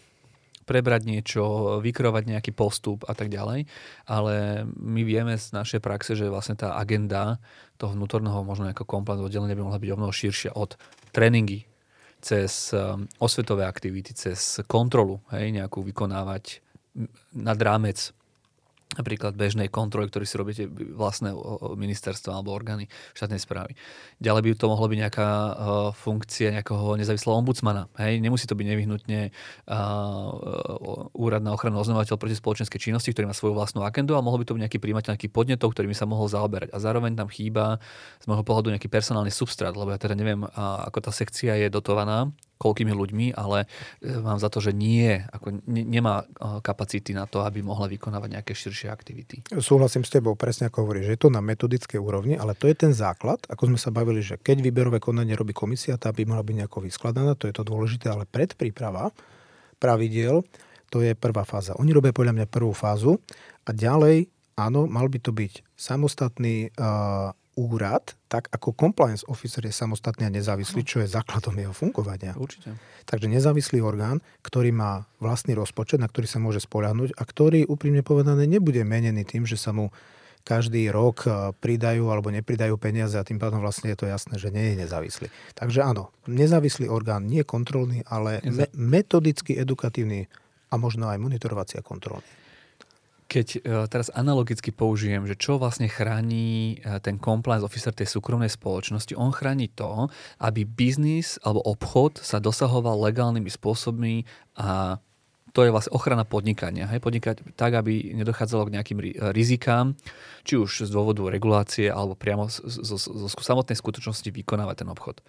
prebrať 0.63 1.03
niečo, 1.05 1.43
vykrovať 1.83 2.23
nejaký 2.23 2.51
postup 2.55 3.03
a 3.05 3.13
tak 3.13 3.29
ďalej. 3.29 3.67
Ale 4.07 4.63
my 4.65 5.01
vieme 5.03 5.35
z 5.35 5.51
našej 5.51 5.83
praxe, 5.83 6.15
že 6.15 6.31
vlastne 6.31 6.55
tá 6.55 6.79
agenda 6.79 7.37
toho 7.77 7.93
vnútorného 7.93 8.41
možno 8.47 8.71
ako 8.71 8.87
komplexného 8.87 9.27
oddelenia 9.27 9.59
by 9.59 9.63
mohla 9.67 9.83
byť 9.83 9.91
o 9.91 9.99
mnoho 9.99 10.13
širšia 10.15 10.55
od 10.55 10.79
tréningy 11.11 11.67
cez 12.23 12.71
um, 12.71 13.03
osvetové 13.19 13.67
aktivity, 13.67 14.15
cez 14.15 14.63
kontrolu, 14.63 15.19
hej, 15.35 15.51
nejakú 15.51 15.83
vykonávať 15.83 16.63
nad 17.35 17.59
rámec 17.59 18.15
napríklad 18.97 19.33
bežnej 19.33 19.67
kontroly, 19.69 20.09
ktorý 20.09 20.25
si 20.25 20.35
robíte 20.37 20.63
vlastné 20.69 21.33
ministerstvo 21.75 22.33
alebo 22.33 22.53
orgány 22.53 22.87
štátnej 23.17 23.41
správy. 23.41 23.73
Ďalej 24.21 24.41
by 24.41 24.49
to 24.55 24.71
mohlo 24.71 24.87
byť 24.89 24.99
nejaká 25.03 25.29
uh, 25.29 25.51
funkcia 25.93 26.53
nejakého 26.53 26.97
nezávislého 26.97 27.35
ombudsmana. 27.37 27.89
Hej? 27.97 28.21
Nemusí 28.21 28.45
to 28.45 28.55
byť 28.57 28.67
nevyhnutne 28.69 29.19
uh, 29.29 31.11
úrad 31.17 31.41
na 31.41 31.51
ochranu 31.53 31.81
oznamovateľ 31.81 32.15
proti 32.17 32.37
spoločenskej 32.37 32.79
činnosti, 32.79 33.09
ktorý 33.11 33.29
má 33.29 33.35
svoju 33.35 33.57
vlastnú 33.57 33.81
agendu, 33.83 34.13
ale 34.13 34.25
mohol 34.25 34.41
by 34.41 34.45
to 34.47 34.55
byť 34.55 34.61
nejaký 34.69 34.79
príjimateľ 34.79 35.09
nejakých 35.17 35.33
podnetov, 35.33 35.73
ktorými 35.73 35.97
sa 35.97 36.05
mohol 36.05 36.29
zaoberať. 36.29 36.71
A 36.71 36.77
zároveň 36.77 37.17
tam 37.17 37.27
chýba 37.27 37.81
z 38.21 38.25
môjho 38.29 38.45
pohľadu 38.45 38.71
nejaký 38.73 38.87
personálny 38.87 39.33
substrát, 39.33 39.73
lebo 39.73 39.91
ja 39.91 39.99
teda 39.99 40.13
neviem, 40.13 40.45
uh, 40.45 40.85
ako 40.87 41.09
tá 41.09 41.11
sekcia 41.11 41.57
je 41.57 41.67
dotovaná 41.67 42.29
koľkými 42.63 42.95
ľuďmi, 42.95 43.35
ale 43.35 43.67
e, 43.99 44.15
mám 44.23 44.39
za 44.39 44.47
to, 44.47 44.63
že 44.63 44.71
nie, 44.71 45.19
ako 45.19 45.59
ne, 45.67 45.83
nemá 45.83 46.23
e, 46.23 46.25
kapacity 46.63 47.11
na 47.11 47.27
to, 47.27 47.43
aby 47.43 47.59
mohla 47.59 47.91
vykonávať 47.91 48.39
nejaké 48.39 48.55
širšie 48.55 48.87
aktivity. 48.87 49.43
Súhlasím 49.59 50.07
s 50.07 50.15
tebou, 50.15 50.39
presne 50.39 50.71
ako 50.71 50.87
hovoríš, 50.87 51.11
je 51.11 51.19
to 51.19 51.27
na 51.27 51.43
metodickej 51.43 51.99
úrovni, 51.99 52.39
ale 52.39 52.55
to 52.55 52.71
je 52.71 52.75
ten 52.79 52.95
základ, 52.95 53.43
ako 53.51 53.75
sme 53.75 53.79
sa 53.79 53.91
bavili, 53.91 54.23
že 54.23 54.39
keď 54.39 54.63
výberové 54.63 55.03
konanie 55.03 55.35
robí 55.35 55.51
komisia, 55.51 55.99
tá 55.99 56.15
by 56.15 56.23
mala 56.23 56.47
byť 56.47 56.55
nejako 56.63 56.79
vyskladaná, 56.87 57.35
to 57.35 57.51
je 57.51 57.55
to 57.59 57.67
dôležité, 57.67 58.07
ale 58.07 58.23
predpríprava 58.23 59.11
pravidiel, 59.83 60.47
to 60.87 61.03
je 61.03 61.17
prvá 61.17 61.43
fáza. 61.43 61.75
Oni 61.81 61.91
robia 61.91 62.15
podľa 62.15 62.37
mňa 62.39 62.47
prvú 62.47 62.71
fázu 62.71 63.19
a 63.67 63.75
ďalej, 63.75 64.31
áno, 64.55 64.85
mal 64.85 65.09
by 65.09 65.19
to 65.19 65.33
byť 65.33 65.65
samostatný 65.73 66.71
uh, 66.77 67.33
úrad, 67.53 68.17
tak 68.27 68.49
ako 68.49 68.73
compliance 68.73 69.21
officer 69.29 69.61
je 69.61 69.73
samostatný 69.73 70.25
a 70.25 70.33
nezávislý, 70.33 70.81
čo 70.81 71.01
je 71.05 71.07
základom 71.07 71.53
jeho 71.53 71.73
fungovania. 71.73 72.33
Určite. 72.33 72.73
Takže 73.05 73.29
nezávislý 73.29 73.79
orgán, 73.81 74.25
ktorý 74.41 74.73
má 74.73 75.05
vlastný 75.21 75.53
rozpočet, 75.53 76.01
na 76.01 76.09
ktorý 76.09 76.25
sa 76.25 76.41
môže 76.41 76.65
spoľahnúť 76.65 77.13
a 77.13 77.23
ktorý 77.23 77.69
úprimne 77.69 78.01
povedané 78.01 78.49
nebude 78.49 78.81
menený 78.81 79.21
tým, 79.23 79.45
že 79.45 79.55
sa 79.55 79.69
mu 79.69 79.93
každý 80.43 80.91
rok 80.91 81.23
e, 81.23 81.55
pridajú 81.55 82.11
alebo 82.11 82.27
nepridajú 82.27 82.75
peniaze 82.75 83.15
a 83.15 83.23
tým 83.23 83.39
pádom 83.39 83.63
vlastne 83.63 83.95
je 83.95 83.97
to 84.03 84.11
jasné, 84.11 84.35
že 84.35 84.51
nie 84.51 84.75
je 84.75 84.83
nezávislý. 84.83 85.27
Takže 85.55 85.79
áno, 85.87 86.11
nezávislý 86.27 86.91
orgán 86.91 87.31
nie 87.31 87.47
kontrolný, 87.47 88.03
ale 88.11 88.43
me- 88.43 88.67
metodicky 88.75 89.55
edukatívny 89.55 90.27
a 90.67 90.75
možno 90.75 91.07
aj 91.07 91.21
monitorovací 91.21 91.79
a 91.79 91.85
kontrolný. 91.85 92.27
Keď 93.27 93.47
e, 93.55 93.59
teraz 93.89 94.11
analogicky 94.13 94.69
použijem, 94.69 95.25
že 95.25 95.39
čo 95.39 95.57
vlastne 95.57 95.89
chráni 95.89 96.77
e, 96.81 96.99
ten 96.99 97.17
compliance 97.17 97.65
officer 97.65 97.95
tej 97.95 98.09
súkromnej 98.09 98.51
spoločnosti, 98.51 99.15
on 99.15 99.33
chráni 99.33 99.71
to, 99.71 100.11
aby 100.43 100.67
biznis 100.67 101.39
alebo 101.41 101.63
obchod 101.65 102.21
sa 102.21 102.37
dosahoval 102.37 102.99
legálnymi 102.99 103.49
spôsobmi 103.49 104.27
a 104.59 104.99
to 105.53 105.61
je 105.61 105.69
vlastne 105.69 105.93
ochrana 105.93 106.25
podnikania. 106.25 106.89
Hej? 106.89 106.97
Podnikať 106.97 107.53
tak, 107.53 107.77
aby 107.77 108.17
nedochádzalo 108.17 108.67
k 108.67 108.73
nejakým 108.73 108.99
rizikám, 109.37 109.93
či 110.41 110.57
už 110.57 110.89
z 110.89 110.89
dôvodu 110.89 111.29
regulácie, 111.29 111.93
alebo 111.93 112.17
priamo 112.17 112.49
zo, 112.49 112.65
zo, 112.65 112.97
zo 112.97 113.29
samotnej 113.29 113.77
skutočnosti 113.77 114.33
vykonávať 114.33 114.81
ten 114.81 114.89
obchod. 114.89 115.21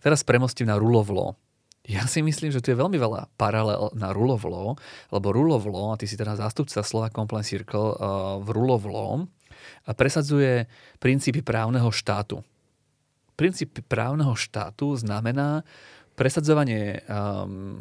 Teraz 0.00 0.24
premostím 0.24 0.72
na 0.72 0.80
rule 0.80 0.96
of 0.96 1.12
law. 1.12 1.36
Ja 1.82 2.06
si 2.06 2.22
myslím, 2.22 2.54
že 2.54 2.62
tu 2.62 2.70
je 2.70 2.78
veľmi 2.78 2.94
veľa 2.94 3.34
paralel 3.34 3.90
na 3.98 4.14
law, 4.46 4.78
lebo 5.10 5.28
law, 5.66 5.86
a 5.90 5.98
ty 5.98 6.06
si 6.06 6.14
teda 6.14 6.38
zástupca 6.38 6.78
slova 6.86 7.10
Compliance 7.10 7.50
Circle 7.50 7.98
uh, 7.98 8.38
v 8.38 8.48
law, 8.86 9.12
presadzuje 9.90 10.70
princípy 11.02 11.42
právneho 11.42 11.90
štátu. 11.90 12.46
Princíp 13.34 13.82
právneho 13.90 14.38
štátu 14.38 14.94
znamená 14.94 15.66
presadzovanie 16.14 17.02
um, 17.10 17.74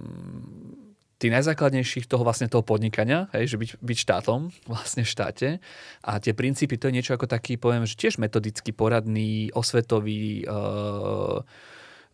tých 1.22 1.38
najzákladnejších 1.38 2.10
toho 2.10 2.26
vlastne 2.26 2.50
toho 2.50 2.66
podnikania, 2.66 3.30
hej, 3.38 3.54
že 3.54 3.58
byť, 3.62 3.70
byť 3.78 3.98
štátom, 4.02 4.50
vlastne 4.66 5.06
štáte. 5.06 5.62
A 6.02 6.18
tie 6.18 6.34
princípy, 6.34 6.82
to 6.82 6.90
je 6.90 6.98
niečo 6.98 7.14
ako 7.14 7.30
taký, 7.30 7.62
poviem, 7.62 7.86
že 7.86 7.94
tiež 7.94 8.18
metodicky 8.18 8.74
poradný, 8.74 9.54
osvetový 9.54 10.50
uh, 10.50 11.46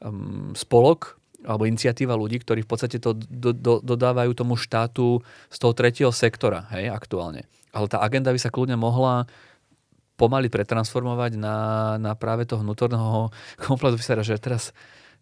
um, 0.03 0.51
spolok, 0.51 1.15
alebo 1.47 1.63
iniciatíva 1.63 2.19
ľudí, 2.19 2.43
ktorí 2.43 2.67
v 2.67 2.69
podstate 2.69 2.99
to 2.99 3.15
do, 3.15 3.55
do, 3.55 3.79
dodávajú 3.79 4.35
tomu 4.35 4.59
štátu 4.59 5.23
z 5.47 5.57
toho 5.57 5.71
tretieho 5.71 6.11
sektora, 6.11 6.67
hej, 6.75 6.91
aktuálne. 6.91 7.47
Ale 7.71 7.87
tá 7.87 8.03
agenda 8.03 8.35
by 8.35 8.39
sa 8.41 8.51
kľudne 8.51 8.75
mohla 8.75 9.23
pomaly 10.19 10.51
pretransformovať 10.51 11.39
na, 11.39 11.57
na 11.95 12.11
práve 12.19 12.43
toho 12.43 12.59
vnútorného 12.67 13.31
komplexu 13.65 13.95
officera, 13.95 14.27
že 14.27 14.35
teraz 14.35 14.75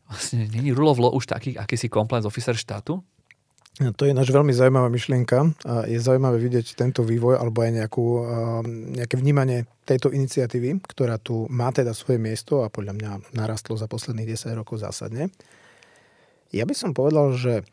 Vlastne 0.06 0.46
není 0.46 0.70
rule 0.70 0.94
of 0.94 1.02
už 1.02 1.26
taký 1.26 1.58
akýsi 1.58 1.90
compliance 1.90 2.30
officer 2.30 2.54
štátu? 2.54 3.02
No, 3.76 3.92
to 3.92 4.08
je 4.08 4.16
náš 4.16 4.32
veľmi 4.32 4.56
zaujímavá 4.56 4.88
myšlienka 4.88 5.52
je 5.92 6.00
zaujímavé 6.00 6.40
vidieť 6.40 6.80
tento 6.80 7.04
vývoj 7.04 7.36
alebo 7.36 7.60
aj 7.60 7.72
nejakú, 7.76 8.06
nejaké 8.96 9.20
vnímanie 9.20 9.68
tejto 9.84 10.16
iniciatívy, 10.16 10.80
ktorá 10.80 11.20
tu 11.20 11.44
má 11.52 11.76
teda 11.76 11.92
svoje 11.92 12.16
miesto 12.16 12.64
a 12.64 12.72
podľa 12.72 12.96
mňa 12.96 13.12
narastlo 13.36 13.76
za 13.76 13.92
posledných 13.92 14.32
10 14.40 14.56
rokov 14.56 14.80
zásadne. 14.80 15.28
Ja 16.56 16.64
by 16.64 16.72
som 16.72 16.96
povedal, 16.96 17.36
že 17.36 17.68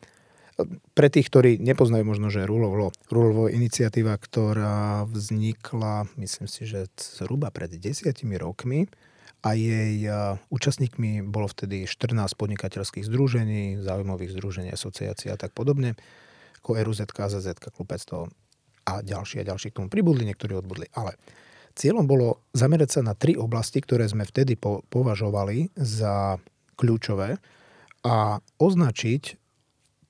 pre 0.93 1.07
tých, 1.09 1.31
ktorí 1.31 1.57
nepoznajú 1.57 2.03
možno, 2.05 2.27
že 2.29 2.45
Rulovo, 2.45 2.91
Rulovo 3.09 3.49
iniciatíva, 3.49 4.19
ktorá 4.19 5.07
vznikla, 5.09 6.11
myslím 6.19 6.47
si, 6.51 6.67
že 6.67 6.91
zhruba 6.99 7.49
pred 7.49 7.73
desiatimi 7.73 8.37
rokmi, 8.37 8.85
a 9.43 9.59
jej 9.59 10.07
účastníkmi 10.47 11.19
bolo 11.27 11.51
vtedy 11.51 11.83
14 11.83 12.15
podnikateľských 12.39 13.03
združení, 13.03 13.75
záujmových 13.83 14.39
združení, 14.39 14.71
asociácií 14.71 15.27
a 15.27 15.35
tak 15.35 15.51
podobne, 15.51 15.99
ako 16.63 16.79
RUZ, 16.79 17.11
KZZ, 17.11 17.59
Klub 17.59 17.87
500 17.91 18.31
a 18.87 18.93
ďalší 19.03 19.43
a 19.43 19.47
ďalší 19.51 19.75
k 19.75 19.83
tomu 19.83 19.91
pribudli, 19.91 20.23
niektorí 20.31 20.55
odbudli. 20.55 20.87
Ale 20.95 21.19
cieľom 21.75 22.07
bolo 22.07 22.39
zamerať 22.55 22.99
sa 22.99 23.01
na 23.03 23.19
tri 23.19 23.35
oblasti, 23.35 23.83
ktoré 23.83 24.07
sme 24.07 24.23
vtedy 24.23 24.55
po- 24.55 24.79
považovali 24.87 25.75
za 25.75 26.39
kľúčové 26.79 27.35
a 28.03 28.43
označiť 28.59 29.39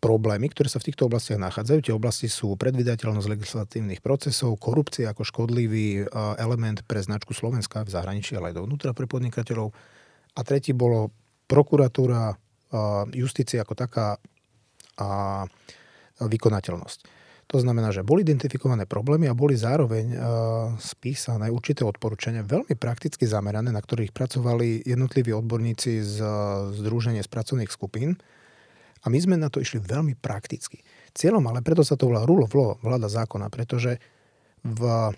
problémy, 0.03 0.51
ktoré 0.51 0.67
sa 0.67 0.83
v 0.83 0.91
týchto 0.91 1.07
oblastiach 1.07 1.39
nachádzajú. 1.39 1.79
Tie 1.79 1.95
oblasti 1.95 2.27
sú 2.27 2.59
predvydateľnosť 2.59 3.31
legislatívnych 3.31 4.03
procesov, 4.03 4.59
korupcia 4.59 5.15
ako 5.15 5.23
škodlivý 5.23 6.03
e, 6.03 6.05
element 6.43 6.83
pre 6.83 6.99
značku 6.99 7.31
Slovenska 7.31 7.87
v 7.87 7.93
zahraničí, 7.95 8.35
ale 8.35 8.51
aj 8.51 8.59
dovnútra 8.59 8.91
pre 8.91 9.07
podnikateľov. 9.07 9.71
A 10.35 10.39
tretí 10.43 10.75
bolo 10.75 11.15
prokuratúra, 11.47 12.33
e, 12.33 12.35
justícia 13.15 13.63
ako 13.63 13.79
taká 13.79 14.19
a 14.93 15.41
vykonateľnosť. 16.21 17.22
To 17.51 17.57
znamená, 17.61 17.91
že 17.93 18.05
boli 18.05 18.23
identifikované 18.23 18.87
problémy 18.87 19.29
a 19.29 19.37
boli 19.37 19.53
zároveň 19.53 20.05
e, 20.13 20.17
spísané 20.79 21.51
určité 21.51 21.85
odporúčania, 21.85 22.41
veľmi 22.41 22.73
prakticky 22.79 23.27
zamerané, 23.27 23.69
na 23.69 23.81
ktorých 23.83 24.15
pracovali 24.15 24.87
jednotliví 24.87 25.35
odborníci 25.35 26.01
z 26.01 26.17
Združenia 26.79 27.21
z 27.21 27.29
pracovných 27.29 27.69
skupín 27.69 28.17
a 29.03 29.11
my 29.11 29.17
sme 29.19 29.35
na 29.35 29.51
to 29.51 29.59
išli 29.59 29.83
veľmi 29.83 30.15
prakticky. 30.15 30.79
Cieľom, 31.11 31.43
ale 31.51 31.59
preto 31.59 31.83
sa 31.83 31.99
to 31.99 32.07
volá 32.07 32.23
rule 32.23 32.47
of 32.47 32.55
law, 32.55 32.79
vláda 32.79 33.11
zákona, 33.11 33.51
pretože 33.51 33.99
v 34.63 35.11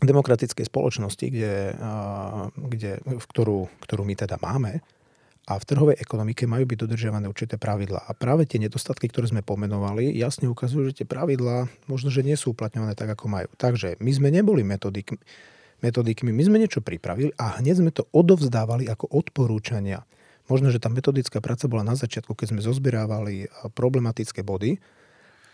demokratickej 0.00 0.66
spoločnosti, 0.66 1.26
kde, 1.28 1.76
kde, 2.56 2.92
v 3.04 3.24
ktorú, 3.30 3.68
ktorú 3.84 4.02
my 4.02 4.14
teda 4.16 4.40
máme, 4.40 4.80
a 5.44 5.60
v 5.60 5.64
trhovej 5.68 5.96
ekonomike 6.00 6.48
majú 6.48 6.64
byť 6.64 6.78
dodržiavané 6.88 7.28
určité 7.28 7.60
pravidlá. 7.60 8.08
A 8.08 8.12
práve 8.16 8.48
tie 8.48 8.56
nedostatky, 8.56 9.12
ktoré 9.12 9.28
sme 9.28 9.44
pomenovali, 9.44 10.08
jasne 10.16 10.48
ukazujú, 10.48 10.88
že 10.88 11.04
tie 11.04 11.06
pravidlá 11.06 11.68
možno, 11.84 12.08
že 12.08 12.24
nie 12.24 12.36
sú 12.36 12.56
uplatňované 12.56 12.96
tak, 12.96 13.12
ako 13.12 13.28
majú. 13.28 13.48
Takže 13.60 14.00
my 14.00 14.10
sme 14.12 14.32
neboli 14.32 14.64
metodikmi, 14.64 15.20
metodikmi, 15.84 16.32
my 16.32 16.42
sme 16.48 16.56
niečo 16.56 16.80
pripravili 16.80 17.36
a 17.36 17.60
hneď 17.60 17.84
sme 17.84 17.92
to 17.92 18.08
odovzdávali 18.16 18.88
ako 18.88 19.04
odporúčania 19.12 20.08
Možno, 20.44 20.68
že 20.68 20.76
tá 20.76 20.92
metodická 20.92 21.40
práca 21.40 21.64
bola 21.72 21.80
na 21.80 21.96
začiatku, 21.96 22.36
keď 22.36 22.52
sme 22.52 22.60
zozbierávali 22.60 23.48
problematické 23.72 24.44
body, 24.44 24.76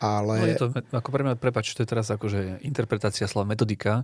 ale... 0.03 0.35
No 0.35 0.47
je 0.51 0.59
to, 0.59 0.67
ako 0.91 1.09
pre 1.15 1.23
mňa, 1.23 1.39
prepač, 1.39 1.77
to 1.77 1.87
je 1.87 1.89
teraz 1.95 2.11
akože 2.11 2.65
interpretácia 2.67 3.31
slova 3.31 3.47
metodika. 3.47 4.03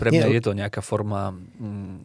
Pre 0.00 0.08
mňa 0.08 0.26
Nie, 0.28 0.36
je 0.36 0.44
to 0.44 0.52
nejaká 0.56 0.80
forma 0.80 1.36
um, 1.60 2.00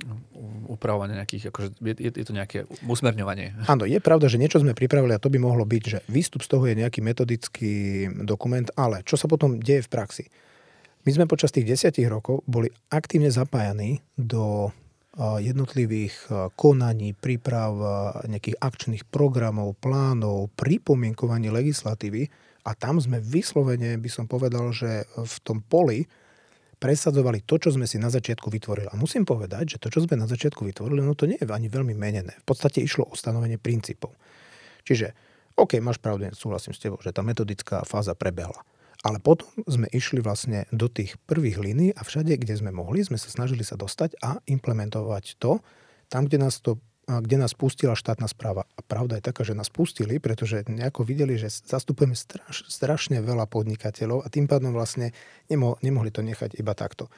upravovania 0.68 1.24
nejakých, 1.24 1.52
akože 1.52 1.68
je, 1.82 2.10
je 2.12 2.26
to 2.28 2.36
nejaké 2.36 2.70
usmerňovanie. 2.84 3.68
Áno, 3.68 3.88
je 3.88 4.00
pravda, 4.04 4.28
že 4.28 4.40
niečo 4.40 4.60
sme 4.60 4.76
pripravili 4.76 5.16
a 5.16 5.24
to 5.24 5.32
by 5.32 5.40
mohlo 5.40 5.64
byť, 5.64 5.84
že 5.84 6.00
výstup 6.12 6.44
z 6.44 6.50
toho 6.52 6.64
je 6.68 6.76
nejaký 6.80 7.00
metodický 7.00 7.74
dokument, 8.28 8.68
ale 8.76 9.04
čo 9.08 9.16
sa 9.16 9.32
potom 9.32 9.58
deje 9.60 9.88
v 9.88 9.92
praxi? 9.92 10.26
My 11.02 11.18
sme 11.18 11.26
počas 11.26 11.50
tých 11.50 11.66
desiatich 11.66 12.06
rokov 12.06 12.46
boli 12.46 12.70
aktívne 12.94 13.34
zapájani 13.34 14.06
do 14.14 14.70
jednotlivých 15.20 16.30
konaní, 16.56 17.12
príprav 17.12 17.76
nejakých 18.32 18.56
akčných 18.62 19.04
programov, 19.12 19.76
plánov, 19.82 20.48
pripomienkovaní 20.56 21.52
legislatívy 21.52 22.32
a 22.64 22.72
tam 22.78 23.02
sme 23.02 23.20
vyslovene, 23.20 24.00
by 24.00 24.08
som 24.08 24.24
povedal, 24.30 24.72
že 24.72 25.04
v 25.18 25.36
tom 25.44 25.60
poli 25.60 26.08
presadzovali 26.82 27.46
to, 27.46 27.62
čo 27.62 27.70
sme 27.78 27.86
si 27.86 28.02
na 28.02 28.10
začiatku 28.10 28.50
vytvorili. 28.50 28.90
A 28.90 28.98
musím 28.98 29.22
povedať, 29.22 29.78
že 29.78 29.82
to, 29.82 29.94
čo 29.94 30.02
sme 30.02 30.18
na 30.18 30.26
začiatku 30.26 30.66
vytvorili, 30.66 31.06
no 31.06 31.14
to 31.14 31.30
nie 31.30 31.38
je 31.38 31.46
ani 31.46 31.70
veľmi 31.70 31.94
menené. 31.94 32.34
V 32.42 32.46
podstate 32.50 32.82
išlo 32.82 33.06
o 33.06 33.14
stanovenie 33.14 33.62
princípov. 33.62 34.18
Čiže, 34.82 35.14
OK, 35.62 35.78
máš 35.78 36.02
pravdu, 36.02 36.34
súhlasím 36.34 36.74
s 36.74 36.82
tebou, 36.82 36.98
že 37.06 37.14
tá 37.14 37.22
metodická 37.22 37.86
fáza 37.86 38.18
prebehla. 38.18 38.66
Ale 39.06 39.22
potom 39.22 39.50
sme 39.70 39.86
išli 39.94 40.26
vlastne 40.26 40.66
do 40.74 40.90
tých 40.90 41.22
prvých 41.30 41.62
línií 41.62 41.90
a 41.94 42.02
všade, 42.02 42.34
kde 42.38 42.58
sme 42.58 42.74
mohli, 42.74 43.06
sme 43.06 43.18
sa 43.18 43.30
snažili 43.30 43.62
sa 43.62 43.78
dostať 43.78 44.18
a 44.22 44.42
implementovať 44.50 45.38
to 45.38 45.62
tam, 46.10 46.28
kde 46.28 46.44
nás 46.44 46.60
to 46.60 46.82
kde 47.08 47.36
nás 47.42 47.58
pustila 47.58 47.98
štátna 47.98 48.30
správa. 48.30 48.70
A 48.78 48.82
pravda 48.86 49.18
je 49.18 49.26
taká, 49.26 49.42
že 49.42 49.58
nás 49.58 49.68
pustili, 49.68 50.22
pretože 50.22 50.64
nejako 50.70 51.04
videli, 51.04 51.36
že 51.36 51.50
zastupujeme 51.50 52.14
straš, 52.14 52.70
strašne 52.70 53.20
veľa 53.20 53.50
podnikateľov 53.50 54.24
a 54.24 54.32
tým 54.32 54.46
pádom 54.46 54.72
vlastne 54.72 55.12
nemo, 55.50 55.76
nemohli 55.82 56.14
to 56.14 56.22
nechať 56.22 56.56
iba 56.62 56.78
takto. 56.78 57.10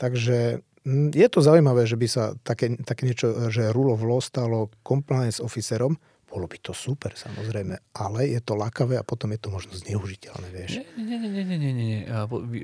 Takže 0.00 0.64
je 1.12 1.28
to 1.28 1.40
zaujímavé, 1.42 1.84
že 1.84 1.98
by 1.98 2.06
sa 2.08 2.24
také, 2.46 2.78
také 2.82 3.10
niečo, 3.10 3.50
že 3.50 3.74
rule 3.74 3.92
of 3.92 4.02
law 4.02 4.22
stalo 4.22 4.70
compliance 4.86 5.42
officerom, 5.42 5.98
bolo 6.26 6.50
by 6.50 6.58
to 6.58 6.74
super, 6.74 7.14
samozrejme, 7.14 7.78
ale 7.94 8.20
je 8.26 8.40
to 8.42 8.58
lakavé 8.58 8.98
a 8.98 9.06
potom 9.06 9.30
je 9.30 9.40
to 9.40 9.48
možno 9.48 9.78
zneužiteľné, 9.78 10.48
vieš. 10.50 10.82
Nie, 10.98 11.16
nie, 11.16 11.30
nie, 11.30 11.44
nie, 11.46 11.58
nie, 11.58 11.72
nie. 11.72 11.98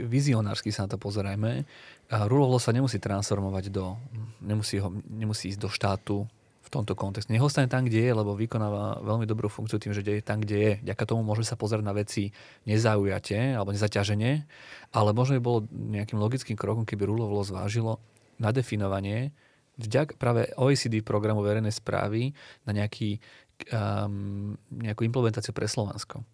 Vizionársky 0.06 0.74
sa 0.74 0.84
na 0.84 0.92
to 0.92 0.98
pozerajme. 0.98 1.62
Rule 2.26 2.58
sa 2.58 2.74
nemusí 2.74 2.98
transformovať 2.98 3.70
do, 3.70 3.96
nemusí, 4.42 4.82
ho, 4.82 4.90
nemusí 5.06 5.54
ísť 5.54 5.60
do 5.62 5.70
štátu 5.70 6.16
tomto 6.72 6.96
kontexte. 6.96 7.28
Nech 7.28 7.44
tam, 7.68 7.84
kde 7.84 8.00
je, 8.00 8.12
lebo 8.16 8.32
vykonáva 8.32 9.04
veľmi 9.04 9.28
dobrú 9.28 9.52
funkciu 9.52 9.76
tým, 9.76 9.92
že 9.92 10.00
je 10.00 10.24
tam, 10.24 10.40
kde 10.40 10.56
je. 10.56 10.72
Ďaká 10.88 11.04
tomu 11.04 11.20
môže 11.20 11.44
sa 11.44 11.60
pozerať 11.60 11.84
na 11.84 11.92
veci 11.92 12.32
nezaujate 12.64 13.52
alebo 13.52 13.76
nezaťaženie, 13.76 14.32
ale 14.96 15.10
možno 15.12 15.36
by 15.36 15.42
bolo 15.44 15.58
nejakým 15.68 16.16
logickým 16.16 16.56
krokom, 16.56 16.88
keby 16.88 17.04
Rule 17.04 17.28
zvážilo 17.44 18.00
nadefinovanie 18.40 19.36
vďak 19.76 20.16
práve 20.20 20.48
OECD 20.56 21.00
programu 21.04 21.44
verejnej 21.44 21.72
správy 21.72 22.32
na 22.68 22.72
nejaký 22.72 23.20
um, 23.72 24.56
nejakú 24.72 25.04
implementáciu 25.04 25.52
pre 25.56 25.68
Slovensko. 25.68 26.24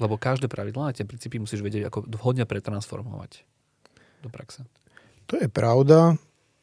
Lebo 0.00 0.16
každé 0.16 0.48
pravidlá 0.48 0.92
a 0.92 0.96
tie 0.96 1.04
princípy 1.04 1.36
musíš 1.36 1.60
vedieť, 1.60 1.92
ako 1.92 2.08
vhodne 2.20 2.48
pretransformovať 2.48 3.44
do 4.24 4.28
praxe. 4.32 4.64
To 5.28 5.36
je 5.36 5.48
pravda. 5.48 6.16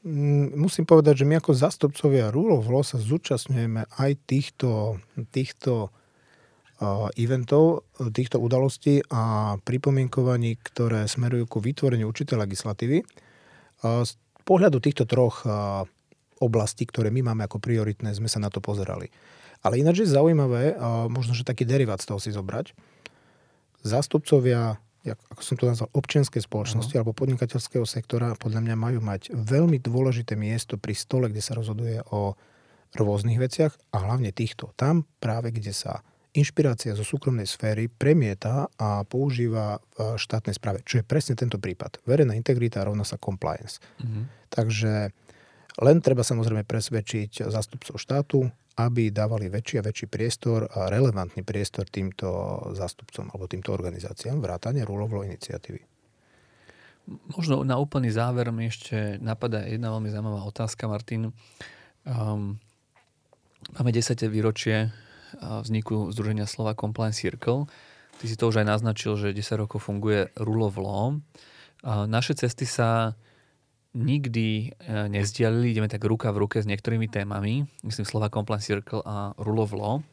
Mm, 0.08 0.56
musím 0.56 0.88
povedať, 0.88 1.24
že 1.24 1.28
my 1.28 1.44
ako 1.44 1.52
zastupcovia 1.52 2.32
Rule 2.32 2.56
of 2.56 2.72
Law 2.72 2.80
sa 2.80 2.96
zúčastňujeme 2.96 3.92
aj 4.00 4.12
týchto, 4.24 5.04
týchto 5.36 5.92
eventov, 7.18 7.90
týchto 8.14 8.38
udalostí 8.38 9.02
a 9.10 9.58
pripomienkovaní, 9.66 10.62
ktoré 10.62 11.10
smerujú 11.10 11.50
ku 11.50 11.60
vytvoreniu 11.60 12.08
určitej 12.08 12.38
legislatívy. 12.38 13.02
Z 13.82 14.12
pohľadu 14.46 14.78
týchto 14.78 15.10
troch 15.10 15.42
oblastí, 16.38 16.86
ktoré 16.86 17.10
my 17.10 17.34
máme 17.34 17.50
ako 17.50 17.58
prioritné, 17.58 18.14
sme 18.14 18.30
sa 18.30 18.38
na 18.38 18.54
to 18.54 18.62
pozerali. 18.62 19.10
Ale 19.66 19.82
ináč 19.82 20.06
je 20.06 20.14
zaujímavé, 20.14 20.78
možno, 21.10 21.34
že 21.34 21.42
taký 21.42 21.66
derivát 21.66 21.98
z 21.98 22.14
toho 22.14 22.22
si 22.22 22.30
zobrať. 22.30 22.78
Zástupcovia, 23.82 24.78
ako 25.16 25.42
som 25.46 25.56
to 25.56 25.70
nazval, 25.70 25.88
občianskej 25.96 26.44
spoločnosti 26.44 26.92
uh-huh. 26.92 27.00
alebo 27.06 27.16
podnikateľského 27.16 27.86
sektora 27.88 28.36
podľa 28.36 28.66
mňa 28.66 28.76
majú 28.76 29.00
mať 29.00 29.32
veľmi 29.32 29.80
dôležité 29.80 30.36
miesto 30.36 30.76
pri 30.76 30.98
stole, 30.98 31.32
kde 31.32 31.40
sa 31.40 31.56
rozhoduje 31.56 32.04
o 32.12 32.36
rôznych 32.98 33.38
veciach 33.38 33.72
a 33.94 33.98
hlavne 34.04 34.34
týchto. 34.34 34.74
Tam 34.76 35.06
práve, 35.22 35.54
kde 35.54 35.72
sa 35.72 36.02
inšpirácia 36.36 36.94
zo 36.94 37.02
súkromnej 37.02 37.50
sféry 37.50 37.90
premieta 37.90 38.70
a 38.78 39.02
používa 39.08 39.82
v 39.98 40.20
štátnej 40.20 40.54
správe, 40.54 40.86
čo 40.86 41.02
je 41.02 41.08
presne 41.08 41.34
tento 41.34 41.58
prípad. 41.58 42.04
Verejná 42.06 42.38
integrita 42.38 42.86
rovná 42.86 43.08
sa 43.08 43.18
compliance. 43.18 43.82
Uh-huh. 44.02 44.28
Takže 44.54 45.12
len 45.78 45.98
treba 46.02 46.26
samozrejme 46.26 46.66
presvedčiť 46.66 47.50
zástupcov 47.50 47.98
štátu, 48.02 48.50
aby 48.78 49.10
dávali 49.10 49.50
väčší 49.50 49.82
a 49.82 49.86
väčší 49.86 50.06
priestor 50.06 50.70
a 50.70 50.86
relevantný 50.94 51.42
priestor 51.42 51.90
týmto 51.90 52.62
zástupcom 52.78 53.34
alebo 53.34 53.50
týmto 53.50 53.74
organizáciám 53.74 54.38
vrátane 54.38 54.86
rúlovlo 54.86 55.26
iniciatívy. 55.26 55.82
Možno 57.34 57.64
na 57.64 57.80
úplný 57.80 58.12
záver 58.14 58.52
mi 58.54 58.68
ešte 58.68 59.18
napadá 59.24 59.64
jedna 59.66 59.90
veľmi 59.96 60.12
zaujímavá 60.12 60.44
otázka, 60.44 60.92
Martin. 60.92 61.32
Um, 62.04 62.60
máme 63.80 63.90
10. 63.96 64.14
výročie 64.28 64.92
vzniku 65.42 66.12
Združenia 66.12 66.48
slova 66.48 66.78
Compliance 66.78 67.20
Circle. 67.20 67.68
Ty 68.18 68.26
si 68.26 68.36
to 68.40 68.50
už 68.50 68.64
aj 68.64 68.68
naznačil, 68.68 69.18
že 69.20 69.36
10 69.36 69.64
rokov 69.64 69.86
funguje 69.86 70.32
Rule 70.40 70.68
of 70.68 70.78
Law. 70.80 71.18
Naše 71.86 72.34
cesty 72.34 72.66
sa 72.66 73.14
nikdy 73.98 74.50
e, 74.70 75.10
nezdialili, 75.10 75.74
ideme 75.74 75.90
tak 75.90 76.06
ruka 76.06 76.30
v 76.30 76.46
ruke 76.46 76.62
s 76.62 76.70
niektorými 76.70 77.10
témami, 77.10 77.66
myslím 77.82 78.06
Slova 78.06 78.30
Compliance 78.30 78.70
Circle 78.70 79.02
a 79.02 79.34
Rule 79.42 79.66
of 79.66 79.74
Law. 79.74 80.06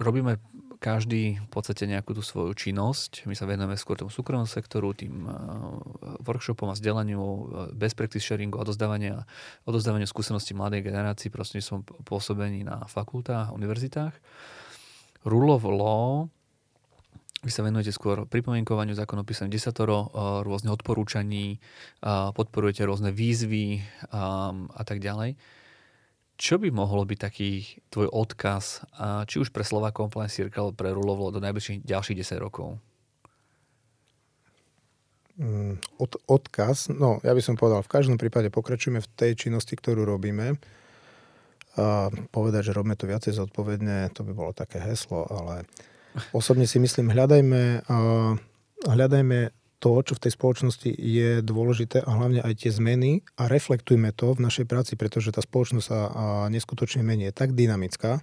Robíme 0.00 0.40
každý 0.78 1.42
v 1.42 1.48
podstate 1.50 1.90
nejakú 1.90 2.14
tú 2.14 2.22
svoju 2.22 2.54
činnosť. 2.54 3.26
My 3.26 3.34
sa 3.34 3.50
venujeme 3.50 3.74
skôr 3.74 3.98
tomu 3.98 4.14
súkromnom 4.14 4.46
sektoru, 4.46 4.94
tým 4.94 5.26
uh, 5.26 5.34
workshopom 6.22 6.70
a 6.70 6.78
vzdelaniu, 6.78 7.18
uh, 7.18 7.38
best 7.74 7.98
practice 7.98 8.22
sharingu, 8.22 8.62
odozdávania, 8.62 9.26
odozdávaniu 9.66 10.06
skúseností 10.06 10.54
mladej 10.54 10.86
generácii 10.86 11.34
prostredníctvom 11.34 12.06
pôsobení 12.06 12.62
na 12.62 12.86
fakultách, 12.86 13.50
univerzitách. 13.50 14.14
Rule 15.26 15.50
of 15.50 15.66
law 15.66 16.30
vy 17.42 17.50
sa 17.54 17.62
venujete 17.62 17.94
skôr 17.94 18.26
pripomienkovaniu 18.26 18.98
zákonu 18.98 19.22
písaní 19.22 19.54
desatoro, 19.54 20.10
uh, 20.10 20.42
rôzne 20.42 20.74
odporúčaní, 20.74 21.62
podporujete 22.34 22.82
rôzne 22.82 23.14
výzvy 23.14 23.82
um, 24.10 24.66
a 24.74 24.82
tak 24.82 24.98
ďalej. 24.98 25.38
Čo 26.38 26.62
by 26.62 26.70
mohlo 26.70 27.02
byť 27.02 27.18
taký 27.18 27.66
tvoj 27.90 28.14
odkaz, 28.14 28.86
či 29.26 29.42
už 29.42 29.50
pre 29.50 29.66
Slova 29.66 29.90
Compliance 29.90 30.38
Circle, 30.38 30.70
pre 30.70 30.94
Rulovo 30.94 31.34
do 31.34 31.42
najbližších 31.42 31.82
ďalších 31.82 32.14
10 32.22 32.38
rokov? 32.38 32.78
Mm, 35.38 35.82
od, 35.98 36.18
odkaz, 36.26 36.90
no 36.94 37.22
ja 37.22 37.30
by 37.30 37.42
som 37.42 37.54
povedal, 37.54 37.82
v 37.82 37.90
každom 37.90 38.18
prípade 38.18 38.50
pokračujeme 38.54 38.98
v 38.98 39.10
tej 39.14 39.32
činnosti, 39.34 39.74
ktorú 39.78 40.02
robíme. 40.02 40.58
A 41.78 42.10
povedať, 42.34 42.70
že 42.70 42.74
robíme 42.74 42.98
to 42.98 43.06
viacej 43.06 43.38
zodpovedne, 43.38 44.10
to 44.10 44.26
by 44.26 44.34
bolo 44.34 44.50
také 44.50 44.82
heslo, 44.82 45.30
ale 45.30 45.62
osobne 46.34 46.66
si 46.68 46.78
myslím, 46.82 47.10
hľadajme, 47.10 47.88
hľadajme 48.86 49.38
to, 49.78 49.92
čo 50.02 50.18
v 50.18 50.22
tej 50.26 50.32
spoločnosti 50.34 50.90
je 50.90 51.38
dôležité 51.38 52.02
a 52.02 52.10
hlavne 52.10 52.42
aj 52.42 52.66
tie 52.66 52.70
zmeny 52.74 53.22
a 53.38 53.46
reflektujme 53.46 54.10
to 54.10 54.34
v 54.34 54.42
našej 54.42 54.66
práci, 54.66 54.98
pretože 54.98 55.30
tá 55.30 55.38
spoločnosť 55.38 55.86
sa 55.86 56.00
neskutočne 56.50 57.06
mení. 57.06 57.30
Je 57.30 57.34
tak 57.34 57.54
dynamická, 57.54 58.18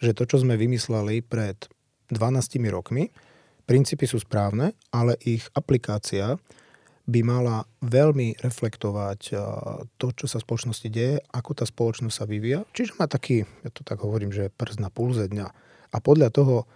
že 0.00 0.16
to, 0.16 0.24
čo 0.24 0.40
sme 0.40 0.56
vymysleli 0.56 1.20
pred 1.20 1.68
12 2.08 2.16
rokmi, 2.72 3.12
princípy 3.68 4.08
sú 4.08 4.24
správne, 4.24 4.72
ale 4.88 5.20
ich 5.20 5.44
aplikácia 5.52 6.40
by 7.06 7.20
mala 7.22 7.68
veľmi 7.86 8.42
reflektovať 8.42 9.20
to, 9.94 10.06
čo 10.16 10.26
sa 10.26 10.42
v 10.42 10.46
spoločnosti 10.48 10.88
deje, 10.90 11.22
ako 11.30 11.50
tá 11.60 11.64
spoločnosť 11.68 12.16
sa 12.18 12.26
vyvíja. 12.26 12.66
Čiže 12.74 12.98
má 12.98 13.06
taký, 13.06 13.46
ja 13.62 13.70
to 13.70 13.84
tak 13.84 14.02
hovorím, 14.02 14.34
že 14.34 14.50
prst 14.50 14.82
na 14.82 14.90
pulze 14.90 15.28
dňa. 15.28 15.46
A 15.92 15.96
podľa 16.02 16.34
toho 16.34 16.66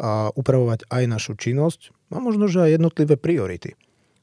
a 0.00 0.32
upravovať 0.32 0.88
aj 0.88 1.02
našu 1.04 1.32
činnosť 1.36 1.92
a 2.12 2.20
možno, 2.20 2.48
že 2.48 2.64
aj 2.64 2.80
jednotlivé 2.80 3.20
priority. 3.20 3.76